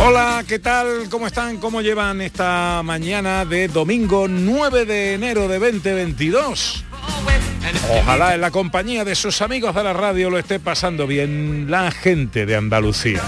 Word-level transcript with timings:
Hola, 0.00 0.44
¿qué 0.46 0.60
tal? 0.60 1.08
¿Cómo 1.10 1.26
están? 1.26 1.56
¿Cómo 1.58 1.82
llevan 1.82 2.20
esta 2.20 2.82
mañana 2.84 3.44
de 3.44 3.66
domingo 3.66 4.28
9 4.28 4.84
de 4.84 5.14
enero 5.14 5.48
de 5.48 5.58
2022? 5.58 6.84
Ojalá 7.90 8.34
en 8.34 8.40
la 8.40 8.52
compañía 8.52 9.04
de 9.04 9.16
sus 9.16 9.42
amigos 9.42 9.74
de 9.74 9.82
la 9.82 9.92
radio 9.92 10.30
lo 10.30 10.38
esté 10.38 10.60
pasando 10.60 11.06
bien 11.06 11.66
la 11.68 11.90
gente 11.90 12.46
de 12.46 12.54
Andalucía. 12.54 13.22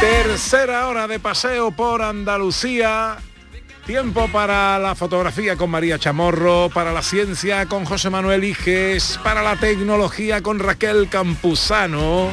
Tercera 0.00 0.88
hora 0.88 1.06
de 1.06 1.20
paseo 1.20 1.70
por 1.70 2.00
Andalucía. 2.00 3.18
Tiempo 3.86 4.28
para 4.28 4.78
la 4.78 4.94
fotografía 4.94 5.56
con 5.56 5.68
María 5.70 5.98
Chamorro, 5.98 6.70
para 6.72 6.92
la 6.92 7.02
ciencia 7.02 7.66
con 7.66 7.84
José 7.84 8.10
Manuel 8.10 8.44
Iges, 8.44 9.18
para 9.24 9.42
la 9.42 9.56
tecnología 9.56 10.40
con 10.40 10.60
Raquel 10.60 11.08
Campuzano, 11.08 12.30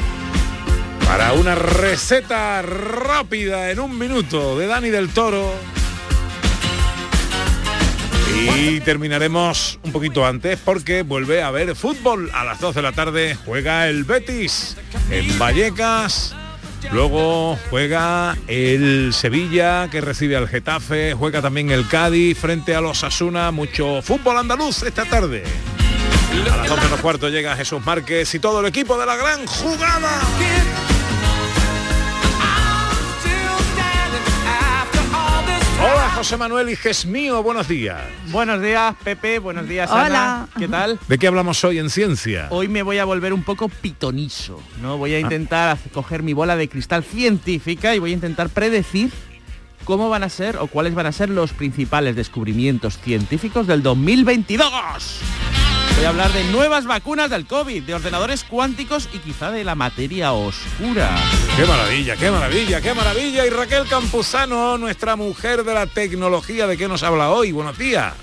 para 1.08 1.34
una 1.34 1.56
receta 1.56 2.62
rápida 2.62 3.72
en 3.72 3.80
un 3.80 3.98
minuto 3.98 4.60
de 4.60 4.68
Dani 4.68 4.90
del 4.90 5.10
Toro. 5.10 5.56
Y 8.56 8.80
terminaremos 8.82 9.80
un 9.84 9.92
poquito 9.92 10.26
antes 10.28 10.60
porque 10.64 11.02
vuelve 11.02 11.42
a 11.42 11.48
haber 11.48 11.76
fútbol 11.76 12.30
a 12.34 12.44
las 12.44 12.60
2 12.60 12.76
de 12.76 12.82
la 12.84 12.92
tarde. 12.92 13.36
Juega 13.44 13.88
el 13.88 14.04
Betis 14.04 14.78
en 15.10 15.38
Vallecas. 15.40 16.36
Luego 16.92 17.58
juega 17.70 18.38
el 18.48 19.14
Sevilla 19.14 19.90
que 19.90 20.02
recibe 20.02 20.36
al 20.36 20.48
Getafe, 20.48 21.14
juega 21.14 21.42
también 21.42 21.72
el 21.72 21.88
Cádiz 21.88 22.38
frente 22.38 22.76
a 22.76 22.82
los 22.82 23.04
Asuna, 23.04 23.52
mucho 23.52 24.02
fútbol 24.02 24.38
andaluz 24.38 24.84
esta 24.84 25.06
tarde. 25.06 25.44
A 26.52 26.58
las 26.58 26.70
11 26.70 26.84
menos 26.86 27.00
cuarto 27.02 27.30
llega 27.30 27.56
Jesús 27.56 27.84
Márquez 27.86 28.34
y 28.34 28.40
todo 28.40 28.62
el 28.62 28.68
equipo 28.68 28.98
de 28.98 29.06
la 29.06 29.16
gran 29.16 29.46
jugada. 29.46 30.20
José 36.20 36.36
Manuel 36.36 36.70
y 36.70 37.08
mío, 37.08 37.42
buenos 37.42 37.70
días. 37.70 38.02
Buenos 38.28 38.62
días, 38.62 38.94
Pepe. 39.06 39.40
Buenos 39.40 39.70
días, 39.70 39.90
Hola. 39.90 40.04
Ana. 40.06 40.48
¿Qué 40.58 40.68
tal? 40.68 41.00
¿De 41.08 41.18
qué 41.18 41.28
hablamos 41.28 41.64
hoy 41.64 41.80
en 41.80 41.90
ciencia? 41.90 42.48
Hoy 42.50 42.68
me 42.68 42.84
voy 42.84 42.98
a 42.98 43.06
volver 43.06 43.32
un 43.32 43.44
poco 43.44 43.70
pitonizo, 43.70 44.62
¿no? 44.82 44.98
Voy 44.98 45.14
a 45.14 45.20
intentar 45.22 45.70
hacer- 45.70 45.94
coger 45.94 46.22
mi 46.22 46.34
bola 46.34 46.58
de 46.58 46.68
cristal 46.68 47.06
científica 47.06 47.96
y 47.96 48.00
voy 48.00 48.12
a 48.12 48.16
intentar 48.16 48.50
predecir 48.50 49.12
cómo 49.86 50.10
van 50.10 50.24
a 50.24 50.30
ser 50.30 50.58
o 50.58 50.68
cuáles 50.68 50.94
van 50.94 51.06
a 51.06 51.14
ser 51.14 51.30
los 51.30 51.54
principales 51.54 52.18
descubrimientos 52.18 52.98
científicos 53.00 53.66
del 53.66 53.82
2022. 53.82 55.22
Voy 56.00 56.06
a 56.06 56.10
hablar 56.12 56.32
de 56.32 56.46
nuevas 56.46 56.86
vacunas 56.86 57.30
del 57.30 57.46
COVID, 57.46 57.84
de 57.84 57.94
ordenadores 57.94 58.46
cuánticos 58.46 59.10
y 59.12 59.18
quizá 59.18 59.52
de 59.52 59.66
la 59.66 59.76
materia 59.76 60.32
oscura. 60.32 61.14
Qué 61.58 61.66
maravilla, 61.66 62.16
qué 62.16 62.32
maravilla, 62.32 62.80
qué 62.80 62.94
maravilla. 62.94 63.46
Y 63.46 63.50
Raquel 63.50 63.86
Campuzano, 63.86 64.78
nuestra 64.78 65.18
mujer 65.18 65.66
de 65.66 65.74
la 65.74 65.88
tecnología, 65.88 66.68
¿de 66.68 66.78
qué 66.78 66.88
nos 66.88 67.04
habla 67.04 67.32
hoy? 67.32 67.52
Buenos 67.52 67.78
días. 67.78 68.14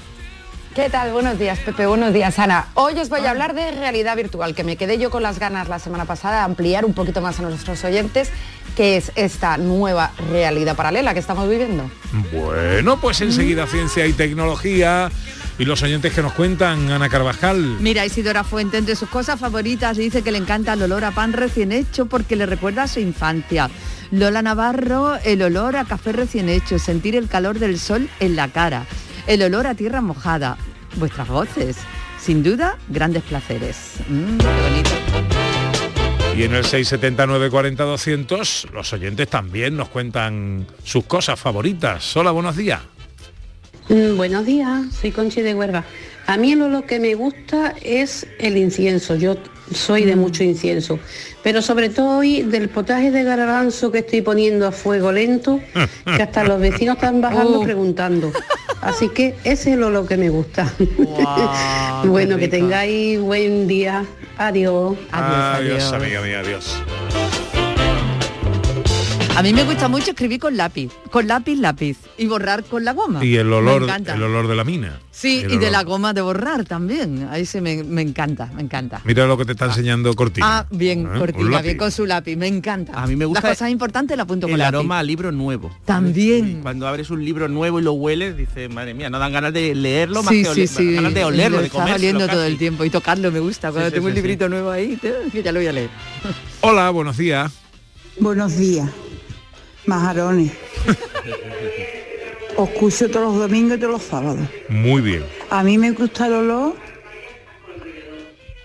¿Qué 0.75 0.89
tal? 0.89 1.13
Buenos 1.13 1.39
días, 1.39 1.59
Pepe. 1.59 1.87
Buenos 1.87 2.15
días, 2.15 2.39
Ana. 2.39 2.69
Hoy 2.73 2.99
os 2.99 3.11
voy 3.11 3.27
a 3.27 3.31
hablar 3.31 3.55
de 3.55 3.71
realidad 3.73 4.17
virtual, 4.17 4.55
que 4.55 4.65
me 4.65 4.77
quedé 4.77 4.97
yo 4.97 5.11
con 5.11 5.23
las 5.23 5.39
ganas 5.39 5.69
la 5.69 5.79
semana 5.79 6.07
pasada 6.07 6.39
de 6.39 6.45
ampliar 6.45 6.87
un 6.87 6.95
poquito 6.95 7.21
más 7.21 7.39
a 7.41 7.43
nuestros 7.43 7.85
oyentes, 7.85 8.31
que 8.75 8.97
es 8.97 9.13
esta 9.17 9.59
nueva 9.59 10.13
realidad 10.31 10.77
paralela 10.77 11.13
que 11.13 11.21
estamos 11.21 11.47
viviendo. 11.47 11.91
Bueno, 12.33 12.99
pues 13.03 13.21
enseguida 13.21 13.67
ciencia 13.67 14.07
y 14.07 14.15
tecnología. 14.15 15.11
Y 15.59 15.65
los 15.65 15.83
oyentes 15.83 16.13
que 16.13 16.21
nos 16.21 16.35
cuentan, 16.35 16.91
Ana 16.91 17.09
Carvajal. 17.09 17.79
Mira, 17.81 18.05
Isidora 18.05 18.45
Fuente, 18.45 18.77
entre 18.77 18.95
sus 18.95 19.09
cosas 19.09 19.41
favoritas, 19.41 19.97
dice 19.97 20.23
que 20.23 20.31
le 20.31 20.37
encanta 20.39 20.75
el 20.75 20.83
olor 20.83 21.05
a 21.05 21.13
pan 21.13 21.33
recién 21.33 21.73
hecho 21.73 22.07
porque 22.07 22.37
le 22.37 22.45
recuerda 22.45 22.83
a 22.83 22.89
su 22.89 23.01
infancia. 23.01 23.71
Lola 24.11 24.43
Navarro, 24.43 25.17
el 25.25 25.41
olor 25.41 25.77
a 25.77 25.87
café 25.87 26.13
recién 26.13 26.51
hecho, 26.51 26.79
sentir 26.79 27.17
el 27.17 27.29
calor 27.29 27.59
del 27.59 27.79
sol 27.79 28.09
en 28.21 28.37
la 28.37 28.49
cara, 28.49 28.85
el 29.27 29.43
olor 29.43 29.67
a 29.67 29.75
tierra 29.75 30.03
mojada, 30.03 30.59
vuestras 30.97 31.29
voces. 31.29 31.79
Sin 32.21 32.43
duda, 32.43 32.77
grandes 32.89 33.23
placeres. 33.23 33.95
Mm, 34.09 34.37
qué 34.37 34.63
bonito. 34.63 34.91
Y 36.37 36.43
en 36.43 36.55
el 36.55 36.65
679 36.65 37.49
40 37.49 37.83
200 37.83 38.69
los 38.75 38.93
oyentes 38.93 39.27
también 39.29 39.75
nos 39.75 39.89
cuentan 39.89 40.67
sus 40.85 41.05
cosas 41.07 41.41
favoritas. 41.41 42.15
Hola, 42.15 42.31
buenos 42.31 42.57
días. 42.57 42.81
Mm, 43.89 44.17
buenos 44.17 44.45
días, 44.45 44.87
soy 45.01 45.13
Conchi 45.13 45.43
de 45.43 45.55
Huerva. 45.55 45.85
A 46.27 46.37
mí 46.37 46.55
lo, 46.57 46.69
lo 46.69 46.87
que 46.87 46.99
me 46.99 47.15
gusta 47.15 47.75
es 47.83 48.27
el 48.41 48.57
incienso. 48.57 49.15
Yo 49.15 49.37
soy 49.73 50.05
de 50.05 50.17
mucho 50.17 50.43
incienso, 50.43 50.99
pero 51.45 51.63
sobre 51.63 51.89
todo 51.89 52.19
hoy 52.19 52.43
del 52.43 52.69
potaje 52.69 53.11
de 53.13 53.23
garbanzo 53.23 53.93
que 53.93 53.99
estoy 53.99 54.23
poniendo 54.23 54.67
a 54.67 54.73
fuego 54.73 55.13
lento, 55.13 55.61
que 56.17 56.23
hasta 56.23 56.43
los 56.45 56.61
vecinos 56.61 56.97
están 56.97 57.21
bajando 57.21 57.61
Uh. 57.61 57.65
preguntando. 57.65 58.33
Así 58.81 59.09
que 59.09 59.35
ese 59.45 59.73
es 59.73 59.79
lo, 59.79 59.91
lo 59.91 60.05
que 60.07 60.17
me 60.17 60.31
gusta. 60.31 60.73
Bueno, 62.05 62.37
que 62.39 62.47
tengáis 62.49 63.19
buen 63.21 63.67
día. 63.67 64.05
Adiós. 64.37 64.97
adiós, 65.11 65.55
adiós. 65.55 65.93
amiga 65.93 66.21
mía, 66.21 66.41
adiós. 66.41 66.77
A 69.37 69.43
mí 69.43 69.53
me 69.53 69.65
gusta 69.65 69.87
mucho 69.89 70.13
escribir 70.13 70.41
con 70.41 70.57
lápiz, 70.57 70.91
con 71.11 71.27
lápiz, 71.27 71.57
lápiz 71.57 71.99
y 72.17 72.27
borrar 72.27 72.65
con 72.65 72.87
la 72.87 72.93
goma. 72.95 73.23
Y 73.23 73.37
el 73.37 73.49
Me 73.49 73.57
olor, 73.57 73.83
encanta. 73.83 74.15
el 74.15 74.23
olor 74.23 74.49
de 74.49 74.57
la 74.57 74.65
mina. 74.65 74.99
Sí, 75.11 75.43
El 75.45 75.53
y 75.53 75.59
de 75.59 75.71
la 75.71 75.83
goma 75.85 76.15
de 76.15 76.23
borrar 76.23 76.65
también. 76.65 77.29
Ahí 77.31 77.45
se 77.45 77.61
me, 77.61 77.85
me 77.85 78.01
encanta, 78.01 78.51
me 78.55 78.63
encanta. 78.63 79.03
Mira 79.05 79.27
lo 79.27 79.37
que 79.37 79.45
te 79.45 79.53
está 79.53 79.67
enseñando 79.67 80.15
Cortina. 80.15 80.61
Ah, 80.61 80.67
bien, 80.71 81.03
¿Eh? 81.15 81.19
Cortina, 81.19 81.61
bien 81.61 81.77
con 81.77 81.93
su 81.93 82.07
lápiz, 82.07 82.35
me 82.37 82.47
encanta. 82.47 82.95
A 82.95 83.07
mí 83.07 83.15
me 83.15 83.27
gusta 83.27 83.49
Las 83.49 83.59
cosas 83.59 83.71
importantes 83.71 84.17
las 84.17 84.25
apunto 84.25 84.47
con 84.47 84.53
El 84.55 84.59
lápiz. 84.59 84.69
aroma 84.79 84.99
a 85.01 85.03
libro 85.03 85.31
nuevo. 85.33 85.71
También. 85.85 86.61
Cuando 86.63 86.89
abres 86.89 87.11
un 87.11 87.23
libro 87.23 87.47
nuevo 87.49 87.79
y 87.79 87.83
lo 87.83 87.93
hueles, 87.93 88.39
dices, 88.39 88.71
madre 88.73 88.95
mía, 88.95 89.11
no 89.11 89.19
dan 89.19 89.33
ganas 89.33 89.53
de 89.53 89.75
leerlo 89.75 90.23
más 90.23 90.33
Sí, 90.33 90.45
que 90.45 90.55
sí, 90.55 90.61
oler- 90.63 90.69
sí. 90.69 90.93
ganas 90.95 91.13
de 91.15 91.25
olerlo, 91.25 91.61
de 91.61 91.69
comerlo. 91.69 91.95
oliendo 91.97 92.27
todo 92.27 92.45
el 92.45 92.57
tiempo 92.57 92.85
y 92.87 92.91
tocarlo 92.91 93.31
me 93.31 93.41
gusta. 93.41 93.71
Cuando 93.71 93.91
sí, 93.91 93.95
tengo 93.97 94.07
un 94.07 94.13
sí, 94.13 94.17
sí. 94.17 94.23
librito 94.23 94.49
nuevo 94.49 94.71
ahí, 94.71 94.97
te- 94.97 95.13
que 95.33 95.43
ya 95.43 95.53
lo 95.53 95.59
voy 95.61 95.67
a 95.69 95.73
leer. 95.73 95.91
Hola, 96.63 96.89
buenos 96.89 97.19
días. 97.19 97.53
Buenos 98.19 98.57
días, 98.57 98.89
majarones. 99.87 100.53
Os 102.57 102.69
escucho 102.71 103.11
todos 103.11 103.27
los 103.35 103.39
domingos 103.39 103.77
y 103.77 103.81
todos 103.81 103.93
los 103.95 104.03
sábados. 104.03 104.49
Muy 104.69 105.01
bien. 105.03 105.25
A 105.51 105.63
mí 105.63 105.77
me 105.79 105.91
gusta 105.93 106.27
el 106.27 106.33
olor 106.35 106.75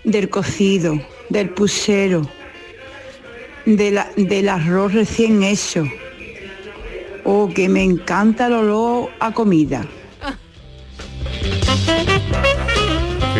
del 0.04 0.28
cocido, 0.30 0.98
del 1.28 1.50
pusero, 1.50 2.22
de 3.66 3.90
la- 3.90 4.10
del 4.16 4.48
arroz 4.48 4.92
recién 4.94 5.42
hecho. 5.42 5.84
O 7.24 7.48
que 7.54 7.68
me 7.68 7.82
encanta 7.84 8.46
el 8.46 8.54
olor 8.54 9.10
a 9.20 9.32
comida. 9.32 9.84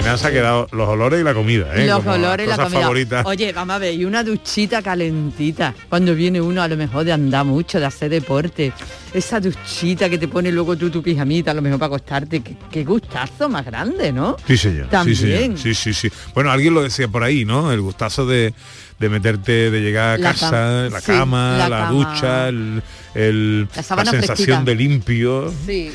Final 0.03 0.19
se 0.19 0.27
ha 0.27 0.31
quedado 0.33 0.69
los 0.73 0.89
olores 0.89 1.21
y 1.21 1.25
la 1.25 1.33
comida, 1.35 1.75
¿eh? 1.75 1.87
Los 1.87 1.99
Como 1.99 2.13
olores 2.13 2.47
y 2.47 2.51
la 2.51 2.57
comida. 2.57 2.81
favoritas. 2.81 3.27
Oye, 3.27 3.53
vamos 3.53 3.77
a 3.77 3.79
ver, 3.79 3.95
y 3.95 4.05
una 4.05 4.25
duchita 4.25 4.83
calentita. 4.83 5.75
Cuando 5.89 6.15
viene 6.15 6.41
uno 6.41 6.61
a 6.63 6.69
lo 6.69 6.77
mejor 6.77 7.05
de 7.05 7.13
andar 7.13 7.45
mucho, 7.45 7.79
de 7.79 7.87
hacer 7.87 8.11
deporte. 8.11 8.73
Esa 9.15 9.39
duchita 9.41 10.09
que 10.09 10.19
te 10.19 10.27
pone 10.27 10.51
luego 10.51 10.77
tú 10.77 10.91
tu 10.91 11.03
pijamita, 11.03 11.51
a 11.51 11.55
lo 11.55 11.63
mejor 11.63 11.79
para 11.79 11.89
acostarte. 11.89 12.41
Qué, 12.43 12.57
qué 12.71 12.85
gustazo 12.85 13.49
más 13.49 13.65
grande, 13.65 14.13
¿no? 14.13 14.37
Sí, 14.47 14.57
señor. 14.57 14.89
También. 14.89 15.17
Sí, 15.17 15.23
señor. 15.23 15.59
Sí, 15.59 15.75
sí, 15.75 15.95
sí. 15.95 16.11
Bueno, 16.35 16.51
alguien 16.51 16.75
lo 16.75 16.83
decía 16.83 17.07
por 17.09 17.23
ahí, 17.23 17.45
¿no? 17.45 17.71
El 17.73 17.81
gustazo 17.83 18.27
de, 18.27 18.55
de 18.99 19.09
meterte, 19.09 19.71
de 19.71 19.81
llegar 19.81 20.15
a 20.15 20.19
La 20.19 20.31
casa, 20.33 20.51
cama. 20.51 20.89
la 20.91 21.01
Sí, 21.01 21.07
cama, 21.07 21.57
la, 21.59 21.69
la 21.69 21.79
cama. 21.79 21.91
ducha, 21.93 22.49
el, 22.49 22.83
el- 23.15 23.69
La 23.77 23.83
sensación 23.83 24.23
fresquita. 24.25 24.63
de 24.65 24.75
limpio. 24.75 25.53
Sí. 25.67 25.93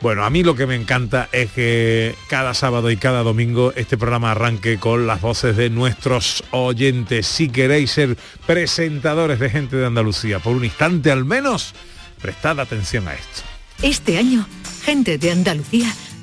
Bueno, 0.00 0.24
a 0.24 0.30
mí 0.30 0.42
lo 0.42 0.54
que 0.54 0.66
me 0.66 0.74
encanta 0.74 1.28
es 1.32 1.50
que 1.52 2.14
cada 2.28 2.52
sábado 2.54 2.90
y 2.90 2.96
cada 2.96 3.22
domingo 3.22 3.72
este 3.74 3.96
programa 3.96 4.32
arranque 4.32 4.78
con 4.78 5.06
las 5.06 5.20
voces 5.20 5.56
de 5.56 5.70
nuestros 5.70 6.44
oyentes. 6.50 7.26
Si 7.26 7.48
queréis 7.48 7.92
ser 7.92 8.16
presentadores 8.46 9.38
de 9.38 9.50
gente 9.50 9.76
de 9.76 9.86
Andalucía, 9.86 10.40
por 10.40 10.54
un 10.54 10.64
instante 10.64 11.10
al 11.10 11.24
menos, 11.24 11.74
prestad 12.20 12.60
atención 12.60 13.08
a 13.08 13.14
esto. 13.14 13.42
Este 13.82 14.18
año, 14.18 14.46
gente 14.84 15.18
de 15.18 15.30
Andalucía 15.30 15.92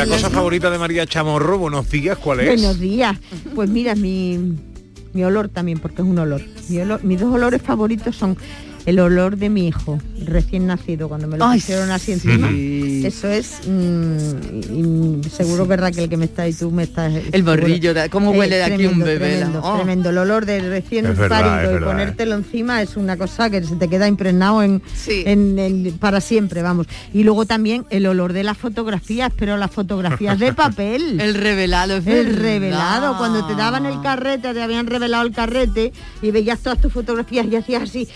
La 0.00 0.06
cosa 0.06 0.30
favorita 0.30 0.70
de 0.70 0.78
María 0.78 1.06
Chamorro, 1.06 1.58
buenos 1.58 1.90
días, 1.90 2.16
¿cuál 2.18 2.40
es? 2.40 2.46
Buenos 2.46 2.80
días. 2.80 3.16
Pues 3.54 3.68
mira, 3.68 3.94
mi, 3.94 4.56
mi 5.12 5.24
olor 5.24 5.48
también, 5.48 5.78
porque 5.78 6.02
es 6.02 6.08
un 6.08 6.18
olor. 6.18 6.40
Mi 6.68 6.76
olor- 6.78 7.02
Mis 7.02 7.20
dos 7.20 7.34
olores 7.34 7.60
favoritos 7.60 8.16
son 8.16 8.36
el 8.90 8.98
olor 9.00 9.36
de 9.36 9.48
mi 9.48 9.66
hijo 9.68 9.98
recién 10.24 10.66
nacido, 10.66 11.08
cuando 11.08 11.26
me 11.26 11.38
lo 11.38 11.44
Ay, 11.46 11.58
pusieron 11.60 11.90
así 11.90 12.12
encima. 12.12 12.48
sí. 12.50 13.02
Eso 13.06 13.28
es, 13.28 13.60
mm, 13.66 15.22
seguro 15.30 15.66
que 15.66 15.76
Raquel 15.76 16.08
que 16.08 16.16
me 16.16 16.26
está 16.26 16.46
y 16.48 16.52
tú 16.52 16.70
me 16.70 16.82
estás... 16.84 17.12
El 17.32 17.42
borrillo, 17.42 17.94
de- 17.94 18.08
cómo 18.10 18.30
huele 18.32 18.56
de 18.56 18.64
aquí 18.64 18.86
un 18.86 18.98
bebé, 19.00 19.36
Tremendo, 19.36 19.60
oh. 19.62 19.76
tremendo. 19.76 20.10
El 20.10 20.18
olor 20.18 20.46
de 20.46 20.60
recién 20.60 21.06
Es 21.06 21.16
verdad, 21.18 21.64
es 21.64 21.70
y 21.70 21.72
verdad, 21.74 21.86
ponértelo 21.88 22.34
encima 22.36 22.82
es 22.82 22.96
una 22.96 23.16
cosa 23.16 23.48
que 23.50 23.62
se 23.64 23.76
te 23.76 23.88
queda 23.88 24.08
impregnado 24.08 24.62
en, 24.62 24.82
en- 25.08 25.58
en- 25.58 25.98
para 25.98 26.20
siempre, 26.20 26.62
vamos. 26.62 26.86
Y 27.14 27.22
luego 27.24 27.46
también 27.46 27.86
el 27.90 28.06
olor 28.06 28.32
de 28.32 28.44
las 28.44 28.58
fotografías, 28.58 29.32
pero 29.36 29.56
las 29.56 29.70
fotografías 29.70 30.38
de 30.38 30.52
papel. 30.52 31.20
El 31.20 31.34
revelado, 31.34 31.96
es 31.96 32.06
El 32.06 32.26
verdad. 32.26 32.42
revelado, 32.42 33.16
cuando 33.18 33.46
te 33.46 33.54
daban 33.54 33.86
el 33.86 34.00
carrete, 34.02 34.52
te 34.52 34.62
habían 34.62 34.86
revelado 34.86 35.24
el 35.26 35.32
carrete 35.32 35.92
y 36.22 36.30
veías 36.30 36.58
todas 36.60 36.80
tus 36.80 36.92
fotografías 36.92 37.46
y 37.46 37.56
hacías 37.56 37.82
así 37.84 38.08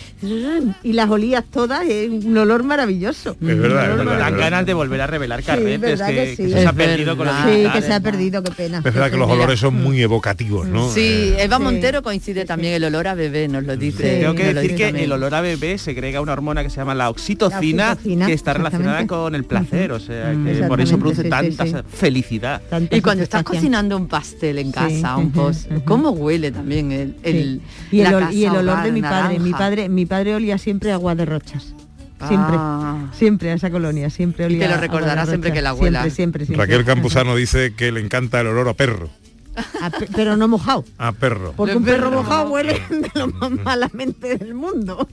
y 0.82 0.92
las 0.92 1.08
olías 1.10 1.44
todas, 1.50 1.86
es 1.86 2.10
un 2.10 2.36
olor 2.38 2.62
maravilloso. 2.62 3.30
Es 3.40 3.58
verdad, 3.58 3.90
es 3.92 3.96
verdad. 3.98 4.18
Dan 4.18 4.36
ganas 4.36 4.66
de 4.66 4.74
volver 4.74 5.00
a 5.00 5.06
revelar 5.06 5.40
Sí, 5.40 5.46
carretes 5.46 6.00
que, 6.02 6.14
que 6.14 6.30
sí. 6.30 6.36
que 6.36 6.44
eso 6.48 6.58
se 6.58 6.66
ha 6.66 6.72
perdido 6.72 7.16
con 7.16 7.26
los 7.26 7.34
Sí, 7.44 7.66
que 7.72 7.82
se 7.82 7.92
ha 7.92 8.00
perdido, 8.00 8.42
qué 8.42 8.50
pena. 8.50 8.78
Es 8.78 8.84
verdad 8.84 9.10
que 9.10 9.16
los 9.16 9.30
olores 9.30 9.60
son 9.60 9.74
muy 9.82 10.00
evocativos, 10.02 10.66
¿no? 10.68 10.88
Sí, 10.90 11.00
Eh, 11.36 11.44
Eva 11.44 11.56
Sí. 11.58 11.62
Montero 11.62 12.02
coincide 12.02 12.44
también 12.44 12.74
el 12.74 12.84
olor 12.84 13.08
a 13.08 13.14
bebé, 13.14 13.48
nos 13.48 13.64
lo 13.64 13.76
dice. 13.76 14.20
Tengo 14.20 14.34
que 14.34 14.52
decir 14.54 14.74
que 14.76 14.84
también. 14.86 15.04
el 15.06 15.12
olor 15.12 15.34
a 15.34 15.40
bebé 15.40 15.78
segrega 15.78 16.20
una 16.20 16.32
hormona 16.32 16.62
que 16.62 16.70
se 16.70 16.76
llama 16.76 16.94
la 16.94 17.10
oxitocina, 17.10 17.86
La 17.86 17.92
oxitocina, 17.92 18.26
que 18.26 18.32
está 18.32 18.52
relacionada 18.54 19.06
con 19.06 19.34
el 19.34 19.44
placer, 19.44 19.92
o 19.92 20.00
sea, 20.00 20.32
Mm. 20.34 20.44
que 20.46 20.62
por 20.64 20.80
eso 20.80 20.98
produce 20.98 21.24
tanta 21.24 21.64
sí, 21.66 21.72
sí. 21.72 21.76
felicidad. 21.96 22.62
Y 22.90 23.00
cuando 23.00 23.22
estás 23.22 23.42
cocinando 23.42 23.96
un 23.96 24.08
pastel 24.08 24.58
en 24.58 24.72
casa, 24.72 25.16
un 25.16 25.30
post, 25.32 25.70
¿cómo 25.84 26.10
huele 26.10 26.50
también 26.50 26.92
el, 26.92 27.14
el- 27.22 27.60
y 27.90 28.00
el, 28.00 28.10
la 28.20 28.32
y 28.32 28.44
el 28.44 28.50
olor 28.56 28.74
hogar 28.74 28.84
de 28.84 28.92
mi 28.92 29.02
padre, 29.02 29.38
mi 29.38 29.50
padre, 29.52 29.88
mi 29.88 30.06
padre 30.06 30.34
olía 30.44 30.58
siempre 30.58 30.90
a 30.90 30.94
agua 30.94 31.14
de 31.14 31.24
rochas. 31.24 31.74
Siempre, 32.28 32.56
Ah. 32.56 33.10
siempre 33.12 33.50
a 33.50 33.54
esa 33.54 33.70
colonia, 33.70 34.08
siempre 34.08 34.44
olía 34.46 34.68
te 34.68 34.74
lo 34.74 34.80
recordará 34.80 35.26
siempre 35.26 35.52
que 35.52 35.60
la. 35.60 35.74
Siempre, 35.74 36.10
siempre, 36.10 36.46
siempre. 36.46 36.66
Raquel 36.66 36.84
Campuzano 36.84 37.34
dice 37.36 37.74
que 37.74 37.90
le 37.92 38.00
encanta 38.00 38.40
el 38.40 38.46
olor 38.48 38.68
a 38.68 38.74
perro. 38.74 39.08
A 39.80 39.90
pe- 39.90 40.08
pero 40.14 40.36
no 40.36 40.48
mojado. 40.48 40.84
A 40.98 41.12
perro. 41.12 41.52
Porque 41.56 41.76
un 41.76 41.84
perro 41.84 42.10
mojado 42.10 42.48
huele 42.50 42.80
de 42.90 43.10
lo 43.14 43.28
más 43.28 43.50
malamente 43.50 44.36
del 44.38 44.54
mundo. 44.54 45.06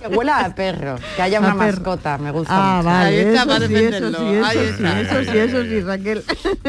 Que 0.00 0.08
huela 0.08 0.40
a 0.40 0.54
perro, 0.54 0.96
que 1.16 1.22
haya 1.22 1.38
A 1.38 1.40
una 1.40 1.50
perro. 1.54 1.66
mascota, 1.72 2.18
me 2.18 2.30
gusta 2.32 2.52
Ah, 2.54 2.76
mucho. 2.78 2.86
vale, 2.88 3.08
Ahí 3.08 3.16
está, 3.18 3.40
eso 3.42 3.46
para 3.48 3.66
sí, 3.68 3.74
eso 3.74 4.08
sí, 4.08 4.14
eso 4.14 4.44
Ahí 4.44 4.58
sí, 4.58 4.64
está. 4.64 5.00
eso 5.00 5.32
sí, 5.32 5.38
eso 5.38 5.62
sí, 5.62 5.80
Raquel. 5.82 6.24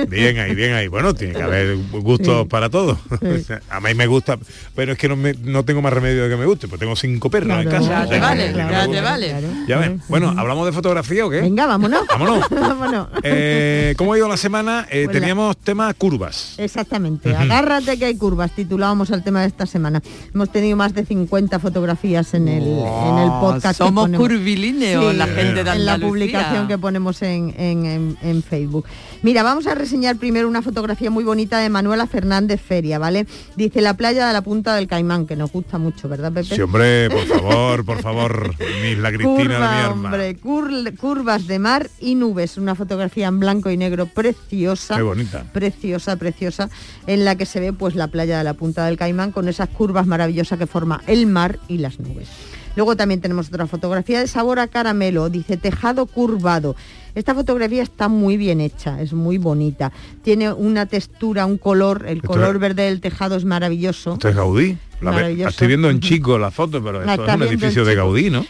Bien 0.10 0.40
ahí, 0.40 0.56
bien 0.56 0.74
ahí. 0.74 0.88
Bueno, 0.88 1.14
tiene 1.14 1.34
que 1.34 1.42
haber 1.44 1.78
gustos 1.92 2.44
Sí. 2.44 2.48
para 2.50 2.70
todos. 2.70 2.98
Sí. 3.22 3.54
a 3.70 3.80
mí 3.80 3.94
me 3.96 4.08
gusta, 4.08 4.38
pero 4.76 4.92
es 4.94 4.98
que 4.98 5.08
no, 5.10 5.16
me- 5.16 5.34
no 5.34 5.64
tengo 5.66 5.82
más 5.82 5.94
remedio 5.94 6.24
de 6.24 6.30
que 6.30 6.36
me 6.38 6.46
guste, 6.46 6.68
pues 6.68 6.80
tengo 6.80 6.96
cinco 6.96 7.30
perros 7.30 7.58
en 7.64 7.70
casa. 7.70 7.90
Ya 7.90 8.04
te 8.04 8.10
sea, 8.10 8.20
vale, 8.22 8.48
que 8.52 8.64
me 8.64 8.72
ya 8.72 8.82
te 8.82 8.88
gusta. 8.88 9.02
vale. 9.02 9.36
Ya 9.68 9.78
ves. 9.80 9.92
Bueno, 10.08 10.34
¿hablamos 10.38 10.66
de 10.66 10.72
fotografía 10.72 11.26
o 11.26 11.30
qué? 11.30 11.42
Venga, 11.42 11.66
vámonos. 11.66 12.06
Vámonos. 12.08 12.50
vámonos. 12.52 13.08
Eh, 13.24 13.94
¿Cómo 13.98 14.14
ha 14.14 14.18
ido 14.18 14.28
la 14.28 14.38
semana? 14.38 14.86
Eh, 14.92 15.06
Pues 15.06 15.18
teníamos 15.20 15.58
tema 15.58 15.94
curvas. 15.94 16.43
Exactamente, 16.58 17.36
agárrate 17.36 17.98
que 17.98 18.06
hay 18.06 18.16
curvas, 18.16 18.52
titulábamos 18.52 19.12
al 19.12 19.24
tema 19.24 19.42
de 19.42 19.48
esta 19.48 19.66
semana. 19.66 20.02
Hemos 20.34 20.52
tenido 20.52 20.76
más 20.78 20.94
de 20.94 21.06
50 21.06 21.60
fotografías 21.60 22.34
en 22.34 22.48
el, 22.48 22.64
en 22.64 23.18
el 23.20 23.30
podcast. 23.40 23.78
Somos 23.78 24.10
curvilíneos, 24.10 25.16
la 25.16 25.28
gente 25.28 25.64
de 25.64 25.72
En 25.72 25.86
la 25.86 25.98
publicación 25.98 26.68
que 26.68 26.78
ponemos 26.78 27.22
en, 27.22 27.54
en- 27.58 28.18
en- 28.22 28.44
Facebook. 28.44 28.86
Mira, 29.22 29.42
vamos 29.42 29.68
a 29.68 29.76
reseñar 29.76 30.18
primero 30.18 30.48
una 30.50 30.62
fotografía 30.62 31.10
muy 31.10 31.24
bonita 31.24 31.60
de 31.60 31.70
Manuela 31.70 32.08
Fernández 32.08 32.60
Feria, 32.62 33.00
¿vale? 33.00 33.26
Dice 33.56 33.80
la 33.82 33.94
playa 33.96 34.28
de 34.28 34.34
la 34.34 34.42
punta 34.42 34.76
del 34.76 34.88
Caimán, 34.88 35.26
que 35.26 35.36
nos 35.38 35.52
gusta 35.52 35.78
mucho, 35.78 36.10
¿verdad, 36.10 36.32
Pepe? 36.34 36.56
Sí, 36.56 36.62
hombre, 36.62 37.10
por 37.10 37.26
favor, 37.26 37.86
por 37.86 38.02
favor, 38.02 38.54
mi 38.82 38.96
la 38.96 39.12
Cristina 39.12 39.44
de 39.44 39.48
mi 39.48 39.64
arma. 39.82 39.92
hombre, 40.10 40.38
cur- 40.40 40.98
curvas 40.98 41.48
de 41.48 41.58
mar 41.60 41.90
y 42.02 42.16
nubes, 42.16 42.58
una 42.58 42.76
fotografía 42.76 43.28
en 43.28 43.40
blanco 43.40 43.70
y 43.70 43.78
negro 43.78 44.08
preciosa. 44.08 44.96
Qué 44.98 45.02
bonita. 45.04 45.44
Preciosa, 45.54 45.74
preciosa, 46.18 46.18
en 47.08 47.26
la 47.26 47.36
que 47.36 47.46
se 47.46 47.60
ve 47.60 47.74
pues 47.74 47.96
la 47.96 48.08
playa 48.08 48.38
de 48.38 48.44
la 48.44 48.54
Punta 48.54 48.86
del 48.86 48.98
Caimán 48.98 49.32
con 49.32 49.48
esas 49.48 49.70
curvas 49.70 50.08
maravillosas 50.08 50.60
que 50.60 50.68
forma 50.68 51.02
el 51.08 51.26
mar 51.28 51.60
y 51.68 51.78
las 51.78 52.00
nubes. 52.00 52.28
Luego 52.76 52.96
también 52.96 53.22
tenemos 53.22 53.50
otra 53.50 53.68
fotografía 53.68 54.20
de 54.20 54.28
sabor 54.28 54.58
a 54.60 54.68
caramelo, 54.68 55.30
dice 55.30 55.58
tejado 55.58 56.08
curvado. 56.08 56.76
Esta 57.14 57.36
fotografía 57.36 57.84
está 57.84 58.08
muy 58.08 58.36
bien 58.38 58.60
hecha, 58.60 59.00
es 59.00 59.14
muy 59.14 59.38
bonita. 59.38 59.92
Tiene 60.24 60.52
una 60.52 60.88
textura, 60.88 61.46
un 61.46 61.60
color, 61.60 62.06
el 62.08 62.18
Esto 62.18 62.30
color 62.30 62.56
es- 62.56 62.62
verde 62.62 62.84
del 62.84 63.00
tejado 63.00 63.36
es 63.36 63.46
maravilloso. 63.46 64.14
Esto 64.14 64.30
es 64.30 64.36
Gaudí. 64.36 64.78
La, 65.02 65.12
Maravilloso. 65.12 65.50
estoy 65.50 65.68
viendo 65.68 65.90
en 65.90 66.00
chico 66.00 66.40
la 66.40 66.50
foto, 66.50 66.82
pero 66.84 67.02
esto 67.04 67.26
es 67.28 67.36
un 67.36 67.44
edificio 67.44 67.84
de. 67.86 67.94
Gaudí, 67.94 68.30
¿no? 68.32 68.46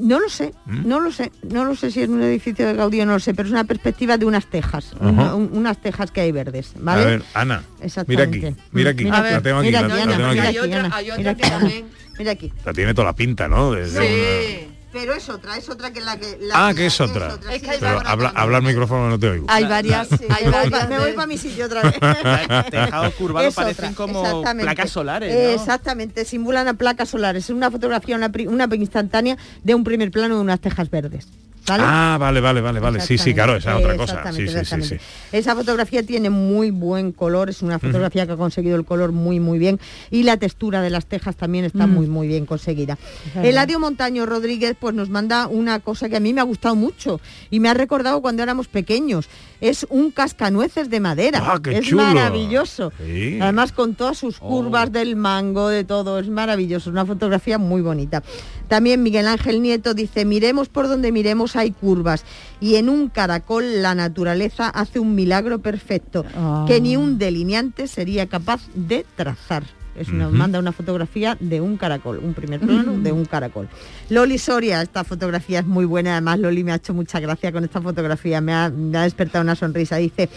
No 0.00 0.18
lo 0.18 0.28
sé, 0.28 0.52
¿Mm? 0.66 0.88
no 0.88 0.98
lo 1.00 1.12
sé, 1.12 1.30
no 1.42 1.64
lo 1.64 1.74
sé 1.76 1.90
si 1.90 2.02
es 2.02 2.08
un 2.08 2.22
edificio 2.22 2.66
de 2.66 2.74
Gaudí 2.74 3.00
o 3.02 3.06
no 3.06 3.12
lo 3.12 3.20
sé, 3.20 3.34
pero 3.34 3.46
es 3.46 3.52
una 3.52 3.64
perspectiva 3.64 4.16
de 4.18 4.24
unas 4.24 4.46
tejas, 4.46 4.92
Ajá. 4.94 5.08
una- 5.10 5.34
un- 5.34 5.50
unas 5.52 5.80
tejas 5.80 6.10
que 6.10 6.20
hay 6.22 6.32
verdes, 6.32 6.72
¿vale? 6.78 7.02
A 7.02 7.06
ver, 7.06 7.22
Ana, 7.34 7.62
mira 8.06 8.24
aquí, 8.24 8.40
mira 8.72 8.90
aquí, 8.90 9.04
Mira 9.04 9.20
la 9.22 9.28
aquí, 9.36 9.42
tengo 9.44 9.58
aquí, 9.58 9.66
mira 9.68 9.80
la, 9.82 9.86
aquí, 9.86 9.96
la 9.96 10.02
Ana, 10.02 10.16
tengo 10.16 10.28
aquí. 10.28 10.34
mira 10.38 10.48
Hay 10.48 10.56
aquí, 10.56 10.58
otra- 10.68 10.78
Ana, 10.84 10.96
hay 10.96 11.04
otra 11.10 11.18
mira 11.18 11.30
aquí, 11.32 11.42
Ana, 11.44 11.58
también. 11.58 11.84
mira 12.18 12.32
aquí. 12.32 12.52
La 12.64 12.72
tiene 12.72 12.94
toda 12.94 13.04
la 13.06 13.14
pinta, 13.14 13.48
¿no? 13.48 13.72
De- 13.72 13.90
de 13.90 13.98
una- 13.98 14.06
Sí. 14.06 14.68
Pero 14.92 15.14
es 15.14 15.28
otra, 15.28 15.56
es 15.56 15.68
otra 15.68 15.92
que 15.92 16.00
la 16.00 16.16
que... 16.16 16.36
la- 16.40 16.66
Ah, 16.68 16.74
que 16.74 16.86
es 16.86 17.00
otra. 17.00 17.38
Es 17.52 17.62
que 17.62 17.70
hay 17.70 17.78
Pero 17.78 17.94
varias- 17.96 18.12
habla, 18.12 18.32
habla 18.34 18.56
al 18.56 18.62
micrófono, 18.64 19.08
no 19.08 19.18
te 19.20 19.28
oigo. 19.28 19.46
Hay 19.48 19.64
varias, 19.64 20.10
hay 20.12 20.18
Me 20.20 20.50
voy, 20.50 20.50
varias. 20.50 20.80
pa- 20.80 20.86
me 20.88 20.98
voy 20.98 21.06
de- 21.10 21.12
para 21.14 21.26
mi 21.28 21.38
sitio 21.38 21.66
otra 21.66 21.82
vez. 21.82 21.94
Tejados 22.70 23.14
curvados 23.14 23.48
Es 23.50 23.54
parecen 23.54 23.84
otra, 23.92 23.96
como 23.96 24.42
placas 24.42 24.90
solares, 24.90 25.32
¿no? 25.32 25.40
Exactamente, 25.50 26.24
simulan 26.24 26.66
a 26.66 26.74
placas 26.74 27.08
solares. 27.08 27.44
Es 27.44 27.50
una 27.50 27.70
fotografía, 27.70 28.16
una, 28.16 28.32
una 28.48 28.68
instantánea 28.74 29.36
de 29.62 29.74
un 29.76 29.84
primer 29.84 30.10
plano 30.10 30.34
de 30.34 30.40
unas 30.40 30.60
tejas 30.60 30.90
verdes. 30.90 31.28
¿Vale? 31.70 31.84
Ah, 31.86 32.16
vale, 32.18 32.40
vale, 32.40 32.60
vale, 32.60 32.80
vale. 32.80 33.00
Sí, 33.00 33.18
sí, 33.18 33.32
claro, 33.34 33.56
esa 33.56 33.72
es 33.78 33.84
otra 33.84 33.96
cosa. 33.96 34.14
Exactamente, 34.14 34.64
Sí, 34.64 34.82
sí, 34.82 34.98
sí. 34.98 35.04
Esa 35.32 35.54
fotografía 35.54 36.02
tiene 36.02 36.30
muy 36.30 36.70
buen 36.70 37.12
color, 37.12 37.50
es 37.50 37.62
una 37.62 37.78
fotografía 37.78 38.26
que 38.26 38.32
ha 38.32 38.36
conseguido 38.36 38.76
el 38.76 38.84
color 38.84 39.12
muy 39.12 39.40
muy 39.40 39.58
bien 39.58 39.78
y 40.10 40.22
la 40.24 40.36
textura 40.36 40.82
de 40.82 40.90
las 40.90 41.06
tejas 41.06 41.36
también 41.36 41.64
está 41.64 41.86
Mm. 41.86 41.90
muy 41.94 42.06
muy 42.06 42.28
bien 42.28 42.46
conseguida. 42.46 42.98
verdad. 43.34 43.44
Eladio 43.50 43.78
Montaño 43.80 44.26
Rodríguez 44.26 44.76
pues 44.78 44.94
nos 44.94 45.08
manda 45.08 45.46
una 45.46 45.80
cosa 45.80 46.08
que 46.08 46.16
a 46.16 46.20
mí 46.20 46.32
me 46.32 46.40
ha 46.40 46.44
gustado 46.44 46.74
mucho 46.76 47.20
y 47.50 47.60
me 47.60 47.68
ha 47.68 47.74
recordado 47.74 48.20
cuando 48.20 48.42
éramos 48.42 48.68
pequeños. 48.68 49.28
Es 49.60 49.86
un 49.90 50.10
cascanueces 50.10 50.88
de 50.90 51.00
madera. 51.00 51.42
Ah, 51.44 51.60
qué 51.62 51.78
es 51.78 51.86
chulo. 51.86 52.02
maravilloso. 52.02 52.92
Sí. 53.04 53.38
Además 53.40 53.72
con 53.72 53.94
todas 53.94 54.18
sus 54.18 54.38
curvas 54.38 54.90
del 54.92 55.16
mango, 55.16 55.68
de 55.68 55.84
todo, 55.84 56.18
es 56.18 56.28
maravilloso, 56.28 56.90
una 56.90 57.04
fotografía 57.04 57.58
muy 57.58 57.82
bonita. 57.82 58.22
También 58.68 59.02
Miguel 59.02 59.26
Ángel 59.26 59.60
Nieto 59.62 59.94
dice, 59.94 60.24
miremos 60.24 60.68
por 60.68 60.88
donde 60.88 61.12
miremos 61.12 61.56
hay 61.56 61.72
curvas 61.72 62.24
y 62.60 62.76
en 62.76 62.88
un 62.88 63.08
caracol 63.08 63.82
la 63.82 63.94
naturaleza 63.94 64.68
hace 64.68 64.98
un 65.00 65.14
milagro 65.14 65.58
perfecto 65.58 66.24
Ah. 66.36 66.64
que 66.68 66.80
ni 66.80 66.96
un 66.96 67.18
delineante 67.18 67.86
sería 67.88 68.26
capaz 68.26 68.60
de 68.74 69.04
trazar. 69.16 69.64
Es 70.00 70.08
una, 70.08 70.28
manda 70.30 70.58
una 70.58 70.72
fotografía 70.72 71.36
de 71.40 71.60
un 71.60 71.76
caracol, 71.76 72.18
un 72.22 72.32
primer 72.34 72.58
plano 72.60 72.92
de 72.98 73.12
un 73.12 73.26
caracol. 73.26 73.68
Loli 74.08 74.38
Soria, 74.38 74.80
esta 74.80 75.04
fotografía 75.04 75.60
es 75.60 75.66
muy 75.66 75.84
buena, 75.84 76.12
además 76.12 76.38
Loli 76.38 76.64
me 76.64 76.72
ha 76.72 76.76
hecho 76.76 76.94
mucha 76.94 77.20
gracia 77.20 77.52
con 77.52 77.64
esta 77.64 77.82
fotografía, 77.82 78.40
me 78.40 78.54
ha, 78.54 78.70
me 78.70 78.96
ha 78.96 79.02
despertado 79.02 79.42
una 79.42 79.54
sonrisa. 79.54 79.96
Dice, 79.96 80.30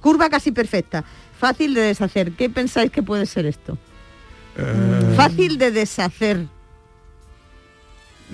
curva 0.00 0.28
casi 0.30 0.52
perfecta, 0.52 1.02
fácil 1.38 1.74
de 1.74 1.80
deshacer. 1.80 2.32
¿Qué 2.32 2.48
pensáis 2.48 2.90
que 2.92 3.02
puede 3.02 3.26
ser 3.26 3.46
esto? 3.46 3.76
Eh, 4.56 5.14
Fácil 5.16 5.58
de 5.58 5.70
deshacer. 5.72 6.46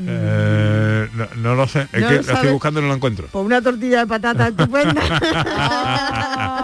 eh, 0.07 1.09
no, 1.14 1.26
no 1.37 1.55
lo 1.55 1.69
sé. 1.69 1.87
Es 1.93 2.00
No 2.03 2.09
que 2.09 2.14
lo 2.14 2.21
estoy 2.21 2.50
buscando 2.53 2.81
y 2.81 2.83
no 2.83 2.88
la 2.88 2.95
encuentro. 2.97 3.26
Por 3.29 3.45
una 3.47 3.61
tortilla 3.62 4.00
de 4.00 4.07
patata 4.07 4.49
estupenda. 4.49 5.03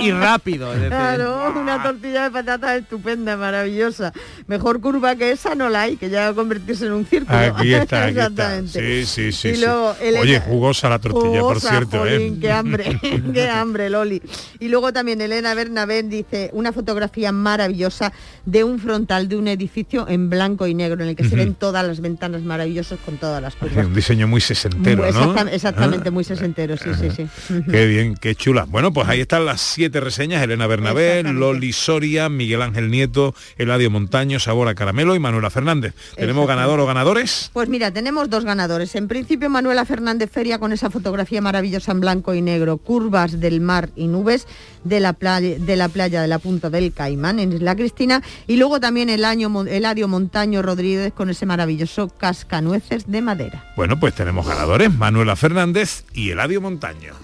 y 0.00 0.10
rápido. 0.12 0.72
decir, 0.72 0.88
Claro, 0.88 1.52
una 1.56 1.82
tortilla 1.82 2.24
de 2.24 2.30
patata 2.30 2.76
estupenda, 2.76 3.36
maravillosa. 3.36 4.12
Mejor 4.46 4.80
curva 4.80 5.16
que 5.16 5.30
esa 5.32 5.54
no 5.54 5.68
la 5.68 5.82
hay, 5.82 5.96
que 5.96 6.10
ya 6.10 6.22
va 6.22 6.28
a 6.28 6.34
convertirse 6.34 6.86
en 6.86 6.92
un 6.92 7.06
círculo. 7.06 7.36
Aquí 7.38 7.74
está, 7.74 8.04
aquí 8.06 8.18
está. 8.18 8.58
Exactamente. 8.58 9.04
Sí, 9.04 9.32
sí, 9.32 9.52
sí. 9.54 9.60
Y 9.60 10.16
Oye, 10.18 10.40
jugosa 10.40 10.88
la 10.88 10.98
tortilla, 10.98 11.40
por 11.40 11.60
cierto. 11.60 11.98
jolín, 11.98 12.34
¿eh? 12.34 12.38
qué 12.40 12.52
hambre, 12.52 13.00
qué 13.32 13.48
hambre, 13.48 13.90
Loli. 13.90 14.22
Y 14.60 14.68
luego 14.68 14.92
también 14.92 15.20
Elena 15.20 15.54
Bernabé 15.54 16.02
dice 16.02 16.50
una 16.52 16.72
fotografía 16.72 17.32
maravillosa 17.32 18.12
de 18.44 18.64
un 18.64 18.78
frontal 18.78 19.28
de 19.28 19.36
un 19.36 19.48
edificio 19.48 20.08
en 20.08 20.30
blanco 20.30 20.66
y 20.66 20.74
negro 20.74 21.02
en 21.02 21.10
el 21.10 21.16
que 21.16 21.28
se 21.28 21.36
ven 21.36 21.54
todas 21.54 21.86
las 21.86 22.00
ventanas 22.00 22.42
maravillosas 22.42 22.98
con 23.04 23.16
todas 23.16 23.40
las 23.42 23.54
curvas. 23.56 23.86
un 23.86 23.94
diseño 23.94 24.26
muy 24.28 24.40
sesentero, 24.40 25.02
Muy- 25.04 25.12
¿no? 25.12 25.32
exacta- 25.32 25.52
exactamente, 25.52 26.08
Ah, 26.08 26.12
muy 26.12 26.24
sesentero, 26.24 26.76
sí, 26.76 26.90
sí, 27.00 27.08
sí. 27.10 27.26
Qué 27.70 27.86
bien, 27.86 28.14
qué 28.14 28.34
chula. 28.34 28.64
Bueno, 28.68 28.92
pues 28.92 29.08
ahí 29.08 29.20
están 29.20 29.44
las 29.44 29.60
siete 29.60 29.95
reseñas. 30.00 30.42
Elena 30.42 30.66
Bernabé, 30.66 31.22
Loli 31.22 31.72
Soria, 31.72 32.28
Miguel 32.28 32.62
Ángel 32.62 32.90
Nieto, 32.90 33.34
Eladio 33.58 33.90
Montaño, 33.90 34.40
Sabor 34.40 34.68
a 34.68 34.74
Caramelo 34.74 35.14
y 35.14 35.18
Manuela 35.18 35.50
Fernández. 35.50 35.94
¿Tenemos 36.16 36.46
ganador 36.46 36.80
o 36.80 36.86
ganadores? 36.86 37.50
Pues 37.52 37.68
mira, 37.68 37.90
tenemos 37.90 38.30
dos 38.30 38.44
ganadores. 38.44 38.94
En 38.94 39.08
principio 39.08 39.50
Manuela 39.50 39.84
Fernández 39.84 40.30
Feria 40.30 40.58
con 40.58 40.72
esa 40.72 40.90
fotografía 40.90 41.40
maravillosa 41.40 41.92
en 41.92 42.00
blanco 42.00 42.34
y 42.34 42.42
negro, 42.42 42.78
curvas 42.78 43.40
del 43.40 43.60
mar 43.60 43.90
y 43.96 44.06
nubes 44.08 44.46
de 44.84 45.00
la 45.00 45.12
playa 45.12 45.58
de 45.58 45.76
la, 45.76 45.88
playa 45.88 46.22
de 46.22 46.28
la 46.28 46.38
Punta 46.38 46.70
del 46.70 46.92
Caimán 46.92 47.38
en 47.38 47.52
Isla 47.52 47.76
Cristina 47.76 48.22
y 48.46 48.56
luego 48.56 48.80
también 48.80 49.10
el 49.10 49.24
año 49.24 49.64
Eladio 49.66 50.08
Montaño 50.08 50.62
Rodríguez 50.62 51.12
con 51.12 51.30
ese 51.30 51.46
maravilloso 51.46 52.08
cascanueces 52.08 53.10
de 53.10 53.22
madera. 53.22 53.72
Bueno, 53.76 53.98
pues 53.98 54.14
tenemos 54.14 54.46
ganadores, 54.46 54.92
Manuela 54.94 55.36
Fernández 55.36 56.04
y 56.12 56.30
Eladio 56.30 56.60
Montaño. 56.60 57.14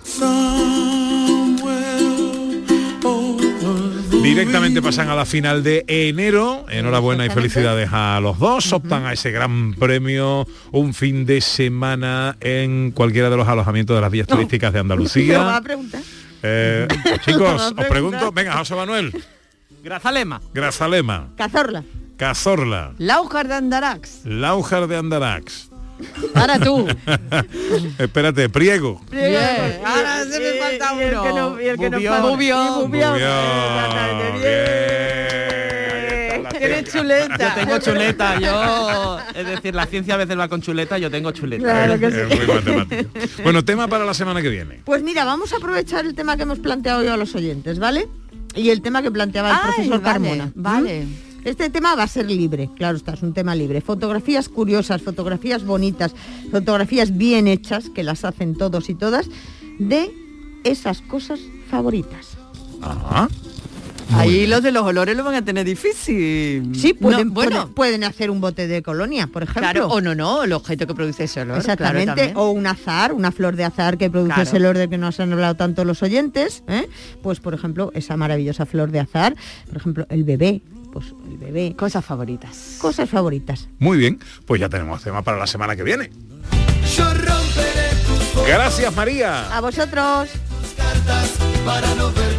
Directamente 4.23 4.81
pasan 4.81 5.09
a 5.09 5.15
la 5.17 5.27
final 5.27 5.63
de 5.63 5.85
enero. 5.89 6.65
Enhorabuena 6.71 7.27
y 7.27 7.31
felicidades 7.31 7.89
a 7.93 8.21
los 8.21 8.39
dos. 8.39 8.73
Optan 8.73 9.05
a 9.05 9.13
ese 9.13 9.31
gran 9.33 9.75
premio 9.75 10.47
un 10.71 10.95
fin 10.95 11.27
de 11.27 11.41
semana 11.41 12.37
en 12.41 12.93
cualquiera 12.93 13.31
de 13.31 13.37
los 13.37 13.49
alojamientos 13.49 13.97
de 13.97 14.01
las 14.01 14.11
vías 14.11 14.27
turísticas 14.29 14.73
de 14.73 14.83
¿Me 14.85 14.89
lo 14.95 15.03
va 15.03 15.03
a 15.03 15.07
Andalucía. 15.07 15.61
preguntar? 15.63 16.01
Eh, 16.45 16.89
chicos, 17.25 17.73
os 17.77 17.87
pregunto, 17.87 18.33
venga, 18.33 18.57
José 18.57 18.75
Manuel, 18.77 19.13
Grazalema. 19.83 20.41
Grazalema, 20.55 21.29
Cazorla. 21.37 21.85
Cazorla, 22.17 22.93
Laujar 22.99 23.49
de 23.49 23.55
Andarax. 23.55 24.25
Laujar 24.25 24.87
de 24.87 24.97
Andarax. 24.97 25.69
Para 26.35 26.59
tú. 26.59 26.87
Espérate, 27.99 28.49
Priego. 28.49 29.01
Bien. 29.11 29.81
Ahora 29.85 30.25
se 30.25 30.39
me 30.41 30.53
falta 30.61 30.93
uno. 30.93 31.23
que 31.23 31.33
no- 31.33 31.61
y 31.61 31.67
el 31.67 31.79
que 31.79 31.91
no. 31.91 31.99
Y. 32.01 32.07
Tienes 36.59 36.93
chuleta. 36.93 37.37
Yo 37.39 37.55
tengo 37.61 37.79
chuleta, 37.79 38.39
yo... 38.41 39.19
Es 39.35 39.47
decir, 39.47 39.75
la 39.75 39.87
ciencia 39.87 40.15
a 40.15 40.17
veces 40.17 40.39
va 40.39 40.49
con 40.49 40.63
chuleta, 40.63 40.99
yo 40.99 41.11
tengo 41.11 41.31
chuleta. 41.33 41.63
Claro 41.63 41.99
que 41.99 42.07
Es 42.07 42.15
sí. 42.15 42.37
muy 42.39 42.47
matemático. 42.47 43.11
Bueno, 43.43 43.65
tema 43.65 43.89
para 43.89 44.05
la 44.05 44.15
semana 44.15 44.41
que 44.43 44.49
viene. 44.49 44.81
Pues 44.85 45.03
mira, 45.03 45.25
vamos 45.25 45.53
a 45.53 45.57
aprovechar 45.57 46.05
el 46.07 46.15
tema 46.15 46.37
que 46.37 46.43
hemos 46.45 46.59
planteado 46.61 47.01
hoy 47.01 47.09
a 47.09 47.17
los 47.17 47.35
oyentes, 47.35 47.79
¿vale? 47.79 48.09
Y 48.55 48.71
el 48.71 48.81
tema 48.83 49.03
que 49.03 49.11
planteaba 49.11 49.51
el 49.51 49.57
Ay, 49.57 49.63
profesor 49.63 50.01
vale, 50.03 50.13
Carmona. 50.13 50.53
vale. 50.55 51.07
Este 51.45 51.71
tema 51.71 51.95
va 51.97 52.05
a 52.05 52.09
ser 52.09 52.31
libre, 52.31 52.71
claro 52.77 52.97
está, 52.97 53.15
es 53.15 53.23
un 53.23 53.33
tema 53.35 53.55
libre. 53.55 53.81
Fotografías 53.81 54.49
curiosas, 54.49 55.03
fotografías 55.03 55.65
bonitas, 55.65 56.15
fotografías 56.51 57.17
bien 57.17 57.49
hechas, 57.49 57.91
que 57.91 58.03
las 58.05 58.25
hacen 58.25 58.55
todos 58.55 58.89
y 58.91 58.95
todas, 58.95 59.27
de 59.79 60.13
esas 60.63 61.01
cosas 61.03 61.41
favoritas. 61.69 62.37
Ajá. 62.81 63.29
Ahí 64.15 64.47
los 64.47 64.63
de 64.63 64.73
los 64.73 64.85
olores 64.85 65.17
lo 65.17 65.25
van 65.25 65.37
a 65.37 65.43
tener 65.45 65.65
difícil. 65.65 66.75
Sí, 66.77 66.93
pueden, 66.93 67.29
No, 67.29 67.33
bueno, 67.35 67.51
pueden, 67.51 67.75
pueden 67.75 68.05
hacer 68.05 68.31
un 68.31 68.43
bote 68.43 68.69
de 68.69 68.83
colonia, 68.83 69.27
por 69.27 69.43
ejemplo. 69.43 69.63
claro, 69.63 69.87
o 69.89 70.03
no, 70.03 70.15
no, 70.15 70.45
el 70.45 70.53
objeto 70.53 70.87
que 70.87 70.95
produce 70.95 71.25
ese 71.25 71.41
olor. 71.41 71.57
Exactamente, 71.59 72.13
claro, 72.27 72.41
o 72.43 72.51
un 72.51 72.67
azar, 72.67 73.15
una 73.15 73.33
flor 73.33 73.57
de 73.57 73.65
azar 73.65 73.97
que 73.97 74.11
produce 74.11 74.35
Claro. 74.35 74.43
ese 74.49 74.57
olor 74.59 74.77
del 74.77 74.91
que 74.91 74.99
nos 74.99 75.19
han 75.19 75.33
hablado 75.33 75.55
tanto 75.55 75.85
los 75.87 76.03
oyentes, 76.03 76.63
¿eh? 76.69 76.89
pues 77.23 77.41
por 77.41 77.55
ejemplo, 77.55 77.91
esa 77.95 78.17
maravillosa 78.19 78.67
flor 78.67 78.91
de 78.91 79.01
azar, 79.01 79.35
por 79.69 79.79
ejemplo, 79.79 80.07
el 80.11 80.25
bebé, 80.25 80.61
pues 80.93 81.15
el 81.29 81.39
bebé. 81.39 81.75
Cosas 81.77 82.05
favoritas. 82.05 82.77
Cosas 82.81 83.09
favoritas. 83.09 83.69
Muy 83.79 83.99
bien, 83.99 84.21
pues 84.47 84.61
ya 84.61 84.69
tenemos 84.69 85.03
tema 85.03 85.23
para 85.23 85.39
la 85.39 85.47
semana 85.47 85.75
que 85.75 85.83
viene. 85.83 86.11
Gracias, 88.47 88.95
María. 88.95 89.57
A 89.57 89.61
vosotros. 89.61 90.31
para 91.65 91.95
no 91.95 92.13
verte 92.13 92.32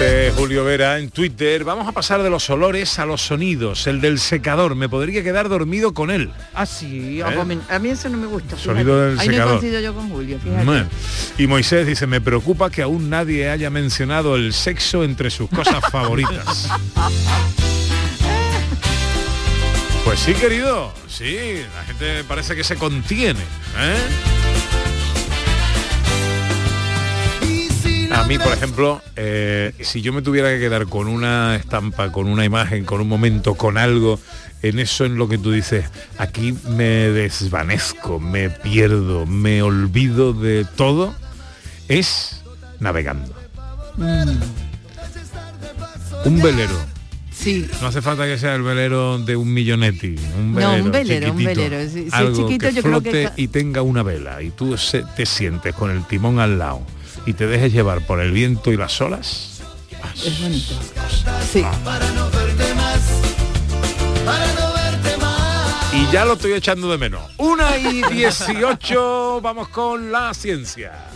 Dice 0.00 0.32
Julio 0.34 0.64
Vera 0.64 0.98
en 0.98 1.10
Twitter, 1.10 1.62
vamos 1.62 1.86
a 1.86 1.92
pasar 1.92 2.22
de 2.22 2.30
los 2.30 2.48
olores 2.48 2.98
a 2.98 3.04
los 3.04 3.20
sonidos. 3.20 3.86
El 3.86 4.00
del 4.00 4.18
secador, 4.18 4.74
me 4.74 4.88
podría 4.88 5.22
quedar 5.22 5.50
dormido 5.50 5.92
con 5.92 6.10
él. 6.10 6.30
Ah, 6.54 6.64
sí, 6.64 7.20
¿Eh? 7.20 7.58
a 7.68 7.78
mí 7.78 7.88
eso 7.90 8.08
no 8.08 8.16
me 8.16 8.26
gusta. 8.26 8.56
Sonido 8.56 8.94
fíjate. 8.94 9.10
del 9.10 9.20
Ahí 9.20 9.28
no 9.28 9.60
secador. 9.60 9.82
yo 9.82 9.94
con 9.94 10.08
Julio. 10.08 10.38
Bueno. 10.64 10.88
Y 11.36 11.46
Moisés 11.46 11.86
dice, 11.86 12.06
me 12.06 12.22
preocupa 12.22 12.70
que 12.70 12.80
aún 12.80 13.10
nadie 13.10 13.50
haya 13.50 13.68
mencionado 13.68 14.36
el 14.36 14.54
sexo 14.54 15.04
entre 15.04 15.28
sus 15.28 15.50
cosas 15.50 15.84
favoritas. 15.92 16.70
Pues 20.06 20.18
sí, 20.18 20.32
querido, 20.32 20.94
sí, 21.08 21.60
la 21.76 21.84
gente 21.84 22.24
parece 22.24 22.56
que 22.56 22.64
se 22.64 22.76
contiene. 22.76 23.40
¿eh? 23.78 23.96
A 28.12 28.24
mí, 28.26 28.38
por 28.38 28.52
ejemplo, 28.52 29.00
eh, 29.16 29.72
si 29.80 30.00
yo 30.02 30.12
me 30.12 30.22
tuviera 30.22 30.48
que 30.50 30.58
quedar 30.58 30.86
con 30.86 31.06
una 31.08 31.56
estampa, 31.56 32.10
con 32.12 32.26
una 32.28 32.44
imagen, 32.44 32.84
con 32.84 33.00
un 33.00 33.08
momento, 33.08 33.54
con 33.54 33.78
algo, 33.78 34.18
en 34.62 34.78
eso 34.78 35.04
en 35.04 35.16
lo 35.16 35.28
que 35.28 35.38
tú 35.38 35.52
dices, 35.52 35.84
aquí 36.18 36.54
me 36.68 36.84
desvanezco, 37.10 38.18
me 38.20 38.50
pierdo, 38.50 39.26
me 39.26 39.62
olvido 39.62 40.32
de 40.32 40.66
todo, 40.76 41.14
es 41.88 42.42
navegando. 42.80 43.34
Un 46.24 46.42
velero. 46.42 46.76
Sí. 47.32 47.66
No 47.80 47.86
hace 47.88 48.02
falta 48.02 48.24
que 48.26 48.36
sea 48.36 48.54
el 48.54 48.62
velero 48.62 49.18
de 49.18 49.34
un 49.34 49.52
millonetti, 49.54 50.14
un 50.38 50.52
No, 50.52 50.58
velero, 50.58 50.84
un 50.84 50.90
velero, 50.92 51.32
un 51.32 51.44
velero. 51.44 51.82
Si- 51.84 51.90
si 52.02 52.06
es 52.08 52.12
algo 52.12 52.36
chiquito, 52.48 52.66
que 52.68 52.74
yo 52.74 52.82
creo 52.82 53.00
que 53.00 53.10
flote 53.10 53.32
y 53.36 53.48
tenga 53.48 53.80
una 53.80 54.02
vela 54.02 54.42
y 54.42 54.50
tú 54.50 54.76
se- 54.76 55.04
te 55.16 55.24
sientes 55.24 55.74
con 55.74 55.90
el 55.90 56.04
timón 56.04 56.38
al 56.38 56.58
lado 56.58 56.82
y 57.26 57.32
te 57.34 57.46
dejes 57.46 57.72
llevar 57.72 58.06
por 58.06 58.20
el 58.20 58.32
viento 58.32 58.72
y 58.72 58.76
las 58.76 59.00
olas. 59.00 59.60
Es 60.24 60.40
bonito. 60.40 60.74
Sí. 61.52 61.64
verte 64.74 65.16
más. 65.18 65.94
Y 65.94 66.10
ya 66.12 66.24
lo 66.24 66.34
estoy 66.34 66.52
echando 66.52 66.90
de 66.90 66.98
menos. 66.98 67.22
Una 67.38 67.76
y 67.76 68.02
18, 68.02 69.40
vamos 69.42 69.68
con 69.68 70.12
la 70.12 70.32
ciencia. 70.34 71.10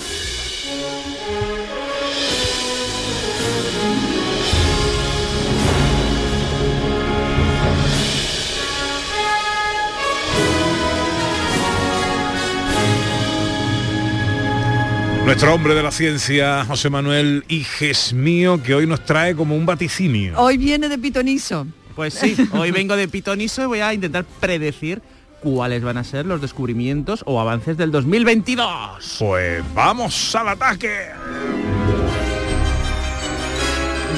Nuestro 15.24 15.54
hombre 15.54 15.74
de 15.74 15.82
la 15.82 15.90
ciencia, 15.90 16.66
José 16.66 16.90
Manuel 16.90 17.44
Iges 17.48 18.12
mío, 18.12 18.62
que 18.62 18.74
hoy 18.74 18.86
nos 18.86 19.04
trae 19.06 19.34
como 19.34 19.56
un 19.56 19.64
vaticinio. 19.64 20.38
Hoy 20.38 20.58
viene 20.58 20.88
de 20.90 20.98
pitonizo. 20.98 21.66
Pues 21.96 22.12
sí, 22.12 22.36
hoy 22.52 22.70
vengo 22.70 22.94
de 22.94 23.08
pitonizo 23.08 23.62
y 23.62 23.66
voy 23.66 23.80
a 23.80 23.94
intentar 23.94 24.26
predecir 24.38 25.00
cuáles 25.40 25.82
van 25.82 25.96
a 25.96 26.04
ser 26.04 26.26
los 26.26 26.42
descubrimientos 26.42 27.22
o 27.26 27.40
avances 27.40 27.78
del 27.78 27.90
2022. 27.90 29.16
Pues 29.18 29.64
vamos 29.74 30.34
al 30.34 30.48
ataque. 30.48 31.08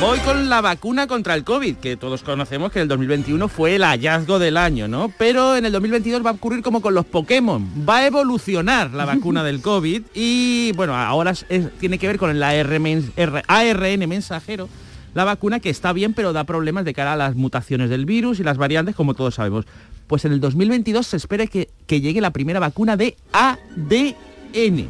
Voy 0.01 0.19
con 0.21 0.49
la 0.51 0.61
vacuna 0.61 1.07
contra 1.07 1.35
el 1.35 1.43
COVID, 1.43 1.77
que 1.77 1.97
todos 1.97 2.23
conocemos 2.23 2.71
que 2.71 2.81
el 2.81 2.89
2021 2.89 3.49
fue 3.49 3.77
el 3.77 3.83
hallazgo 3.83 4.39
del 4.39 4.57
año, 4.57 4.89
¿no? 4.89 5.11
Pero 5.19 5.57
en 5.57 5.65
el 5.65 5.73
2022 5.73 6.25
va 6.25 6.31
a 6.31 6.33
ocurrir 6.35 6.63
como 6.63 6.81
con 6.83 6.95
los 6.95 7.07
Pokémon. 7.07 7.67
Va 7.89 7.99
a 7.99 8.07
evolucionar 8.07 8.93
la 8.93 9.05
vacuna 9.07 9.43
del 9.43 9.61
COVID 9.63 10.03
y, 10.15 10.73
bueno, 10.77 10.95
ahora 10.95 11.31
es- 11.31 11.47
tiene 11.81 11.99
que 11.99 12.07
ver 12.07 12.19
con 12.19 12.31
el 12.31 12.43
ARN 12.43 14.09
mensajero. 14.09 14.69
La 15.15 15.25
vacuna 15.25 15.61
que 15.61 15.71
está 15.71 15.95
bien, 15.95 16.13
pero 16.13 16.35
da 16.35 16.45
problemas 16.45 16.85
de 16.85 16.93
cara 16.93 17.15
a 17.15 17.17
las 17.17 17.35
mutaciones 17.35 17.89
del 17.89 18.05
virus 18.05 18.39
y 18.39 18.43
las 18.45 18.59
variantes, 18.59 18.95
como 18.95 19.15
todos 19.15 19.37
sabemos. 19.37 19.65
Pues 20.07 20.25
en 20.27 20.33
el 20.33 20.41
2022 20.41 21.07
se 21.07 21.17
espera 21.17 21.47
que, 21.47 21.71
que 21.87 22.03
llegue 22.03 22.21
la 22.21 22.31
primera 22.31 22.61
vacuna 22.61 22.97
de 22.99 23.17
ADN. 23.33 24.89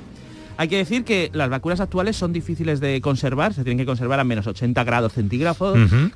Hay 0.57 0.69
que 0.69 0.77
decir 0.77 1.05
que 1.05 1.31
las 1.33 1.51
vacunas 1.51 1.81
actuales 1.81 2.17
son 2.17 2.33
difíciles 2.33 2.81
de 2.81 3.01
conservar, 3.01 3.55
se 3.55 3.63
tienen 3.63 3.79
que 3.79 3.87
conservar 3.87 4.21
a 4.21 4.25
menos 4.25 4.47
80 4.47 4.83
grados 4.85 5.13
centígrados. 5.13 5.57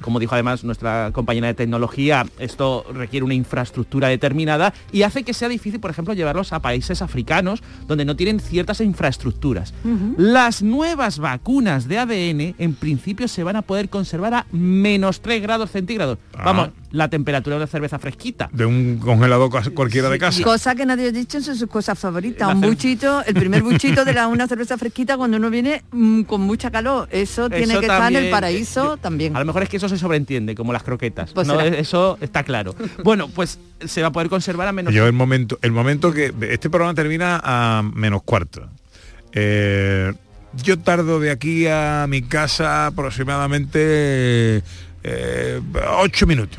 Como 0.00 0.18
dijo 0.18 0.35
además 0.35 0.64
nuestra 0.64 1.11
compañera 1.12 1.49
de 1.49 1.54
tecnología, 1.54 2.26
esto 2.38 2.85
requiere 2.92 3.25
una 3.25 3.35
infraestructura 3.35 4.09
determinada 4.09 4.73
y 4.92 5.02
hace 5.02 5.23
que 5.23 5.35
sea 5.35 5.49
difícil, 5.49 5.80
por 5.80 5.90
ejemplo, 5.90 6.14
llevarlos 6.14 6.52
a 6.52 6.61
países 6.61 7.02
africanos 7.02 7.62
donde 7.87 8.04
no 8.04 8.16
tienen 8.16 8.40
ciertas 8.40 8.80
infraestructuras. 8.80 9.75
Las 10.16 10.62
nuevas 10.62 11.18
vacunas 11.18 11.88
de 11.88 11.99
ADN 11.99 12.54
en 12.59 12.75
principio 12.75 13.28
se 13.28 13.44
van 13.44 13.56
a 13.56 13.62
poder 13.62 13.88
conservar 13.88 14.35
a 14.35 14.47
menos 14.52 15.20
3 15.20 15.42
grados 15.42 15.70
centígrados. 15.70 16.18
Vamos, 16.32 16.70
la 16.92 17.09
temperatura 17.09 17.56
de 17.56 17.62
una 17.62 17.66
cerveza 17.66 17.99
fresquita. 17.99 18.49
De 18.52 18.64
un 18.64 18.99
congelador 18.99 19.50
cualquiera 19.73 20.09
de 20.09 20.18
casa. 20.18 20.42
Cosa 20.42 20.75
que 20.75 20.85
nadie 20.85 21.09
ha 21.09 21.12
dicho 21.12 21.40
son 21.40 21.56
sus 21.56 21.68
cosas 21.68 21.99
favoritas. 21.99 22.49
La 22.49 22.54
Un 22.54 22.61
buchito, 22.61 23.25
el 23.25 23.35
primer 23.35 23.62
buchito 23.62 24.04
de 24.04 24.12
la, 24.12 24.26
una 24.26 24.47
cerveza 24.49 24.76
fresquita 24.76 25.16
cuando 25.16 25.37
uno 25.37 25.50
viene 25.50 25.85
mm, 25.92 26.23
con 26.23 26.40
mucha 26.40 26.70
calor. 26.70 27.09
Eso, 27.11 27.49
tiene 27.49 27.73
Eso 27.73 27.80
que 27.80 27.87
estar 27.87 28.11
en 28.12 28.25
el 28.25 28.30
paraíso 28.30 28.94
eh, 28.94 28.99
también. 29.00 29.37
A 29.37 29.40
lo 29.40 29.47
mejor 29.47 29.62
es 29.62 29.68
que 29.68 29.76
eso 29.76 29.88
se 29.88 29.99
sobreentiende, 29.99 30.54
como 30.54 30.73
las 30.73 30.82
croquetas. 30.82 31.32
Pues 31.32 31.47
No, 31.47 31.61
eso 31.61 32.18
está 32.20 32.42
claro. 32.42 32.75
Bueno, 33.04 33.28
pues 33.28 33.59
se 33.85 34.02
va 34.02 34.09
a 34.09 34.12
poder 34.12 34.28
conservar 34.28 34.68
a 34.68 34.73
menos... 34.73 34.92
Yo 34.92 35.06
el 35.06 35.12
momento, 35.12 35.59
el 35.62 35.73
momento 35.73 36.12
que 36.12 36.35
este 36.50 36.68
programa 36.70 36.94
termina 36.94 37.40
a 37.42 37.82
menos 37.82 38.23
cuarto. 38.23 38.68
Eh, 39.32 40.12
yo 40.62 40.78
tardo 40.78 41.20
de 41.20 41.30
aquí 41.30 41.66
a 41.66 42.06
mi 42.09 42.23
casa 42.23 42.87
aproximadamente 42.87 44.62
eh, 45.02 45.61
ocho 45.99 46.26
minutos. 46.26 46.59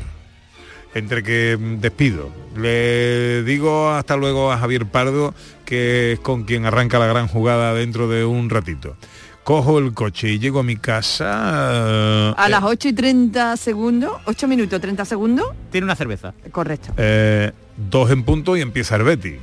Entre 0.94 1.22
que 1.22 1.56
despido. 1.80 2.30
Le 2.56 3.42
digo 3.44 3.90
hasta 3.90 4.16
luego 4.16 4.52
a 4.52 4.58
Javier 4.58 4.84
Pardo, 4.86 5.34
que 5.64 6.12
es 6.12 6.20
con 6.20 6.44
quien 6.44 6.66
arranca 6.66 6.98
la 6.98 7.06
gran 7.06 7.28
jugada 7.28 7.72
dentro 7.72 8.08
de 8.08 8.24
un 8.24 8.50
ratito. 8.50 8.96
Cojo 9.42 9.78
el 9.80 9.92
coche 9.94 10.28
y 10.28 10.38
llego 10.38 10.60
a 10.60 10.62
mi 10.62 10.76
casa. 10.76 12.32
A 12.36 12.46
eh, 12.46 12.50
las 12.50 12.62
8 12.62 12.88
y 12.88 12.92
30 12.92 13.56
segundos, 13.56 14.12
8 14.26 14.46
minutos 14.46 14.80
30 14.80 15.04
segundos, 15.04 15.46
Tiene 15.70 15.86
una 15.86 15.96
cerveza. 15.96 16.32
correcto. 16.52 16.92
eh, 16.96 17.50
dos 17.76 18.10
en 18.10 18.22
punto 18.24 18.56
y 18.56 18.60
empieza 18.60 18.96
el 18.96 19.02
Betty. 19.02 19.36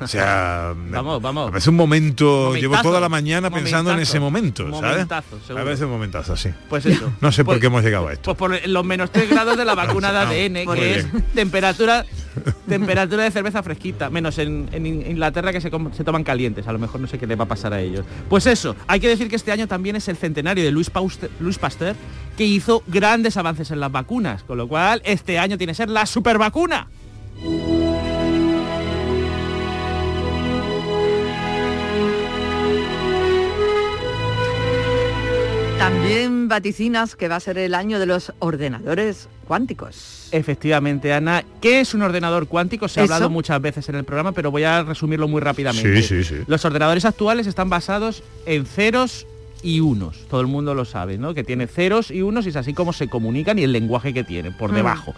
O 0.00 0.06
sea, 0.06 0.72
Vamos, 0.90 1.20
vamos. 1.20 1.48
a 1.48 1.50
veces 1.50 1.68
un 1.68 1.76
momento, 1.76 2.54
llevo 2.54 2.80
toda 2.82 3.00
la 3.00 3.08
mañana 3.08 3.50
pensando 3.50 3.92
en 3.92 3.98
ese 4.00 4.18
momento, 4.20 4.68
¿sabes? 4.80 5.06
A 5.10 5.62
veces 5.64 5.82
un 5.84 5.90
momentazo, 5.90 6.36
sí. 6.36 6.50
Pues 6.68 6.86
eso. 6.86 7.12
No 7.20 7.32
sé 7.32 7.44
por 7.44 7.54
Pues- 7.54 7.60
qué 7.60 7.66
hemos 7.66 7.82
llegado 7.82 8.08
a 8.08 8.12
esto. 8.12 8.34
Pues 8.34 8.38
por 8.38 8.68
los 8.68 8.84
menos 8.84 9.10
3 9.10 9.28
grados 9.30 9.56
de 9.56 9.64
la 9.64 9.74
vacuna 9.76 10.12
de 10.12 10.18
ADN, 10.18 10.74
que 10.74 10.96
es 10.96 11.12
bien. 11.12 11.24
temperatura 11.34 12.04
temperatura 12.68 13.22
de 13.24 13.30
cerveza 13.30 13.62
fresquita, 13.62 14.10
menos 14.10 14.36
en, 14.38 14.68
en 14.72 14.84
Inglaterra 14.86 15.52
que 15.52 15.60
se, 15.62 15.70
se 15.92 16.04
toman 16.04 16.22
calientes, 16.22 16.68
a 16.68 16.72
lo 16.72 16.78
mejor 16.78 17.00
no 17.00 17.06
sé 17.06 17.18
qué 17.18 17.26
le 17.26 17.34
va 17.34 17.44
a 17.44 17.48
pasar 17.48 17.72
a 17.72 17.80
ellos. 17.80 18.04
Pues 18.28 18.46
eso, 18.46 18.76
hay 18.86 19.00
que 19.00 19.08
decir 19.08 19.28
que 19.28 19.36
este 19.36 19.52
año 19.52 19.66
también 19.66 19.96
es 19.96 20.06
el 20.08 20.16
centenario 20.18 20.62
de 20.64 20.70
Louis 20.70 20.90
Pauste- 20.92 21.30
Louis 21.40 21.58
Pasteur, 21.58 21.96
que 22.36 22.44
hizo 22.44 22.82
grandes 22.88 23.38
avances 23.38 23.70
en 23.70 23.80
las 23.80 23.90
vacunas, 23.90 24.42
con 24.42 24.58
lo 24.58 24.68
cual 24.68 25.00
este 25.06 25.38
año 25.38 25.56
tiene 25.56 25.70
que 25.72 25.76
ser 25.76 25.88
la 25.88 26.04
supervacuna. 26.04 26.88
También 35.78 36.48
vaticinas 36.48 37.16
que 37.16 37.28
va 37.28 37.36
a 37.36 37.40
ser 37.40 37.58
el 37.58 37.74
año 37.74 37.98
de 37.98 38.06
los 38.06 38.32
ordenadores 38.38 39.28
cuánticos. 39.46 40.28
Efectivamente, 40.32 41.12
Ana, 41.12 41.44
¿qué 41.60 41.80
es 41.80 41.94
un 41.94 42.02
ordenador 42.02 42.48
cuántico? 42.48 42.88
Se 42.88 43.00
ha 43.00 43.04
Eso. 43.04 43.14
hablado 43.14 43.30
muchas 43.30 43.60
veces 43.60 43.88
en 43.88 43.94
el 43.94 44.04
programa, 44.04 44.32
pero 44.32 44.50
voy 44.50 44.64
a 44.64 44.82
resumirlo 44.82 45.28
muy 45.28 45.40
rápidamente. 45.40 46.02
Sí, 46.02 46.24
sí, 46.24 46.24
sí. 46.24 46.42
Los 46.46 46.64
ordenadores 46.64 47.04
actuales 47.04 47.46
están 47.46 47.68
basados 47.68 48.22
en 48.46 48.66
ceros 48.66 49.26
y 49.62 49.80
unos. 49.80 50.26
Todo 50.28 50.40
el 50.40 50.46
mundo 50.46 50.74
lo 50.74 50.84
sabe, 50.84 51.18
¿no? 51.18 51.34
Que 51.34 51.42
tiene 51.44 51.66
ceros 51.66 52.10
y 52.10 52.22
unos 52.22 52.46
y 52.46 52.50
es 52.50 52.56
así 52.56 52.72
como 52.74 52.92
se 52.92 53.08
comunican 53.08 53.58
y 53.58 53.62
el 53.64 53.72
lenguaje 53.72 54.12
que 54.14 54.22
tienen 54.24 54.52
por 54.56 54.70
Mm. 54.70 54.74
debajo. 54.74 55.14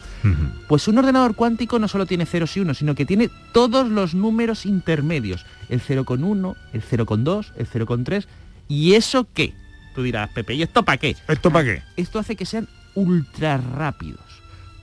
Pues 0.68 0.88
un 0.88 0.98
ordenador 0.98 1.34
cuántico 1.34 1.78
no 1.78 1.88
solo 1.88 2.06
tiene 2.06 2.24
ceros 2.26 2.56
y 2.56 2.60
unos, 2.60 2.78
sino 2.78 2.94
que 2.94 3.04
tiene 3.04 3.28
todos 3.52 3.88
los 3.88 4.14
números 4.14 4.64
intermedios. 4.66 5.44
El 5.68 5.80
0,1, 5.80 6.56
el 6.72 6.82
0,2, 6.82 7.52
el 7.56 7.66
0,3. 7.66 8.26
¿Y 8.68 8.94
eso 8.94 9.26
qué? 9.34 9.54
Tú 9.94 10.02
dirás, 10.02 10.30
Pepe, 10.30 10.54
¿y 10.54 10.62
esto 10.62 10.84
para 10.84 10.98
qué? 10.98 11.16
¿Esto 11.26 11.50
para 11.50 11.64
qué? 11.64 11.82
Esto 11.96 12.18
hace 12.18 12.36
que 12.36 12.46
sean 12.46 12.68
ultra 12.94 13.56
rápidos. 13.58 14.20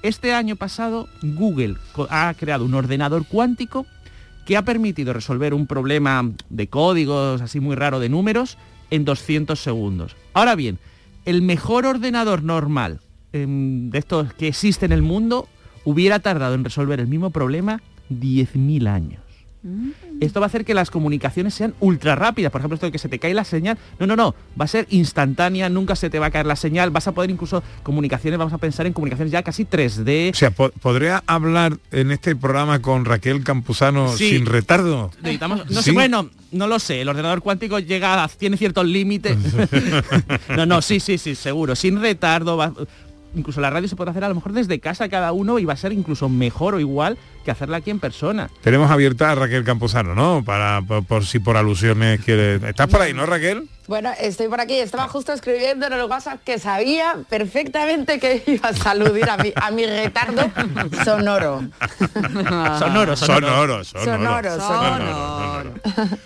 Este 0.03 0.33
año 0.33 0.55
pasado 0.55 1.07
Google 1.23 1.77
ha 2.09 2.33
creado 2.37 2.65
un 2.65 2.73
ordenador 2.75 3.25
cuántico 3.25 3.85
que 4.45 4.57
ha 4.57 4.61
permitido 4.63 5.11
resolver 5.13 5.55
un 5.55 5.65
problema 5.65 6.29
de 6.51 6.67
códigos 6.67 7.41
así 7.41 7.59
muy 7.59 7.75
raro 7.75 7.99
de 7.99 8.09
números 8.09 8.57
en 8.91 9.05
200 9.05 9.59
segundos. 9.59 10.15
Ahora 10.33 10.55
bien, 10.55 10.79
el 11.25 11.41
mejor 11.41 11.85
ordenador 11.85 12.43
normal 12.43 12.99
em, 13.33 13.89
de 13.89 13.99
estos 13.99 14.33
que 14.33 14.47
existe 14.47 14.85
en 14.85 14.91
el 14.91 15.01
mundo 15.01 15.47
hubiera 15.83 16.19
tardado 16.19 16.55
en 16.55 16.63
resolver 16.63 16.99
el 16.99 17.07
mismo 17.07 17.31
problema 17.31 17.81
10.000 18.09 18.87
años. 18.87 19.24
Esto 20.21 20.39
va 20.39 20.45
a 20.45 20.47
hacer 20.47 20.63
que 20.63 20.73
las 20.73 20.91
comunicaciones 20.91 21.53
sean 21.53 21.73
ultra 21.79 22.15
rápidas. 22.15 22.51
Por 22.51 22.61
ejemplo, 22.61 22.75
esto 22.75 22.85
de 22.85 22.91
que 22.91 22.99
se 22.99 23.09
te 23.09 23.19
cae 23.19 23.33
la 23.33 23.43
señal. 23.43 23.77
No, 23.99 24.05
no, 24.07 24.15
no. 24.15 24.35
Va 24.59 24.65
a 24.65 24.67
ser 24.67 24.85
instantánea, 24.91 25.69
nunca 25.69 25.95
se 25.95 26.09
te 26.09 26.19
va 26.19 26.27
a 26.27 26.31
caer 26.31 26.45
la 26.45 26.55
señal. 26.55 26.91
Vas 26.91 27.07
a 27.07 27.13
poder 27.13 27.29
incluso 27.31 27.63
comunicaciones, 27.83 28.37
vamos 28.37 28.53
a 28.53 28.57
pensar 28.59 28.85
en 28.85 28.93
comunicaciones 28.93 29.31
ya 29.31 29.43
casi 29.43 29.65
3D. 29.65 30.31
O 30.31 30.35
sea, 30.35 30.51
po- 30.51 30.69
¿podría 30.69 31.23
hablar 31.27 31.77
en 31.91 32.11
este 32.11 32.35
programa 32.35 32.81
con 32.81 33.05
Raquel 33.05 33.43
Campuzano 33.43 34.15
Sí. 34.15 34.29
sin 34.29 34.45
retardo? 34.45 35.11
Necesitamos, 35.21 35.69
no 35.69 35.77
Sí. 35.81 35.85
sé, 35.85 35.91
bueno, 35.91 36.29
no 36.51 36.67
lo 36.67 36.79
sé, 36.79 37.01
el 37.01 37.09
ordenador 37.09 37.41
cuántico 37.41 37.79
llega, 37.79 38.23
a- 38.23 38.27
tiene 38.27 38.57
ciertos 38.57 38.85
límites. 38.85 39.37
no, 40.55 40.65
no, 40.65 40.81
sí, 40.81 40.99
sí, 40.99 41.17
sí, 41.17 41.35
seguro, 41.35 41.75
sin 41.75 41.99
retardo. 42.01 42.57
va- 42.57 42.73
incluso 43.35 43.61
la 43.61 43.69
radio 43.69 43.87
se 43.87 43.95
puede 43.95 44.11
hacer 44.11 44.23
a 44.23 44.29
lo 44.29 44.35
mejor 44.35 44.53
desde 44.53 44.79
casa 44.79 45.09
cada 45.09 45.31
uno 45.31 45.59
y 45.59 45.65
va 45.65 45.73
a 45.73 45.77
ser 45.77 45.91
incluso 45.91 46.29
mejor 46.29 46.75
o 46.75 46.79
igual 46.79 47.17
que 47.43 47.51
hacerla 47.51 47.77
aquí 47.77 47.91
en 47.91 47.99
persona. 47.99 48.49
Tenemos 48.61 48.89
abierta 48.89 49.31
a 49.31 49.35
Raquel 49.35 49.63
Campuzano, 49.63 50.15
¿no? 50.15 50.43
Para, 50.43 50.81
por, 50.81 51.05
por 51.05 51.25
si 51.25 51.39
por 51.39 51.57
alusiones 51.57 52.19
quiere... 52.21 52.55
¿Estás 52.55 52.87
por 52.87 53.01
ahí, 53.01 53.13
no, 53.13 53.25
Raquel? 53.25 53.69
Bueno, 53.87 54.11
estoy 54.19 54.47
por 54.47 54.59
aquí, 54.59 54.75
estaba 54.79 55.07
justo 55.07 55.31
escribiendo 55.31 55.85
en 55.85 55.93
el 55.93 56.05
WhatsApp 56.05 56.43
que 56.43 56.57
sabía 56.57 57.17
perfectamente 57.29 58.19
que 58.19 58.43
iba 58.47 58.69
a 58.69 58.73
saludar 58.73 59.29
a 59.29 59.37
mi, 59.37 59.53
a 59.55 59.71
mi 59.71 59.85
retardo 59.85 60.41
sonoro. 61.05 61.61
Sonoro, 62.79 63.15
sonoro. 63.15 63.15
Sonoro, 63.15 63.83
sonoro. 63.83 64.03
Sonoro, 64.03 64.59
sonoro. 64.59 66.19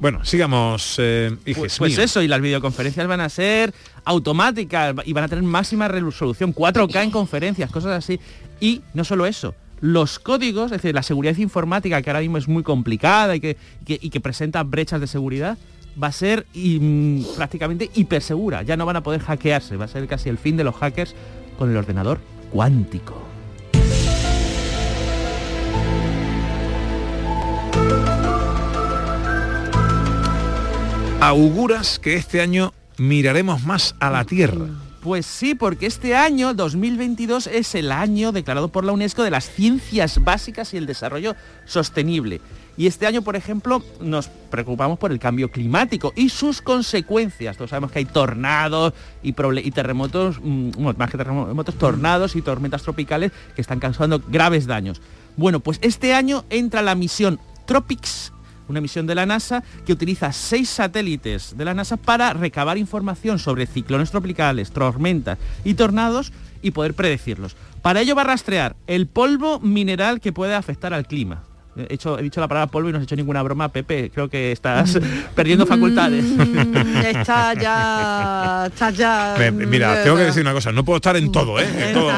Bueno, 0.00 0.24
sigamos, 0.24 0.94
eh, 0.96 1.36
hijes 1.44 1.58
Pues, 1.58 1.78
pues 1.78 1.98
eso, 1.98 2.22
y 2.22 2.28
las 2.28 2.40
videoconferencias 2.40 3.06
van 3.06 3.20
a 3.20 3.28
ser 3.28 3.74
automáticas 4.04 4.94
y 5.04 5.12
van 5.12 5.24
a 5.24 5.28
tener 5.28 5.44
máxima 5.44 5.88
resolución, 5.88 6.54
4K 6.54 7.04
en 7.04 7.10
conferencias, 7.10 7.70
cosas 7.70 7.92
así. 7.92 8.20
Y 8.60 8.82
no 8.94 9.04
solo 9.04 9.26
eso, 9.26 9.54
los 9.80 10.18
códigos, 10.18 10.66
es 10.66 10.82
decir, 10.82 10.94
la 10.94 11.02
seguridad 11.02 11.36
informática, 11.36 12.02
que 12.02 12.10
ahora 12.10 12.20
mismo 12.20 12.38
es 12.38 12.48
muy 12.48 12.62
complicada 12.62 13.36
y 13.36 13.40
que, 13.40 13.56
y 13.86 13.98
que, 13.98 13.98
y 14.02 14.20
presenta 14.20 14.62
brechas 14.62 15.00
de 15.00 15.06
seguridad, 15.06 15.56
va 16.00 16.08
a 16.08 16.12
ser 16.12 16.46
mm, 16.54 17.22
prácticamente 17.36 17.90
hipersegura. 17.94 18.62
Ya 18.62 18.76
no 18.76 18.86
van 18.86 18.96
a 18.96 19.02
poder 19.02 19.20
hackearse, 19.20 19.76
va 19.76 19.86
a 19.86 19.88
ser 19.88 20.06
casi 20.06 20.28
el 20.28 20.38
fin 20.38 20.56
de 20.56 20.64
los 20.64 20.74
hackers 20.76 21.14
con 21.58 21.70
el 21.70 21.76
ordenador 21.76 22.20
cuántico. 22.50 23.30
Auguras 31.20 31.98
que 31.98 32.16
este 32.16 32.40
año 32.40 32.72
miraremos 33.00 33.64
más 33.64 33.94
a 33.98 34.10
la 34.10 34.24
Tierra. 34.24 34.66
Pues 35.00 35.24
sí, 35.24 35.54
porque 35.54 35.86
este 35.86 36.14
año, 36.14 36.52
2022, 36.52 37.46
es 37.46 37.74
el 37.74 37.90
año 37.90 38.30
declarado 38.30 38.68
por 38.68 38.84
la 38.84 38.92
UNESCO 38.92 39.22
de 39.22 39.30
las 39.30 39.48
ciencias 39.48 40.22
básicas 40.22 40.74
y 40.74 40.76
el 40.76 40.84
desarrollo 40.84 41.34
sostenible. 41.64 42.42
Y 42.76 42.86
este 42.86 43.06
año, 43.06 43.22
por 43.22 43.36
ejemplo, 43.36 43.82
nos 44.00 44.28
preocupamos 44.28 44.98
por 44.98 45.12
el 45.12 45.18
cambio 45.18 45.50
climático 45.50 46.12
y 46.14 46.28
sus 46.28 46.60
consecuencias. 46.60 47.56
Todos 47.56 47.70
sabemos 47.70 47.90
que 47.90 48.00
hay 48.00 48.04
tornados 48.04 48.92
y, 49.22 49.30
y 49.30 49.70
terremotos, 49.70 50.38
mm, 50.42 50.72
bueno, 50.72 50.94
más 50.98 51.10
que 51.10 51.16
terremotos, 51.16 51.76
tornados 51.76 52.36
y 52.36 52.42
tormentas 52.42 52.82
tropicales 52.82 53.32
que 53.54 53.62
están 53.62 53.80
causando 53.80 54.22
graves 54.28 54.66
daños. 54.66 55.00
Bueno, 55.38 55.60
pues 55.60 55.78
este 55.80 56.12
año 56.12 56.44
entra 56.50 56.82
la 56.82 56.94
misión 56.94 57.40
Tropics, 57.64 58.32
una 58.70 58.80
misión 58.80 59.06
de 59.06 59.14
la 59.14 59.26
NASA 59.26 59.62
que 59.84 59.92
utiliza 59.92 60.32
seis 60.32 60.68
satélites 60.68 61.56
de 61.56 61.64
la 61.64 61.74
NASA 61.74 61.96
para 61.96 62.32
recabar 62.32 62.78
información 62.78 63.38
sobre 63.38 63.66
ciclones 63.66 64.10
tropicales, 64.10 64.70
tormentas 64.70 65.38
y 65.64 65.74
tornados 65.74 66.32
y 66.62 66.70
poder 66.70 66.94
predecirlos. 66.94 67.56
Para 67.82 68.00
ello 68.00 68.14
va 68.14 68.22
a 68.22 68.26
rastrear 68.26 68.76
el 68.86 69.06
polvo 69.06 69.60
mineral 69.60 70.20
que 70.20 70.32
puede 70.32 70.54
afectar 70.54 70.94
al 70.94 71.06
clima. 71.06 71.42
He, 71.88 71.94
hecho- 71.94 72.18
he 72.18 72.22
dicho 72.22 72.40
la 72.40 72.48
palabra 72.48 72.70
polvo 72.70 72.88
y 72.88 72.92
no 72.92 72.98
has 72.98 73.04
hecho 73.04 73.16
ninguna 73.16 73.42
broma, 73.42 73.68
Pepe. 73.70 74.10
Creo 74.12 74.28
que 74.28 74.52
estás 74.52 74.98
perdiendo 75.34 75.66
facultades. 75.66 76.24
Mm, 76.40 76.96
está 77.06 77.54
ya, 77.54 78.66
está 78.66 78.90
ya. 78.90 79.34
Me- 79.38 79.50
Mira, 79.66 80.02
tengo 80.02 80.16
que 80.16 80.24
decir 80.24 80.42
una 80.42 80.52
cosa, 80.52 80.72
no 80.72 80.84
puedo 80.84 80.96
estar 80.96 81.16
en 81.16 81.30
todo, 81.32 81.58
¿eh? 81.60 81.66
En 81.88 81.94
todo. 81.94 82.10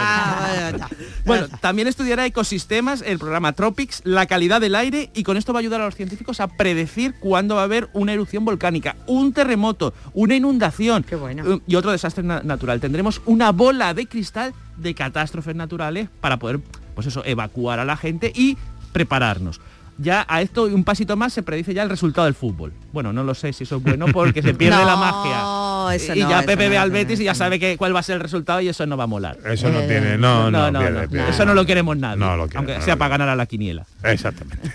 Bueno, 1.24 1.46
también 1.60 1.88
estudiará 1.88 2.26
ecosistemas, 2.26 3.02
el 3.06 3.18
programa 3.18 3.52
Tropics, 3.52 4.00
la 4.04 4.26
calidad 4.26 4.60
del 4.60 4.74
aire 4.74 5.10
y 5.14 5.22
con 5.22 5.36
esto 5.36 5.52
va 5.52 5.58
a 5.58 5.60
ayudar 5.60 5.80
a 5.80 5.84
los 5.86 5.94
científicos 5.94 6.40
a 6.40 6.48
predecir 6.48 7.14
cuándo 7.20 7.54
va 7.56 7.62
a 7.62 7.64
haber 7.64 7.88
una 7.92 8.12
erupción 8.12 8.44
volcánica, 8.44 8.96
un 9.06 9.32
terremoto, 9.32 9.94
una 10.14 10.34
inundación 10.34 11.04
eh, 11.10 11.58
y 11.66 11.74
otro 11.76 11.92
desastre 11.92 12.22
na- 12.24 12.42
natural. 12.42 12.80
Tendremos 12.80 13.20
una 13.26 13.52
bola 13.52 13.94
de 13.94 14.06
cristal 14.06 14.52
de 14.76 14.94
catástrofes 14.94 15.54
naturales 15.54 16.08
para 16.20 16.38
poder, 16.38 16.60
pues 16.94 17.06
eso, 17.06 17.22
evacuar 17.24 17.78
a 17.78 17.84
la 17.84 17.96
gente 17.96 18.32
y 18.34 18.56
prepararnos. 18.92 19.60
Ya 19.98 20.24
a 20.28 20.40
esto 20.40 20.68
y 20.68 20.72
un 20.72 20.84
pasito 20.84 21.16
más 21.16 21.32
se 21.32 21.42
predice 21.42 21.74
ya 21.74 21.82
el 21.82 21.90
resultado 21.90 22.24
del 22.24 22.34
fútbol. 22.34 22.72
Bueno, 22.92 23.12
no 23.12 23.24
lo 23.24 23.34
sé 23.34 23.52
si 23.52 23.64
eso 23.64 23.76
es 23.76 23.82
bueno 23.82 24.06
porque 24.06 24.42
se 24.42 24.54
pierde 24.54 24.84
la 24.84 24.96
magia. 24.96 25.94
Eso 25.94 26.14
y 26.14 26.20
no, 26.20 26.30
ya 26.30 26.38
eso 26.38 26.46
Pepe 26.46 26.64
no, 26.64 26.70
ve 26.70 26.78
al 26.78 26.90
Betis 26.90 27.20
y 27.20 27.24
ya 27.24 27.34
sabe 27.34 27.58
que, 27.58 27.76
cuál 27.76 27.94
va 27.94 28.00
a 28.00 28.02
ser 28.02 28.16
el 28.16 28.20
resultado 28.20 28.60
y 28.60 28.68
eso 28.68 28.86
no 28.86 28.96
va 28.96 29.04
a 29.04 29.06
molar. 29.06 29.38
Eso 29.44 29.70
no 29.70 29.80
tiene, 29.80 30.16
no, 30.16 30.50
no, 30.50 30.70
no, 30.70 30.80
pierde, 30.80 31.02
no, 31.02 31.08
pierde. 31.08 31.30
Eso 31.30 31.44
no 31.44 31.54
lo 31.54 31.66
queremos 31.66 31.96
nadie. 31.96 32.18
No 32.18 32.36
lo 32.36 32.44
quiere, 32.44 32.58
aunque 32.58 32.78
no 32.78 32.82
sea 32.82 32.94
lo 32.94 32.98
para 32.98 33.10
ganar 33.10 33.28
a 33.28 33.36
la 33.36 33.46
quiniela. 33.46 33.84
Exactamente. 34.02 34.72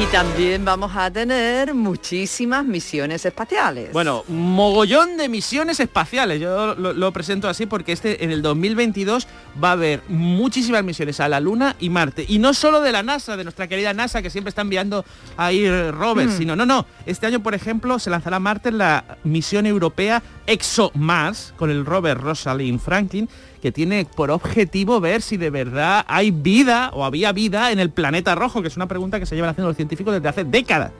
Y 0.00 0.06
también 0.12 0.64
vamos 0.64 0.92
a 0.94 1.10
tener 1.10 1.74
muchísimas 1.74 2.64
misiones 2.64 3.24
espaciales. 3.26 3.92
Bueno, 3.92 4.22
mogollón 4.28 5.16
de 5.16 5.28
misiones 5.28 5.80
espaciales. 5.80 6.40
Yo 6.40 6.76
lo, 6.76 6.92
lo 6.92 7.12
presento 7.12 7.48
así 7.48 7.66
porque 7.66 7.90
este 7.92 8.22
en 8.22 8.30
el 8.30 8.40
2022 8.40 9.26
va 9.62 9.70
a 9.70 9.72
haber 9.72 10.02
muchísimas 10.08 10.84
misiones 10.84 11.18
a 11.18 11.28
la 11.28 11.40
Luna 11.40 11.74
y 11.80 11.90
Marte. 11.90 12.24
Y 12.28 12.38
no 12.38 12.54
solo 12.54 12.80
de 12.80 12.92
la 12.92 13.02
NASA, 13.02 13.36
de 13.36 13.42
nuestra 13.42 13.66
querida 13.66 13.92
NASA, 13.92 14.22
que 14.22 14.30
siempre 14.30 14.50
está 14.50 14.62
enviando 14.62 15.04
ahí 15.36 15.64
eh, 15.64 15.90
rovers, 15.90 16.34
Mm. 16.34 16.38
sino, 16.38 16.54
no, 16.54 16.64
no. 16.64 16.86
Este 17.04 17.26
año, 17.26 17.42
por 17.42 17.54
ejemplo, 17.54 17.98
se 17.98 18.10
lanzará 18.10 18.36
a 18.36 18.40
Marte 18.40 18.70
la 18.70 19.18
misión 19.24 19.66
europea 19.66 20.22
ExoMars 20.46 21.54
con 21.56 21.70
el 21.70 21.84
rover 21.84 22.18
Rosalind 22.18 22.78
Franklin, 22.80 23.28
que 23.60 23.72
tiene 23.72 24.06
por 24.16 24.30
objetivo 24.30 25.00
ver 25.00 25.22
si 25.22 25.36
de 25.36 25.50
verdad 25.50 26.04
hay 26.08 26.30
vida 26.30 26.90
o 26.92 27.04
había 27.04 27.32
vida 27.32 27.72
en 27.72 27.78
el 27.78 27.90
planeta 27.90 28.34
rojo, 28.34 28.62
que 28.62 28.68
es 28.68 28.76
una 28.76 28.88
pregunta 28.88 29.18
que 29.18 29.26
se 29.26 29.34
llevan 29.34 29.50
haciendo 29.50 29.68
los 29.68 29.76
científicos 29.76 30.14
desde 30.14 30.28
hace 30.28 30.44
décadas. 30.44 30.92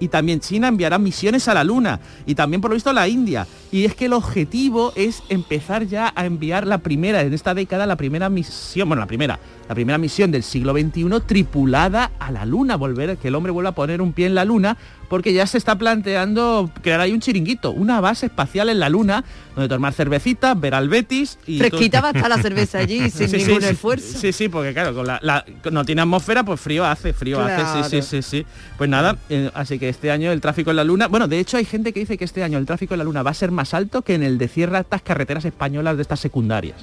Y 0.00 0.08
también 0.08 0.40
China 0.40 0.68
enviará 0.68 0.98
misiones 0.98 1.46
a 1.46 1.54
la 1.54 1.62
Luna 1.62 2.00
y 2.26 2.34
también 2.34 2.60
por 2.60 2.70
lo 2.70 2.74
visto 2.74 2.92
la 2.92 3.06
India. 3.06 3.46
Y 3.70 3.84
es 3.84 3.94
que 3.94 4.06
el 4.06 4.12
objetivo 4.12 4.92
es 4.96 5.22
empezar 5.28 5.86
ya 5.86 6.12
a 6.16 6.26
enviar 6.26 6.66
la 6.66 6.78
primera, 6.78 7.22
en 7.22 7.32
esta 7.32 7.54
década, 7.54 7.86
la 7.86 7.96
primera 7.96 8.28
misión, 8.28 8.88
bueno, 8.88 9.00
la 9.00 9.06
primera, 9.06 9.38
la 9.68 9.74
primera 9.74 9.98
misión 9.98 10.32
del 10.32 10.42
siglo 10.42 10.72
XXI 10.72 11.20
tripulada 11.26 12.10
a 12.18 12.32
la 12.32 12.44
Luna, 12.44 12.76
volver, 12.76 13.16
que 13.18 13.28
el 13.28 13.36
hombre 13.36 13.52
vuelva 13.52 13.70
a 13.70 13.74
poner 13.74 14.02
un 14.02 14.12
pie 14.12 14.26
en 14.26 14.34
la 14.34 14.44
Luna, 14.44 14.76
porque 15.14 15.32
ya 15.32 15.46
se 15.46 15.58
está 15.58 15.78
planteando 15.78 16.68
crear 16.82 16.98
ahí 17.00 17.12
un 17.12 17.20
chiringuito, 17.20 17.70
una 17.70 18.00
base 18.00 18.26
espacial 18.26 18.68
en 18.68 18.80
la 18.80 18.88
Luna, 18.88 19.22
donde 19.54 19.68
tomar 19.68 19.92
cervecitas, 19.92 20.58
ver 20.58 20.74
al 20.74 20.88
Betis 20.88 21.38
y... 21.46 21.58
Fresquita 21.58 22.00
va 22.00 22.08
a 22.08 22.10
estar 22.10 22.28
la 22.28 22.38
cerveza 22.42 22.78
allí 22.78 23.08
sin 23.10 23.28
Sí, 23.28 23.36
ningún 23.36 23.62
sí, 23.62 23.68
esfuerzo. 23.68 24.18
Sí, 24.18 24.32
sí, 24.32 24.48
porque 24.48 24.72
claro, 24.72 24.92
con 24.92 25.06
la, 25.06 25.20
la- 25.22 25.44
no 25.70 25.84
tiene 25.84 26.02
atmósfera, 26.02 26.42
pues 26.42 26.60
frío 26.60 26.84
hace, 26.84 27.12
frío 27.12 27.40
hace, 27.40 27.88
sí, 27.88 28.02
sí, 28.02 28.08
sí, 28.22 28.22
sí. 28.22 28.46
Pues 28.76 28.90
nada, 28.90 29.16
eh, 29.28 29.52
así 29.54 29.78
que 29.78 29.88
este 29.88 30.10
año 30.10 30.32
el 30.32 30.40
tráfico 30.40 30.70
en 30.70 30.76
la 30.78 30.82
Luna, 30.84 31.06
bueno, 31.06 31.28
de 31.28 31.38
hecho 31.38 31.58
hay 31.58 31.64
gente 31.64 31.92
que 31.92 32.00
dice 32.00 32.18
que 32.18 32.24
este 32.24 32.42
año 32.42 32.58
el 32.58 32.66
tráfico 32.66 32.94
en 32.94 32.98
la 32.98 33.04
Luna 33.04 33.22
va 33.22 33.30
a 33.30 33.34
ser 33.34 33.52
más 33.52 33.72
alto 33.72 34.02
que 34.02 34.14
en 34.14 34.24
el 34.24 34.36
de 34.36 34.48
ciertas 34.48 35.00
carreteras 35.02 35.44
españolas 35.44 35.94
de 35.94 36.02
estas 36.02 36.18
secundarias. 36.18 36.74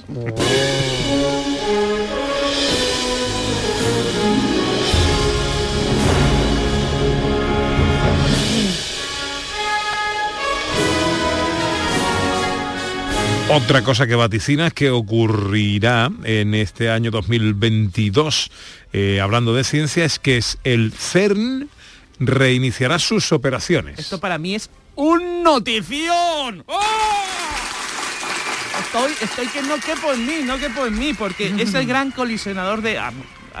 Otra 13.54 13.82
cosa 13.82 14.06
que 14.06 14.14
vaticina 14.14 14.68
es 14.68 14.72
que 14.72 14.88
ocurrirá 14.88 16.10
en 16.24 16.54
este 16.54 16.88
año 16.88 17.10
2022, 17.10 18.50
eh, 18.94 19.20
hablando 19.20 19.52
de 19.52 19.62
ciencia, 19.62 20.06
es 20.06 20.18
que 20.18 20.38
es 20.38 20.56
el 20.64 20.90
CERN 20.90 21.68
reiniciará 22.18 22.98
sus 22.98 23.30
operaciones. 23.30 23.98
Esto 23.98 24.18
para 24.20 24.38
mí 24.38 24.54
es 24.54 24.70
un 24.94 25.42
notición. 25.42 26.64
¡Oh! 26.66 26.80
Estoy, 28.80 29.12
estoy 29.20 29.46
que 29.48 29.60
no 29.60 29.78
quepo 29.80 30.14
en 30.14 30.26
mí, 30.26 30.36
no 30.44 30.58
quepo 30.58 30.86
en 30.86 30.98
mí, 30.98 31.12
porque 31.12 31.52
es 31.58 31.74
el 31.74 31.86
gran 31.92 32.10
colisionador 32.10 32.80
de, 32.80 32.98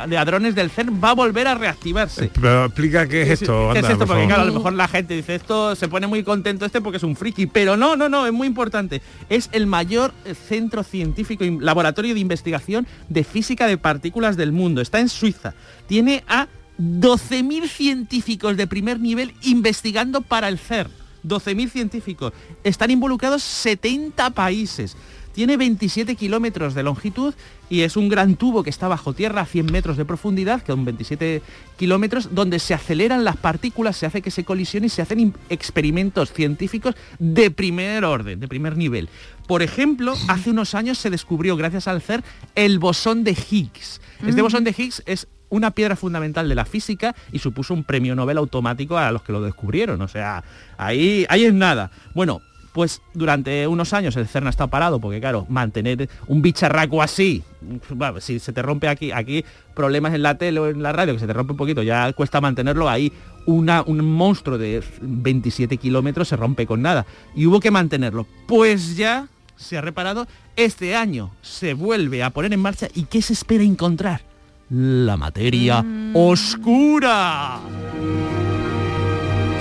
de 0.08 0.18
hadrones 0.18 0.54
del 0.54 0.70
CERN, 0.70 1.00
va 1.02 1.10
a 1.10 1.14
volver 1.14 1.46
a 1.46 1.54
reactivarse. 1.54 2.30
Pero 2.34 2.66
explica 2.66 3.06
qué 3.06 3.22
es 3.22 3.42
esto, 3.42 3.70
¿Qué 3.72 3.80
es 3.80 3.84
esto? 3.84 3.98
por 3.98 4.08
Porque 4.08 4.26
claro, 4.26 4.42
a 4.42 4.44
lo 4.44 4.52
mejor 4.52 4.72
la 4.72 4.88
gente 4.88 5.14
dice 5.14 5.34
esto, 5.34 5.74
se 5.76 5.88
pone 5.88 6.06
muy 6.06 6.22
contento 6.22 6.64
este 6.64 6.80
porque 6.80 6.96
es 6.96 7.02
un 7.02 7.16
friki, 7.16 7.46
pero 7.46 7.76
no, 7.76 7.96
no, 7.96 8.08
no, 8.08 8.26
es 8.26 8.32
muy 8.32 8.46
importante. 8.46 9.02
Es 9.28 9.48
el 9.52 9.66
mayor 9.66 10.12
eh, 10.24 10.34
centro 10.34 10.82
científico, 10.82 11.44
y 11.44 11.58
laboratorio 11.58 12.14
de 12.14 12.20
investigación 12.20 12.86
de 13.08 13.24
física 13.24 13.66
de 13.66 13.78
partículas 13.78 14.36
del 14.36 14.52
mundo. 14.52 14.80
Está 14.80 15.00
en 15.00 15.08
Suiza. 15.08 15.54
Tiene 15.86 16.24
a 16.28 16.48
12.000 16.78 17.68
científicos 17.68 18.56
de 18.56 18.66
primer 18.66 18.98
nivel 19.00 19.34
investigando 19.42 20.22
para 20.22 20.48
el 20.48 20.58
CERN. 20.58 20.90
12.000 21.24 21.70
científicos. 21.70 22.32
Están 22.64 22.90
involucrados 22.90 23.42
70 23.42 24.30
países. 24.30 24.96
Tiene 25.32 25.56
27 25.56 26.14
kilómetros 26.16 26.74
de 26.74 26.82
longitud 26.82 27.32
y 27.70 27.80
es 27.82 27.96
un 27.96 28.08
gran 28.08 28.36
tubo 28.36 28.62
que 28.62 28.68
está 28.70 28.86
bajo 28.88 29.14
tierra 29.14 29.40
a 29.42 29.46
100 29.46 29.66
metros 29.72 29.96
de 29.96 30.04
profundidad, 30.04 30.60
que 30.60 30.72
son 30.72 30.84
27 30.84 31.40
kilómetros, 31.78 32.34
donde 32.34 32.58
se 32.58 32.74
aceleran 32.74 33.24
las 33.24 33.36
partículas, 33.38 33.96
se 33.96 34.04
hace 34.06 34.20
que 34.20 34.30
se 34.30 34.44
colisionen 34.44 34.86
y 34.86 34.90
se 34.90 35.00
hacen 35.02 35.18
im- 35.18 35.34
experimentos 35.48 36.32
científicos 36.32 36.94
de 37.18 37.50
primer 37.50 38.04
orden, 38.04 38.40
de 38.40 38.48
primer 38.48 38.76
nivel. 38.76 39.08
Por 39.46 39.62
ejemplo, 39.62 40.14
hace 40.28 40.50
unos 40.50 40.74
años 40.74 40.98
se 40.98 41.08
descubrió, 41.10 41.56
gracias 41.56 41.88
al 41.88 42.02
CERN, 42.02 42.22
el 42.54 42.78
bosón 42.78 43.24
de 43.24 43.32
Higgs. 43.32 44.00
Este 44.26 44.42
bosón 44.42 44.64
de 44.64 44.74
Higgs 44.76 45.02
es 45.06 45.26
una 45.48 45.70
piedra 45.72 45.96
fundamental 45.96 46.48
de 46.48 46.54
la 46.54 46.64
física 46.64 47.14
y 47.32 47.38
supuso 47.38 47.74
un 47.74 47.84
premio 47.84 48.14
Nobel 48.14 48.38
automático 48.38 48.96
a 48.96 49.10
los 49.12 49.22
que 49.22 49.32
lo 49.32 49.42
descubrieron. 49.42 50.00
O 50.02 50.08
sea, 50.08 50.44
ahí, 50.78 51.26
ahí 51.28 51.44
es 51.44 51.52
nada. 51.54 51.90
Bueno, 52.14 52.40
pues 52.72 53.02
durante 53.14 53.66
unos 53.66 53.92
años 53.92 54.16
el 54.16 54.26
CERN 54.26 54.46
ha 54.46 54.50
estado 54.50 54.70
parado, 54.70 55.00
porque 55.00 55.20
claro, 55.20 55.46
mantener 55.48 56.08
un 56.26 56.42
bicharraco 56.42 57.02
así, 57.02 57.42
bueno, 57.90 58.20
si 58.20 58.38
se 58.38 58.52
te 58.52 58.62
rompe 58.62 58.88
aquí, 58.88 59.12
aquí 59.12 59.44
problemas 59.74 60.14
en 60.14 60.22
la 60.22 60.36
tele 60.38 60.60
o 60.60 60.68
en 60.68 60.82
la 60.82 60.92
radio, 60.92 61.14
que 61.14 61.20
se 61.20 61.26
te 61.26 61.32
rompe 61.32 61.52
un 61.52 61.58
poquito, 61.58 61.82
ya 61.82 62.12
cuesta 62.12 62.40
mantenerlo 62.40 62.88
ahí. 62.88 63.12
Una, 63.44 63.82
un 63.82 64.04
monstruo 64.04 64.56
de 64.56 64.82
27 65.00 65.76
kilómetros 65.76 66.28
se 66.28 66.36
rompe 66.36 66.64
con 66.66 66.80
nada. 66.80 67.06
Y 67.34 67.46
hubo 67.46 67.58
que 67.58 67.72
mantenerlo. 67.72 68.26
Pues 68.46 68.96
ya 68.96 69.26
se 69.56 69.76
ha 69.76 69.80
reparado. 69.80 70.28
Este 70.56 70.94
año 70.94 71.32
se 71.42 71.74
vuelve 71.74 72.22
a 72.22 72.30
poner 72.30 72.52
en 72.52 72.60
marcha. 72.60 72.88
¿Y 72.94 73.04
qué 73.04 73.20
se 73.20 73.32
espera 73.32 73.64
encontrar? 73.64 74.22
La 74.70 75.16
materia 75.16 75.84
oscura. 76.14 77.60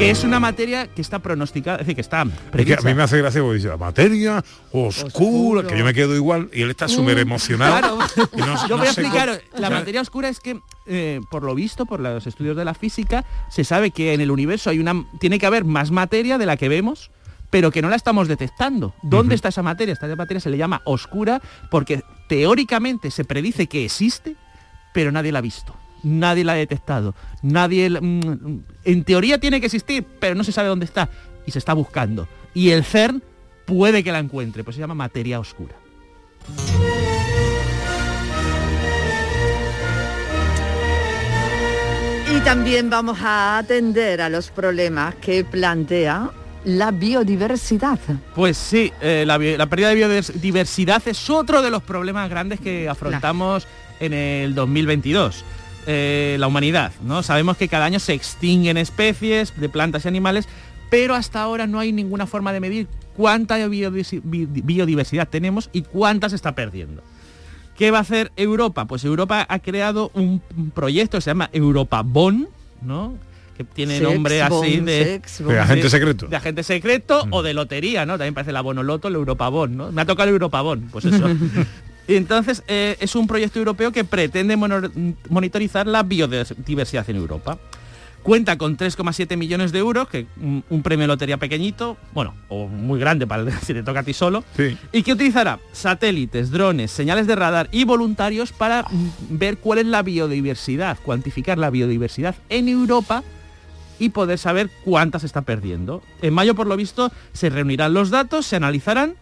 Que 0.01 0.09
es 0.09 0.23
una 0.23 0.39
materia 0.39 0.87
que 0.87 0.99
está 0.99 1.19
pronosticada, 1.19 1.75
es 1.77 1.81
decir, 1.81 1.93
que 1.93 2.01
está 2.01 2.23
Es 2.23 2.65
que 2.65 2.73
a 2.73 2.81
mí 2.81 2.95
me 2.95 3.03
hace 3.03 3.19
gracia 3.19 3.39
porque 3.39 3.57
dice 3.57 3.67
la 3.67 3.77
materia 3.77 4.43
oscura, 4.71 5.61
que 5.67 5.77
yo 5.77 5.85
me 5.85 5.93
quedo 5.93 6.15
igual 6.15 6.49
y 6.51 6.63
él 6.63 6.71
está 6.71 6.87
súper 6.87 7.19
emocionado. 7.19 7.77
Claro. 7.77 7.99
y 8.33 8.37
no- 8.37 8.67
Yo 8.67 8.69
no 8.69 8.77
voy 8.77 8.87
a 8.87 8.89
explicar, 8.89 9.43
la 9.53 9.69
materia 9.69 10.01
oscura 10.01 10.27
es 10.29 10.39
que, 10.39 10.59
eh, 10.87 11.21
por 11.29 11.43
lo 11.43 11.53
visto, 11.53 11.85
por 11.85 11.99
los 11.99 12.25
estudios 12.25 12.57
de 12.57 12.65
la 12.65 12.73
física, 12.73 13.25
se 13.51 13.63
sabe 13.63 13.91
que 13.91 14.15
en 14.15 14.21
el 14.21 14.31
universo 14.31 14.71
hay 14.71 14.79
una, 14.79 15.05
tiene 15.19 15.37
que 15.37 15.45
haber 15.45 15.65
más 15.65 15.91
materia 15.91 16.39
de 16.39 16.47
la 16.47 16.57
que 16.57 16.67
vemos, 16.67 17.11
pero 17.51 17.69
que 17.69 17.83
no 17.83 17.89
la 17.89 17.95
estamos 17.95 18.27
detectando. 18.27 18.95
¿Dónde 19.03 19.35
está 19.35 19.49
esa 19.49 19.61
materia? 19.61 19.93
Esta 19.93 20.07
materia 20.15 20.39
se 20.39 20.49
le 20.49 20.57
llama 20.57 20.81
oscura 20.85 21.39
porque 21.69 22.01
teóricamente 22.27 23.11
se 23.11 23.23
predice 23.23 23.67
que 23.67 23.85
existe, 23.85 24.35
pero 24.95 25.11
nadie 25.11 25.31
la 25.31 25.37
ha 25.39 25.43
visto. 25.43 25.75
Nadie 26.03 26.43
la 26.43 26.53
ha 26.53 26.55
detectado. 26.55 27.15
Nadie... 27.41 27.89
la- 27.89 28.01
mm, 28.01 28.63
en 28.85 29.03
teoría 29.03 29.39
tiene 29.39 29.59
que 29.59 29.67
existir, 29.67 30.05
pero 30.19 30.35
no 30.35 30.43
se 30.43 30.51
sabe 30.51 30.67
dónde 30.69 30.85
está. 30.85 31.09
Y 31.45 31.51
se 31.51 31.59
está 31.59 31.73
buscando. 31.73 32.27
Y 32.53 32.69
el 32.71 32.83
CERN 32.83 33.21
puede 33.65 34.03
que 34.03 34.11
la 34.11 34.19
encuentre, 34.19 34.63
pues 34.63 34.75
se 34.75 34.81
llama 34.81 34.95
materia 34.95 35.39
oscura. 35.39 35.75
Y 42.33 42.39
también 42.43 42.89
vamos 42.89 43.19
a 43.21 43.57
atender 43.57 44.21
a 44.21 44.29
los 44.29 44.49
problemas 44.51 45.15
que 45.15 45.43
plantea 45.43 46.29
la 46.63 46.91
biodiversidad. 46.91 47.99
Pues 48.35 48.57
sí, 48.57 48.91
eh, 49.01 49.25
la 49.27 49.37
pérdida 49.67 49.89
de 49.89 49.95
biodiversidad 49.95 51.01
es 51.07 51.29
otro 51.29 51.61
de 51.61 51.69
los 51.71 51.83
problemas 51.83 52.29
grandes 52.29 52.59
que 52.59 52.87
afrontamos 52.87 53.67
en 53.99 54.13
el 54.13 54.55
2022. 54.55 55.43
Eh, 55.87 56.35
la 56.39 56.47
humanidad, 56.47 56.91
¿no? 57.03 57.23
Sabemos 57.23 57.57
que 57.57 57.67
cada 57.67 57.85
año 57.85 57.99
se 57.99 58.13
extinguen 58.13 58.77
especies 58.77 59.53
de 59.59 59.67
plantas 59.67 60.05
y 60.05 60.07
animales, 60.07 60.47
pero 60.91 61.15
hasta 61.15 61.41
ahora 61.41 61.65
no 61.67 61.79
hay 61.79 61.91
ninguna 61.91 62.27
forma 62.27 62.53
de 62.53 62.59
medir 62.59 62.87
cuánta 63.17 63.57
biodivers- 63.67 64.21
bi- 64.23 64.45
biodiversidad 64.45 65.27
tenemos 65.27 65.69
y 65.73 65.81
cuánta 65.81 66.29
se 66.29 66.35
está 66.35 66.53
perdiendo. 66.53 67.01
¿Qué 67.77 67.89
va 67.89 67.97
a 67.97 68.01
hacer 68.01 68.31
Europa? 68.35 68.85
Pues 68.85 69.03
Europa 69.05 69.43
ha 69.49 69.59
creado 69.59 70.11
un 70.13 70.39
proyecto 70.75 71.17
que 71.17 71.21
se 71.21 71.31
llama 71.31 71.49
Europa 71.51 72.03
Bon, 72.05 72.47
¿no? 72.83 73.15
Que 73.57 73.63
tiene 73.63 73.97
Sex 73.97 74.07
nombre 74.09 74.41
así 74.43 74.77
de, 74.81 75.21
agente 75.59 75.89
secreto. 75.89 76.27
de 76.27 76.35
agente 76.35 76.63
secreto 76.63 77.25
o 77.31 77.41
de 77.41 77.53
lotería, 77.55 78.05
¿no? 78.05 78.13
También 78.19 78.33
parece 78.35 78.51
la 78.51 78.61
Bonoloto, 78.61 79.07
el 79.07 79.15
Europabón, 79.15 79.77
¿no? 79.77 79.91
Me 79.91 80.01
ha 80.01 80.05
tocado 80.05 80.29
el 80.29 80.33
Europabón, 80.35 80.89
pues 80.91 81.05
eso. 81.05 81.25
y 82.07 82.15
entonces 82.15 82.63
eh, 82.67 82.97
es 82.99 83.15
un 83.15 83.27
proyecto 83.27 83.59
europeo 83.59 83.91
que 83.91 84.03
pretende 84.03 84.55
monitorizar 85.29 85.87
la 85.87 86.03
biodiversidad 86.03 87.09
en 87.09 87.15
Europa. 87.15 87.57
Cuenta 88.23 88.55
con 88.55 88.77
3,7 88.77 89.35
millones 89.35 89.71
de 89.71 89.79
euros, 89.79 90.07
que 90.07 90.27
un, 90.39 90.63
un 90.69 90.83
premio 90.83 91.03
de 91.05 91.07
lotería 91.07 91.37
pequeñito, 91.37 91.97
bueno, 92.13 92.35
o 92.49 92.67
muy 92.67 92.99
grande 92.99 93.25
para 93.25 93.49
si 93.61 93.73
te 93.73 93.81
toca 93.81 94.01
a 94.01 94.03
ti 94.03 94.13
solo, 94.13 94.43
Sí. 94.55 94.77
y 94.91 95.01
que 95.01 95.13
utilizará 95.13 95.57
satélites, 95.71 96.51
drones, 96.51 96.91
señales 96.91 97.25
de 97.25 97.35
radar 97.35 97.67
y 97.71 97.83
voluntarios 97.83 98.51
para 98.51 98.83
mm, 98.83 99.09
ver 99.39 99.57
cuál 99.57 99.79
es 99.79 99.87
la 99.87 100.03
biodiversidad, 100.03 100.99
cuantificar 101.01 101.57
la 101.57 101.71
biodiversidad 101.71 102.35
en 102.49 102.69
Europa 102.69 103.23
y 103.97 104.09
poder 104.09 104.37
saber 104.37 104.69
cuántas 104.85 105.21
se 105.21 105.25
está 105.27 105.41
perdiendo. 105.41 106.03
En 106.21 106.33
mayo, 106.35 106.53
por 106.53 106.67
lo 106.67 106.75
visto, 106.77 107.11
se 107.33 107.49
reunirán 107.49 107.93
los 107.95 108.11
datos, 108.11 108.45
se 108.45 108.55
analizarán 108.55 109.15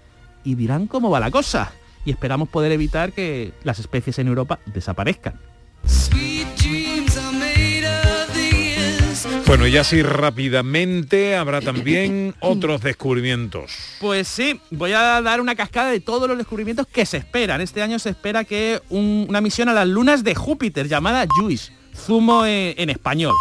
y 0.43 0.55
dirán 0.55 0.87
cómo 0.87 1.09
va 1.09 1.21
la 1.21 1.31
cosa. 1.31 1.71
Y 2.05 2.11
esperamos 2.11 2.49
poder 2.49 2.71
evitar 2.71 3.11
que 3.13 3.51
las 3.63 3.79
especies 3.79 4.17
en 4.19 4.27
Europa 4.27 4.59
desaparezcan. 4.65 5.39
Bueno, 9.45 9.65
y 9.65 9.77
así 9.77 10.03
rápidamente 10.03 11.35
habrá 11.35 11.59
también 11.61 12.35
otros 12.39 12.81
descubrimientos. 12.81 13.71
Pues 13.99 14.27
sí, 14.27 14.61
voy 14.69 14.93
a 14.93 15.21
dar 15.21 15.41
una 15.41 15.55
cascada 15.55 15.89
de 15.89 15.99
todos 15.99 16.27
los 16.27 16.37
descubrimientos 16.37 16.85
que 16.87 17.05
se 17.05 17.17
esperan. 17.17 17.59
Este 17.59 17.81
año 17.81 17.97
se 17.97 18.11
espera 18.11 18.43
que 18.43 18.79
un- 18.89 19.25
una 19.27 19.41
misión 19.41 19.67
a 19.67 19.73
las 19.73 19.87
lunas 19.87 20.23
de 20.23 20.35
Júpiter 20.35 20.87
llamada 20.87 21.25
JUICE, 21.27 21.73
zumo 21.95 22.45
en, 22.45 22.75
en 22.77 22.89
español, 22.91 23.33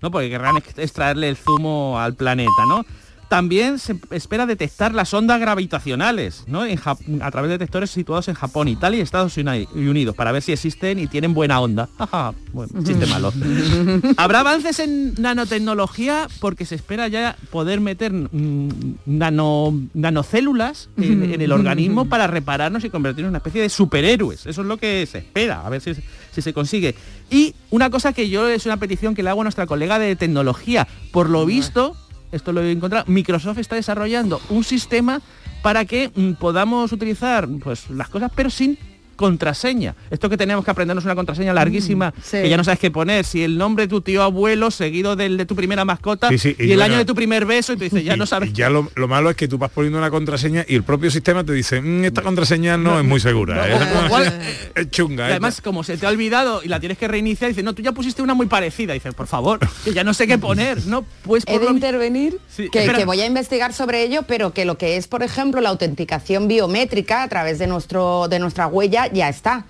¿no? 0.00 0.10
Porque 0.12 0.30
querrán 0.30 0.56
ex- 0.58 0.78
extraerle 0.78 1.28
el 1.28 1.36
zumo 1.36 1.98
al 1.98 2.14
planeta, 2.14 2.50
¿no? 2.68 2.84
También 3.28 3.78
se 3.80 3.96
espera 4.10 4.46
detectar 4.46 4.94
las 4.94 5.12
ondas 5.12 5.40
gravitacionales, 5.40 6.44
¿no? 6.46 6.64
En 6.64 6.78
a 7.20 7.30
través 7.32 7.48
de 7.48 7.58
detectores 7.58 7.90
situados 7.90 8.28
en 8.28 8.34
Japón, 8.34 8.68
Italia 8.68 8.98
y 8.98 9.02
Estados 9.02 9.36
Uni- 9.36 9.66
Unidos, 9.74 10.14
para 10.14 10.30
ver 10.30 10.42
si 10.42 10.52
existen 10.52 10.98
y 11.00 11.08
tienen 11.08 11.34
buena 11.34 11.60
onda. 11.60 11.88
Ajá, 11.98 12.34
bueno, 12.52 12.72
chiste 12.84 13.04
malo. 13.06 13.32
Habrá 14.16 14.40
avances 14.40 14.78
en 14.78 15.14
nanotecnología 15.18 16.28
porque 16.40 16.64
se 16.64 16.76
espera 16.76 17.08
ya 17.08 17.36
poder 17.50 17.80
meter 17.80 18.12
mm, 18.12 18.68
nano, 19.06 19.74
nanocélulas 19.94 20.88
en, 20.96 21.22
en 21.34 21.40
el 21.40 21.50
organismo 21.52 22.08
para 22.08 22.26
repararnos 22.28 22.84
y 22.84 22.90
convertirnos 22.90 23.26
en 23.28 23.30
una 23.30 23.38
especie 23.38 23.62
de 23.62 23.68
superhéroes. 23.68 24.46
Eso 24.46 24.60
es 24.60 24.66
lo 24.68 24.76
que 24.76 25.04
se 25.06 25.18
espera, 25.18 25.66
a 25.66 25.70
ver 25.70 25.80
si, 25.80 25.94
si 26.32 26.42
se 26.42 26.52
consigue. 26.52 26.94
Y 27.30 27.54
una 27.70 27.90
cosa 27.90 28.12
que 28.12 28.28
yo 28.28 28.48
es 28.48 28.66
una 28.66 28.76
petición 28.76 29.14
que 29.14 29.22
le 29.24 29.30
hago 29.30 29.40
a 29.40 29.44
nuestra 29.44 29.66
colega 29.66 29.98
de 29.98 30.14
tecnología. 30.16 30.86
Por 31.10 31.28
lo 31.28 31.44
visto, 31.44 31.96
esto 32.32 32.52
lo 32.52 32.62
he 32.62 32.72
encontrado, 32.72 33.04
Microsoft 33.08 33.58
está 33.58 33.76
desarrollando 33.76 34.40
un 34.50 34.64
sistema 34.64 35.20
para 35.62 35.84
que 35.84 36.10
mm, 36.14 36.32
podamos 36.34 36.92
utilizar 36.92 37.48
pues 37.62 37.90
las 37.90 38.08
cosas 38.08 38.30
pero 38.34 38.50
sin 38.50 38.78
contraseña. 39.16 39.94
Esto 40.10 40.28
que 40.30 40.36
tenemos 40.36 40.64
que 40.64 40.70
aprendernos 40.70 41.04
una 41.04 41.14
contraseña 41.14 41.52
larguísima, 41.52 42.14
sí. 42.22 42.38
que 42.42 42.48
ya 42.48 42.56
no 42.56 42.64
sabes 42.64 42.78
qué 42.78 42.90
poner, 42.90 43.24
si 43.24 43.42
el 43.42 43.58
nombre 43.58 43.84
de 43.84 43.88
tu 43.88 44.00
tío 44.00 44.22
abuelo 44.22 44.70
seguido 44.70 45.16
del 45.16 45.36
de 45.36 45.46
tu 45.46 45.56
primera 45.56 45.84
mascota 45.84 46.28
Sí, 46.28 46.38
sí, 46.38 46.56
y, 46.58 46.66
y 46.66 46.70
el 46.72 46.78
bueno, 46.78 46.84
año 46.84 46.98
de 46.98 47.04
tu 47.04 47.14
primer 47.14 47.44
beso 47.46 47.72
y 47.72 47.76
tú 47.76 47.84
dices, 47.84 48.04
ya 48.04 48.14
Y- 48.14 48.18
no 48.18 48.26
sabes 48.26 48.52
ya 48.52 48.70
lo, 48.70 48.90
lo 48.94 49.08
malo 49.08 49.30
es 49.30 49.36
que 49.36 49.48
tú 49.48 49.58
vas 49.58 49.70
poniendo 49.70 49.98
una 49.98 50.10
contraseña 50.10 50.64
y 50.68 50.74
el 50.74 50.82
propio 50.84 51.10
sistema 51.10 51.42
te 51.44 51.52
dice, 51.52 51.80
"Mm, 51.80 52.04
esta 52.04 52.22
contraseña 52.22 52.76
no, 52.76 52.98
es 52.98 53.04
muy 53.04 53.18
segura. 53.20 53.66
¿eh? 53.68 53.72
no, 53.72 54.08
contraseña 54.08 54.44
es 54.74 54.90
chunga. 54.90 55.24
Y 55.24 55.28
¿eh?". 55.28 55.32
además, 55.32 55.60
como 55.60 55.82
se 55.84 55.96
te 55.96 56.06
ha 56.06 56.10
olvidado 56.10 56.62
y 56.62 56.68
la 56.68 56.78
tienes 56.80 56.98
que 56.98 57.08
reiniciar, 57.08 57.48
dices, 57.50 57.64
no, 57.64 57.74
tú 57.74 57.82
ya 57.82 57.92
pusiste 57.92 58.22
una 58.22 58.34
muy 58.34 58.46
parecida. 58.46 58.92
Dices, 58.92 59.14
por 59.14 59.26
favor, 59.26 59.58
que 59.84 59.92
ya 59.92 60.04
no 60.04 60.14
sé 60.14 60.26
qué 60.26 60.38
poner, 60.38 60.86
¿no? 60.86 61.04
Pues 61.22 61.44
He 61.46 61.52
por 61.52 61.60
de 61.60 61.66
lo- 61.66 61.72
intervenir, 61.72 62.38
Sí, 62.48 62.68
que, 62.70 62.86
que 62.86 63.04
voy 63.04 63.20
a 63.20 63.26
investigar 63.26 63.72
sobre 63.72 64.02
ello, 64.02 64.22
pero 64.26 64.52
que 64.52 64.64
lo 64.64 64.76
que 64.78 64.96
es, 64.96 65.08
por 65.08 65.22
ejemplo, 65.22 65.60
la 65.60 65.70
autenticación 65.70 66.48
biométrica 66.48 67.22
a 67.22 67.28
través 67.28 67.58
de, 67.58 67.66
nuestro, 67.66 68.28
de 68.28 68.38
nuestra 68.38 68.66
huella 68.66 69.05
ya 69.12 69.28
está. 69.28 69.64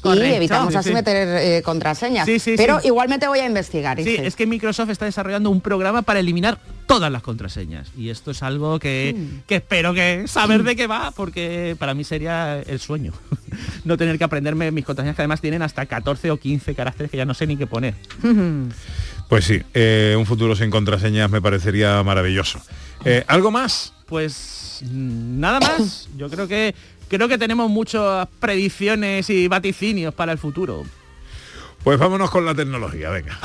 Correcto. 0.00 0.26
Y 0.26 0.32
evitamos 0.34 0.72
Sí, 0.72 0.78
así 0.78 0.88
sí. 0.90 0.94
meter 0.94 1.28
eh, 1.40 1.62
contraseñas. 1.62 2.26
Sí, 2.26 2.38
sí, 2.38 2.54
pero 2.58 2.78
sí. 2.80 2.88
igualmente 2.88 3.26
voy 3.26 3.38
a 3.38 3.46
investigar. 3.46 4.02
Sí, 4.02 4.16
es 4.20 4.36
que 4.36 4.46
Microsoft 4.46 4.90
está 4.90 5.06
desarrollando 5.06 5.48
un 5.48 5.62
programa 5.62 6.02
para 6.02 6.20
eliminar 6.20 6.58
todas 6.86 7.10
las 7.10 7.22
contraseñas. 7.22 7.88
Y 7.96 8.10
esto 8.10 8.32
es 8.32 8.42
algo 8.42 8.78
que, 8.78 9.16
que 9.46 9.56
espero 9.56 9.94
que 9.94 10.24
saber 10.28 10.62
de 10.62 10.76
qué 10.76 10.86
va, 10.86 11.10
porque 11.10 11.74
para 11.78 11.94
mí 11.94 12.04
sería 12.04 12.60
el 12.60 12.80
sueño. 12.80 13.12
no 13.84 13.96
tener 13.96 14.18
que 14.18 14.24
aprenderme 14.24 14.70
mis 14.72 14.84
contraseñas, 14.84 15.16
que 15.16 15.22
además 15.22 15.40
tienen 15.40 15.62
hasta 15.62 15.86
14 15.86 16.30
o 16.30 16.36
15 16.36 16.74
caracteres 16.74 17.10
que 17.10 17.16
ya 17.16 17.24
no 17.24 17.32
sé 17.32 17.46
ni 17.46 17.56
qué 17.56 17.66
poner. 17.66 17.94
Pues 19.30 19.46
sí, 19.46 19.62
eh, 19.72 20.14
un 20.18 20.26
futuro 20.26 20.54
sin 20.54 20.70
contraseñas 20.70 21.30
me 21.30 21.40
parecería 21.40 22.02
maravilloso. 22.02 22.60
Eh, 23.06 23.24
¿Algo 23.26 23.50
más? 23.50 23.94
Pues 24.06 24.80
mm, 24.82 25.40
nada 25.40 25.60
más. 25.60 26.08
Yo 26.16 26.28
creo 26.28 26.46
que 26.46 26.74
creo 27.08 27.28
que 27.28 27.38
tenemos 27.38 27.70
muchas 27.70 28.28
predicciones 28.40 29.28
y 29.30 29.48
vaticinios 29.48 30.14
para 30.14 30.32
el 30.32 30.38
futuro. 30.38 30.84
Pues 31.82 31.98
vámonos 31.98 32.30
con 32.30 32.46
la 32.46 32.54
tecnología, 32.54 33.10
venga. 33.10 33.38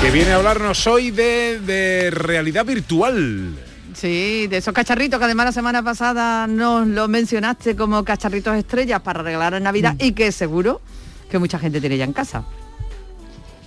Que 0.00 0.10
viene 0.12 0.30
a 0.30 0.36
hablarnos 0.36 0.86
hoy 0.86 1.10
de, 1.10 1.58
de 1.58 2.10
realidad 2.12 2.64
virtual. 2.64 3.56
Sí, 3.96 4.46
de 4.48 4.58
esos 4.58 4.74
cacharritos 4.74 5.18
que 5.18 5.24
además 5.24 5.46
la 5.46 5.52
semana 5.52 5.82
pasada 5.82 6.46
nos 6.46 6.86
lo 6.86 7.08
mencionaste 7.08 7.74
como 7.76 8.04
cacharritos 8.04 8.54
estrellas 8.54 9.00
para 9.00 9.22
regalar 9.22 9.54
en 9.54 9.62
Navidad 9.62 9.94
Mm. 9.94 10.04
y 10.04 10.12
que 10.12 10.32
seguro 10.32 10.82
que 11.30 11.38
mucha 11.38 11.58
gente 11.58 11.80
tiene 11.80 11.96
ya 11.96 12.04
en 12.04 12.12
casa. 12.12 12.44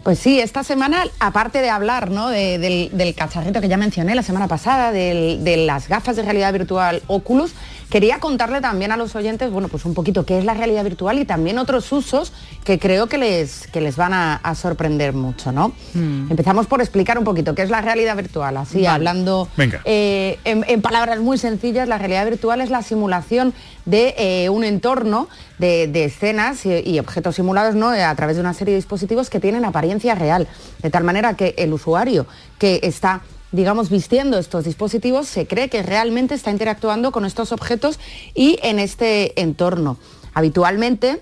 Pues 0.03 0.19
sí, 0.19 0.39
esta 0.39 0.63
semana, 0.63 1.03
aparte 1.19 1.61
de 1.61 1.69
hablar 1.71 2.11
¿no? 2.11 2.29
de- 2.29 2.59
del, 2.59 2.89
del 2.93 3.15
cacharrito 3.15 3.59
que 3.59 3.67
ya 3.67 3.75
mencioné 3.77 4.13
la 4.13 4.21
semana 4.23 4.47
pasada, 4.47 4.91
del- 4.91 5.43
de 5.43 5.57
las 5.57 5.87
gafas 5.89 6.15
de 6.15 6.21
realidad 6.21 6.53
virtual 6.53 7.01
Oculus, 7.07 7.53
quería 7.89 8.19
contarle 8.19 8.61
también 8.61 8.91
a 8.91 8.97
los 8.97 9.15
oyentes, 9.15 9.51
bueno, 9.51 9.67
pues 9.67 9.85
un 9.85 9.93
poquito 9.93 10.25
qué 10.25 10.37
es 10.37 10.45
la 10.45 10.53
realidad 10.53 10.83
virtual 10.83 11.19
y 11.19 11.25
también 11.25 11.57
otros 11.57 11.91
usos 11.91 12.31
que 12.63 12.77
creo 12.77 13.07
que 13.07 13.17
les, 13.17 13.67
que 13.67 13.81
les 13.81 13.95
van 13.95 14.13
a, 14.13 14.35
a 14.35 14.55
sorprender 14.55 15.13
mucho, 15.13 15.51
¿no? 15.51 15.73
Empezamos 15.95 16.67
por 16.67 16.81
explicar 16.81 17.17
un 17.17 17.23
poquito 17.23 17.55
qué 17.55 17.63
es 17.63 17.69
la 17.69 17.81
realidad 17.81 18.15
virtual, 18.15 18.57
así 18.57 18.77
Vale. 18.77 18.87
hablando 18.89 19.47
eh, 19.85 20.37
en, 20.45 20.63
en 20.67 20.81
palabras 20.81 21.19
muy 21.19 21.37
sencillas, 21.37 21.87
la 21.87 21.97
realidad 21.97 22.25
virtual 22.25 22.61
es 22.61 22.69
la 22.69 22.83
simulación 22.83 23.53
de 23.85 24.13
eh, 24.17 24.49
un 24.49 24.63
entorno 24.63 25.27
de, 25.57 25.87
de 25.87 26.05
escenas 26.05 26.65
y, 26.65 26.79
y 26.87 26.99
objetos 26.99 27.35
simulados 27.35 27.73
¿no? 27.75 27.89
A 27.89 28.15
través 28.15 28.35
de 28.35 28.41
una 28.41 28.53
serie 28.53 28.73
de 28.73 28.77
dispositivos 28.79 29.29
que 29.29 29.39
tienen 29.39 29.65
apariencia 29.65 30.13
real, 30.15 30.47
de 30.83 30.89
tal 30.89 31.03
manera 31.03 31.33
que 31.33 31.55
el 31.57 31.73
usuario 31.73 32.27
que 32.59 32.79
está 32.83 33.21
digamos, 33.51 33.89
vistiendo 33.89 34.37
estos 34.37 34.65
dispositivos, 34.65 35.27
se 35.27 35.47
cree 35.47 35.69
que 35.69 35.83
realmente 35.83 36.35
está 36.35 36.51
interactuando 36.51 37.11
con 37.11 37.25
estos 37.25 37.51
objetos 37.51 37.99
y 38.33 38.59
en 38.61 38.79
este 38.79 39.39
entorno. 39.41 39.97
Habitualmente, 40.33 41.21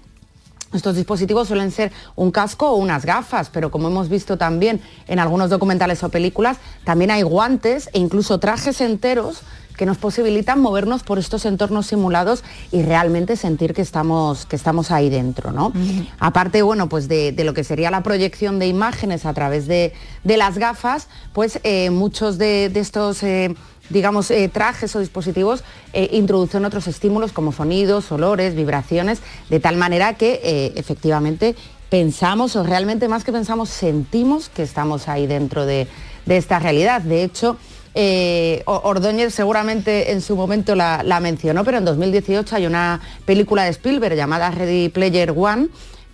estos 0.74 0.96
dispositivos 0.96 1.48
suelen 1.48 1.72
ser 1.72 1.94
un 2.16 2.32
casco 2.32 2.70
o 2.70 2.76
unas 2.76 3.06
gafas, 3.06 3.50
pero 3.50 3.72
como 3.72 3.88
hemos 3.88 4.10
visto 4.10 4.38
también 4.38 4.82
en 5.08 5.20
algunos 5.20 5.50
documentales 5.50 6.04
o 6.04 6.10
películas, 6.10 6.58
también 6.84 7.12
hay 7.12 7.22
guantes 7.22 7.90
e 7.94 8.00
incluso 8.00 8.40
trajes 8.40 8.82
enteros 8.82 9.44
que 9.78 9.86
nos 9.86 9.98
posibilitan 9.98 10.60
movernos 10.60 11.04
por 11.04 11.20
estos 11.20 11.46
entornos 11.46 11.88
simulados 11.88 12.44
y 12.72 12.82
realmente 12.82 13.38
sentir 13.38 13.74
que 13.74 13.82
estamos, 13.82 14.46
que 14.46 14.56
estamos 14.58 14.92
ahí 14.92 15.10
dentro. 15.10 15.52
¿no? 15.52 15.72
Aparte, 16.20 16.62
bueno, 16.64 16.90
pues 16.90 17.08
de, 17.08 17.32
de 17.32 17.44
lo 17.44 17.54
que 17.54 17.64
sería 17.64 17.92
la 17.92 18.04
proyección 18.04 18.60
de 18.60 18.68
imágenes 18.68 19.26
a 19.26 19.34
través 19.34 19.68
de, 19.68 19.94
de 20.24 20.38
las 20.38 20.58
gafas, 20.58 21.08
pues 21.32 21.60
eh, 21.64 21.90
muchos 21.92 22.38
de, 22.38 22.70
de 22.70 22.80
estos... 22.80 23.24
eh, 23.24 23.56
digamos, 23.90 24.32
eh, 24.32 24.50
trajes 24.52 24.94
o 24.98 25.00
dispositivos 25.00 25.64
eh, 25.94 26.10
introducen 26.12 26.66
otros 26.66 26.88
estímulos 26.88 27.32
como 27.32 27.54
sonidos, 27.54 28.12
olores, 28.12 28.54
vibraciones, 28.54 29.22
de 29.50 29.62
tal 29.62 29.78
manera 29.78 30.16
que 30.16 30.42
eh, 30.44 30.74
efectivamente 30.76 31.56
pensamos, 31.90 32.58
o 32.58 32.64
realmente 32.64 33.08
más 33.08 33.24
que 33.24 33.32
pensamos, 33.32 33.70
sentimos 33.70 34.50
que 34.50 34.62
estamos 34.64 35.08
ahí 35.08 35.26
dentro 35.26 35.66
de, 35.66 35.88
de 36.26 36.36
esta 36.36 36.60
realidad. 36.60 37.00
De 37.00 37.24
hecho, 37.24 37.56
eh, 38.00 38.62
Ordóñez 38.66 39.34
seguramente 39.34 40.12
en 40.12 40.22
su 40.22 40.36
momento 40.36 40.76
la, 40.76 41.20
mencionó, 41.20 41.64
pero 41.64 41.80
en 41.80 41.86
2018 41.86 42.56
hay 42.56 42.68
una 42.68 43.02
película 43.26 43.64
de 43.64 43.72
Spielberg 43.72 44.16
llamada 44.16 44.52
Ready 44.52 44.90
Player 44.90 45.34
One 45.36 45.70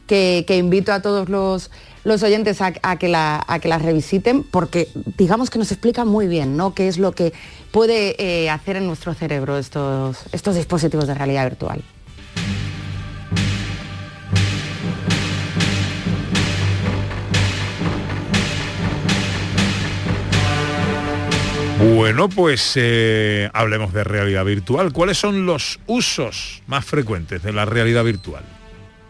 que, 0.07 0.45
invito 0.49 0.93
a 0.93 1.01
todos 1.01 1.27
los, 1.27 1.71
los 2.05 2.23
oyentes 2.23 2.61
a, 2.61 2.71
a 2.83 2.97
que 2.97 3.09
la, 3.09 3.43
a 3.45 3.59
que 3.59 3.67
la 3.67 3.79
revisiten 3.79 4.43
porque 4.43 4.87
digamos 5.17 5.49
que 5.49 5.59
nos 5.59 5.73
explica 5.73 6.05
muy 6.05 6.27
bien 6.27 6.55
¿no? 6.55 6.73
qué 6.73 6.87
es 6.87 6.97
lo 6.97 7.11
que 7.11 7.33
puede 7.71 8.15
eh, 8.17 8.49
hacer 8.49 8.77
en 8.77 8.87
nuestro 8.87 9.13
cerebro 9.13 9.57
estos, 9.57 10.19
estos 10.31 10.55
dispositivos 10.55 11.07
de 11.07 11.15
realidad 11.15 11.43
virtual. 11.43 11.83
Bueno, 21.83 22.29
pues 22.29 22.73
eh, 22.75 23.49
hablemos 23.53 23.91
de 23.91 24.05
realidad 24.05 24.45
virtual. 24.45 24.93
¿Cuáles 24.93 25.17
son 25.17 25.45
los 25.45 25.81
usos 25.85 26.63
más 26.65 26.85
frecuentes 26.85 27.43
de 27.43 27.51
la 27.51 27.65
realidad 27.65 28.05
virtual? 28.05 28.43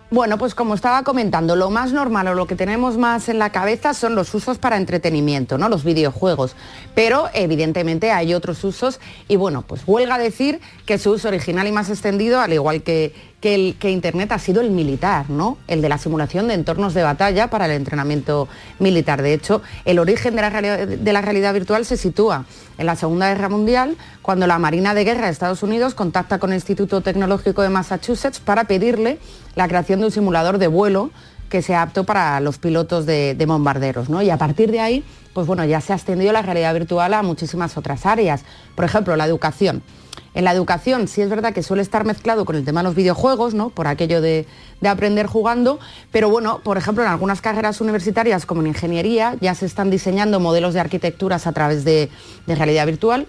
Bueno, 0.09 0.39
pues 0.39 0.55
como 0.55 0.73
estaba 0.73 1.03
comentando, 1.03 1.55
lo 1.55 1.69
más 1.69 1.91
normal 1.91 2.27
o 2.29 2.33
lo 2.33 2.47
que 2.47 2.55
tenemos 2.55 2.97
más 2.97 3.29
en 3.29 3.37
la 3.37 3.51
cabeza 3.51 3.93
son 3.93 4.15
los 4.15 4.33
usos 4.33 4.57
para 4.57 4.77
entretenimiento, 4.77 5.57
¿no? 5.57 5.69
Los 5.69 5.83
videojuegos. 5.83 6.55
Pero 6.95 7.29
evidentemente 7.33 8.11
hay 8.11 8.33
otros 8.33 8.63
usos 8.63 8.99
y 9.27 9.35
bueno, 9.35 9.63
pues 9.63 9.81
huelga 9.85 10.17
decir 10.17 10.59
que 10.87 10.97
su 10.97 11.11
uso 11.11 11.27
original 11.27 11.67
y 11.67 11.71
más 11.71 11.89
extendido, 11.89 12.39
al 12.41 12.53
igual 12.53 12.81
que, 12.81 13.13
que, 13.43 13.91
Internet, 13.91 14.31
ha 14.31 14.39
sido 14.39 14.61
el 14.61 14.71
militar, 14.71 15.29
¿no? 15.29 15.57
El 15.67 15.81
de 15.81 15.89
la 15.89 15.97
simulación 15.97 16.47
de 16.47 16.53
entornos 16.53 16.93
de 16.93 17.03
batalla 17.03 17.49
para 17.49 17.65
el 17.65 17.73
entrenamiento 17.73 18.47
militar. 18.79 19.21
De 19.21 19.33
hecho, 19.33 19.61
el 19.83 19.99
origen 19.99 20.37
de 20.37 20.41
la, 20.41 20.49
realidad, 20.49 20.87
de 20.87 21.13
la 21.13 21.21
realidad 21.21 21.53
virtual 21.53 21.83
se 21.83 21.97
sitúa 21.97 22.45
en 22.77 22.85
la 22.85 22.95
Segunda 22.95 23.27
Guerra 23.27 23.49
Mundial, 23.49 23.97
cuando 24.21 24.47
la 24.47 24.59
Marina 24.59 24.93
de 24.93 25.03
Guerra 25.03 25.25
de 25.25 25.33
Estados 25.33 25.61
Unidos 25.61 25.93
contacta 25.93 26.39
con 26.39 26.51
el 26.51 26.55
Instituto 26.55 27.01
Tecnológico 27.01 27.61
de 27.61 27.67
Massachusetts 27.67 28.39
para 28.39 28.63
pedirle 28.63 29.19
la 29.55 29.67
creación 29.67 29.99
de 29.99 30.05
un 30.05 30.11
simulador 30.13 30.57
de 30.57 30.67
vuelo 30.67 31.11
que 31.49 31.61
sea 31.61 31.81
apto 31.81 32.05
para 32.05 32.39
los 32.39 32.59
pilotos 32.59 33.05
de, 33.05 33.35
de 33.35 33.45
bombarderos. 33.45 34.07
¿no? 34.07 34.21
Y 34.21 34.29
a 34.29 34.37
partir 34.37 34.71
de 34.71 34.79
ahí, 34.79 35.03
pues 35.33 35.47
bueno, 35.47 35.65
ya 35.65 35.81
se 35.81 35.91
ha 35.91 35.97
extendido 35.97 36.31
la 36.31 36.43
realidad 36.43 36.73
virtual 36.73 37.13
a 37.13 37.21
muchísimas 37.23 37.75
otras 37.75 38.05
áreas. 38.05 38.45
Por 38.73 38.85
ejemplo, 38.85 39.17
la 39.17 39.25
educación. 39.25 39.83
En 40.33 40.45
la 40.45 40.51
educación 40.51 41.07
sí 41.07 41.21
es 41.21 41.29
verdad 41.29 41.53
que 41.53 41.61
suele 41.61 41.83
estar 41.83 42.05
mezclado 42.05 42.45
con 42.45 42.55
el 42.55 42.65
tema 42.65 42.81
de 42.81 42.85
los 42.85 42.95
videojuegos, 42.95 43.53
¿no? 43.53 43.69
Por 43.69 43.87
aquello 43.87 44.19
de, 44.19 44.47
de, 44.81 44.89
aprender 44.89 45.27
jugando, 45.27 45.79
pero 46.11 46.29
bueno, 46.29 46.59
por 46.63 46.77
ejemplo, 46.77 47.03
en 47.03 47.09
algunas 47.09 47.41
carreras 47.41 47.81
universitarias 47.81 48.45
como 48.45 48.61
en 48.61 48.67
ingeniería 48.67 49.35
ya 49.41 49.53
se 49.53 49.65
están 49.65 49.91
diseñando 49.91 50.39
modelos 50.39 50.73
de 50.73 50.79
arquitecturas 50.79 51.45
a 51.45 51.51
través 51.51 51.85
de, 51.85 52.09
realidad 52.47 52.85
virtual 52.85 53.27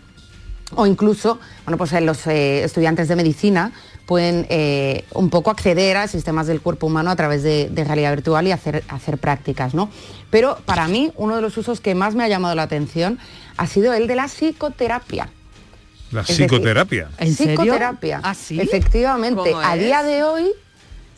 o 0.77 0.87
incluso, 0.87 1.39
bueno, 1.65 1.77
pues 1.77 1.93
los 2.03 2.27
eh, 2.27 2.65
estudiantes 2.65 3.07
de 3.09 3.17
medicina 3.17 3.73
pueden 4.07 4.47
eh, 4.49 5.05
un 5.13 5.31
poco 5.31 5.51
acceder 5.51 5.97
a 5.97 6.09
sistemas 6.09 6.47
del 6.47 6.61
cuerpo 6.61 6.87
humano 6.87 7.11
a 7.11 7.17
través 7.17 7.43
de, 7.43 7.69
de 7.71 7.85
realidad 7.85 8.13
virtual 8.13 8.47
y 8.47 8.53
hacer, 8.53 8.83
hacer 8.89 9.19
prácticas, 9.19 9.75
¿no? 9.75 9.91
Pero 10.31 10.59
para 10.65 10.89
mí, 10.89 11.13
uno 11.17 11.37
de 11.37 11.43
los 11.43 11.57
usos 11.59 11.81
que 11.81 11.95
más 11.95 12.15
me 12.15 12.25
ha 12.25 12.29
llamado 12.29 12.55
la 12.55 12.63
atención 12.63 13.19
ha 13.57 13.67
sido 13.67 13.93
el 13.93 14.07
de 14.07 14.17
la 14.17 14.27
psicoterapia. 14.27 15.29
La 16.15 16.23
psicoterapia. 16.25 17.09
¿En 17.19 17.35
psicoterapia. 17.35 18.21
¿Ah, 18.23 18.35
sí? 18.35 18.61
Efectivamente. 18.61 19.51
¿Cómo 19.51 19.61
A 19.61 19.75
es? 19.77 19.83
día 19.83 20.03
de 20.03 20.23
hoy 20.23 20.51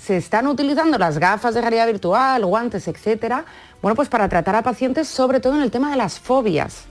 se 0.02 0.16
están 0.16 0.46
utilizando 0.46 0.98
las 0.98 1.18
gafas 1.18 1.54
de 1.54 1.60
realidad 1.60 1.86
virtual, 1.86 2.44
guantes, 2.44 2.86
etcétera, 2.88 3.44
bueno, 3.82 3.94
pues 3.96 4.08
para 4.08 4.28
tratar 4.28 4.54
a 4.56 4.62
pacientes, 4.62 5.08
sobre 5.08 5.40
todo 5.40 5.54
en 5.56 5.62
el 5.62 5.70
tema 5.70 5.90
de 5.90 5.96
las 5.96 6.18
fobias. 6.18 6.84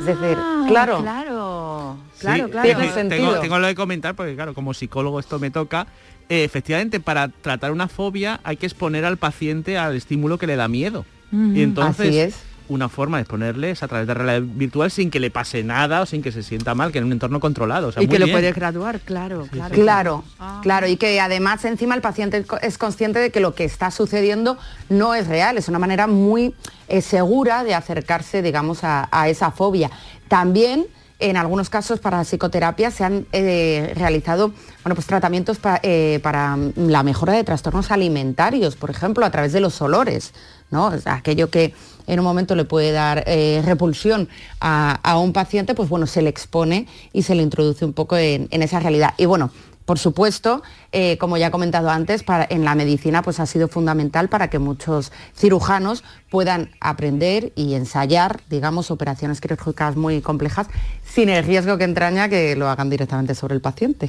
es 0.00 0.06
decir, 0.06 0.36
claro. 0.68 1.00
Claro, 1.00 1.96
Sí, 2.14 2.20
claro, 2.20 2.50
claro. 2.50 2.66
tiene 2.66 2.80
tengo- 2.82 2.94
sentido. 2.94 3.28
Tengo, 3.30 3.40
tengo 3.40 3.58
lo 3.58 3.66
de 3.66 3.74
comentar 3.74 4.14
porque 4.14 4.34
claro, 4.34 4.52
como 4.54 4.74
psicólogo 4.74 5.18
esto 5.20 5.38
me 5.38 5.50
toca. 5.50 5.86
Eh, 6.28 6.44
efectivamente, 6.44 7.00
para 7.00 7.28
tratar 7.28 7.72
una 7.72 7.88
fobia 7.88 8.40
hay 8.44 8.56
que 8.56 8.66
exponer 8.66 9.04
al 9.04 9.16
paciente 9.16 9.76
al 9.78 9.96
estímulo 9.96 10.38
que 10.38 10.46
le 10.46 10.56
da 10.56 10.68
miedo. 10.68 11.04
Ujú. 11.32 11.52
Y 11.54 11.62
entonces 11.62 12.08
Así 12.08 12.18
es. 12.18 12.34
Una 12.68 12.88
forma 12.88 13.18
de 13.18 13.22
exponerle 13.22 13.70
es 13.70 13.82
a 13.82 13.88
través 13.88 14.06
de 14.06 14.14
realidad 14.14 14.40
virtual 14.54 14.90
sin 14.90 15.10
que 15.10 15.20
le 15.20 15.30
pase 15.30 15.62
nada 15.62 16.00
o 16.00 16.06
sin 16.06 16.22
que 16.22 16.32
se 16.32 16.42
sienta 16.42 16.74
mal, 16.74 16.92
que 16.92 16.98
en 16.98 17.04
un 17.04 17.12
entorno 17.12 17.38
controlado. 17.40 17.88
O 17.88 17.92
sea, 17.92 18.02
y 18.02 18.06
muy 18.06 18.12
que 18.14 18.18
lo 18.18 18.24
bien. 18.26 18.36
puedes 18.38 18.54
graduar, 18.54 19.00
claro, 19.00 19.46
claro. 19.50 19.74
Claro, 19.74 20.24
Ah. 20.38 20.60
claro, 20.62 20.86
y 20.86 20.96
que 20.96 21.20
además 21.20 21.64
encima 21.64 21.94
el 21.94 22.00
paciente 22.00 22.44
es 22.62 22.78
consciente 22.78 23.18
de 23.18 23.30
que 23.30 23.40
lo 23.40 23.54
que 23.54 23.64
está 23.64 23.90
sucediendo 23.90 24.56
no 24.88 25.14
es 25.14 25.26
real, 25.28 25.58
es 25.58 25.68
una 25.68 25.78
manera 25.78 26.06
muy 26.06 26.54
eh, 26.88 27.00
segura 27.02 27.64
de 27.64 27.74
acercarse, 27.74 28.40
digamos, 28.42 28.84
a, 28.84 29.08
a 29.10 29.28
esa 29.28 29.50
fobia. 29.50 29.90
También 30.28 30.86
en 31.20 31.36
algunos 31.36 31.70
casos 31.70 32.00
para 32.00 32.22
psicoterapia 32.24 32.90
se 32.90 33.04
han 33.04 33.26
eh, 33.32 33.92
realizado 33.96 34.48
bueno, 34.82 34.94
pues, 34.96 35.06
tratamientos 35.06 35.58
pa- 35.58 35.78
eh, 35.82 36.18
para 36.22 36.58
la 36.76 37.02
mejora 37.02 37.32
de 37.34 37.44
trastornos 37.44 37.90
alimentarios, 37.90 38.74
por 38.76 38.90
ejemplo, 38.90 39.24
a 39.24 39.30
través 39.30 39.52
de 39.52 39.60
los 39.60 39.80
olores, 39.80 40.34
¿no? 40.74 40.88
O 40.88 40.98
sea, 40.98 41.14
aquello 41.14 41.48
que 41.48 41.72
en 42.06 42.18
un 42.18 42.24
momento 42.26 42.54
le 42.54 42.66
puede 42.66 42.92
dar 42.92 43.24
eh, 43.26 43.62
repulsión 43.64 44.28
a, 44.60 44.98
a 45.02 45.16
un 45.18 45.32
paciente, 45.32 45.74
pues 45.74 45.88
bueno, 45.88 46.06
se 46.06 46.20
le 46.20 46.28
expone 46.28 46.86
y 47.14 47.22
se 47.22 47.34
le 47.34 47.42
introduce 47.42 47.84
un 47.86 47.94
poco 47.94 48.18
en, 48.18 48.48
en 48.50 48.62
esa 48.62 48.78
realidad. 48.80 49.14
Y 49.16 49.24
bueno, 49.24 49.50
por 49.86 49.98
supuesto, 49.98 50.62
eh, 50.92 51.16
como 51.18 51.36
ya 51.36 51.46
he 51.48 51.50
comentado 51.50 51.90
antes, 51.90 52.22
para- 52.22 52.46
en 52.48 52.64
la 52.64 52.74
medicina 52.74 53.20
pues 53.22 53.38
ha 53.40 53.44
sido 53.46 53.68
fundamental 53.68 54.28
para 54.30 54.48
que 54.48 54.58
muchos 54.58 55.12
cirujanos 55.36 56.02
puedan 56.30 56.70
aprender 56.80 57.52
y 57.54 57.74
ensayar, 57.74 58.40
digamos, 58.50 58.90
operaciones 58.90 59.40
quirúrgicas 59.42 59.96
muy 59.96 60.20
complejas 60.22 60.68
sin 61.04 61.28
el 61.28 61.44
riesgo 61.44 61.76
que 61.78 61.84
entraña 61.84 62.28
que 62.30 62.56
lo 62.56 62.68
hagan 62.68 62.88
directamente 62.90 63.34
sobre 63.34 63.54
el 63.54 63.60
paciente. 63.60 64.08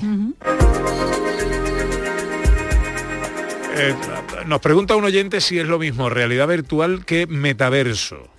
Eh, 3.78 3.94
nos 4.46 4.62
pregunta 4.62 4.96
un 4.96 5.04
oyente 5.04 5.42
si 5.42 5.60
es 5.60 5.68
lo 5.68 5.80
mismo 5.80 6.10
realidad 6.10 6.48
virtual 6.48 7.06
que 7.06 7.28
metaverso. 7.28 8.30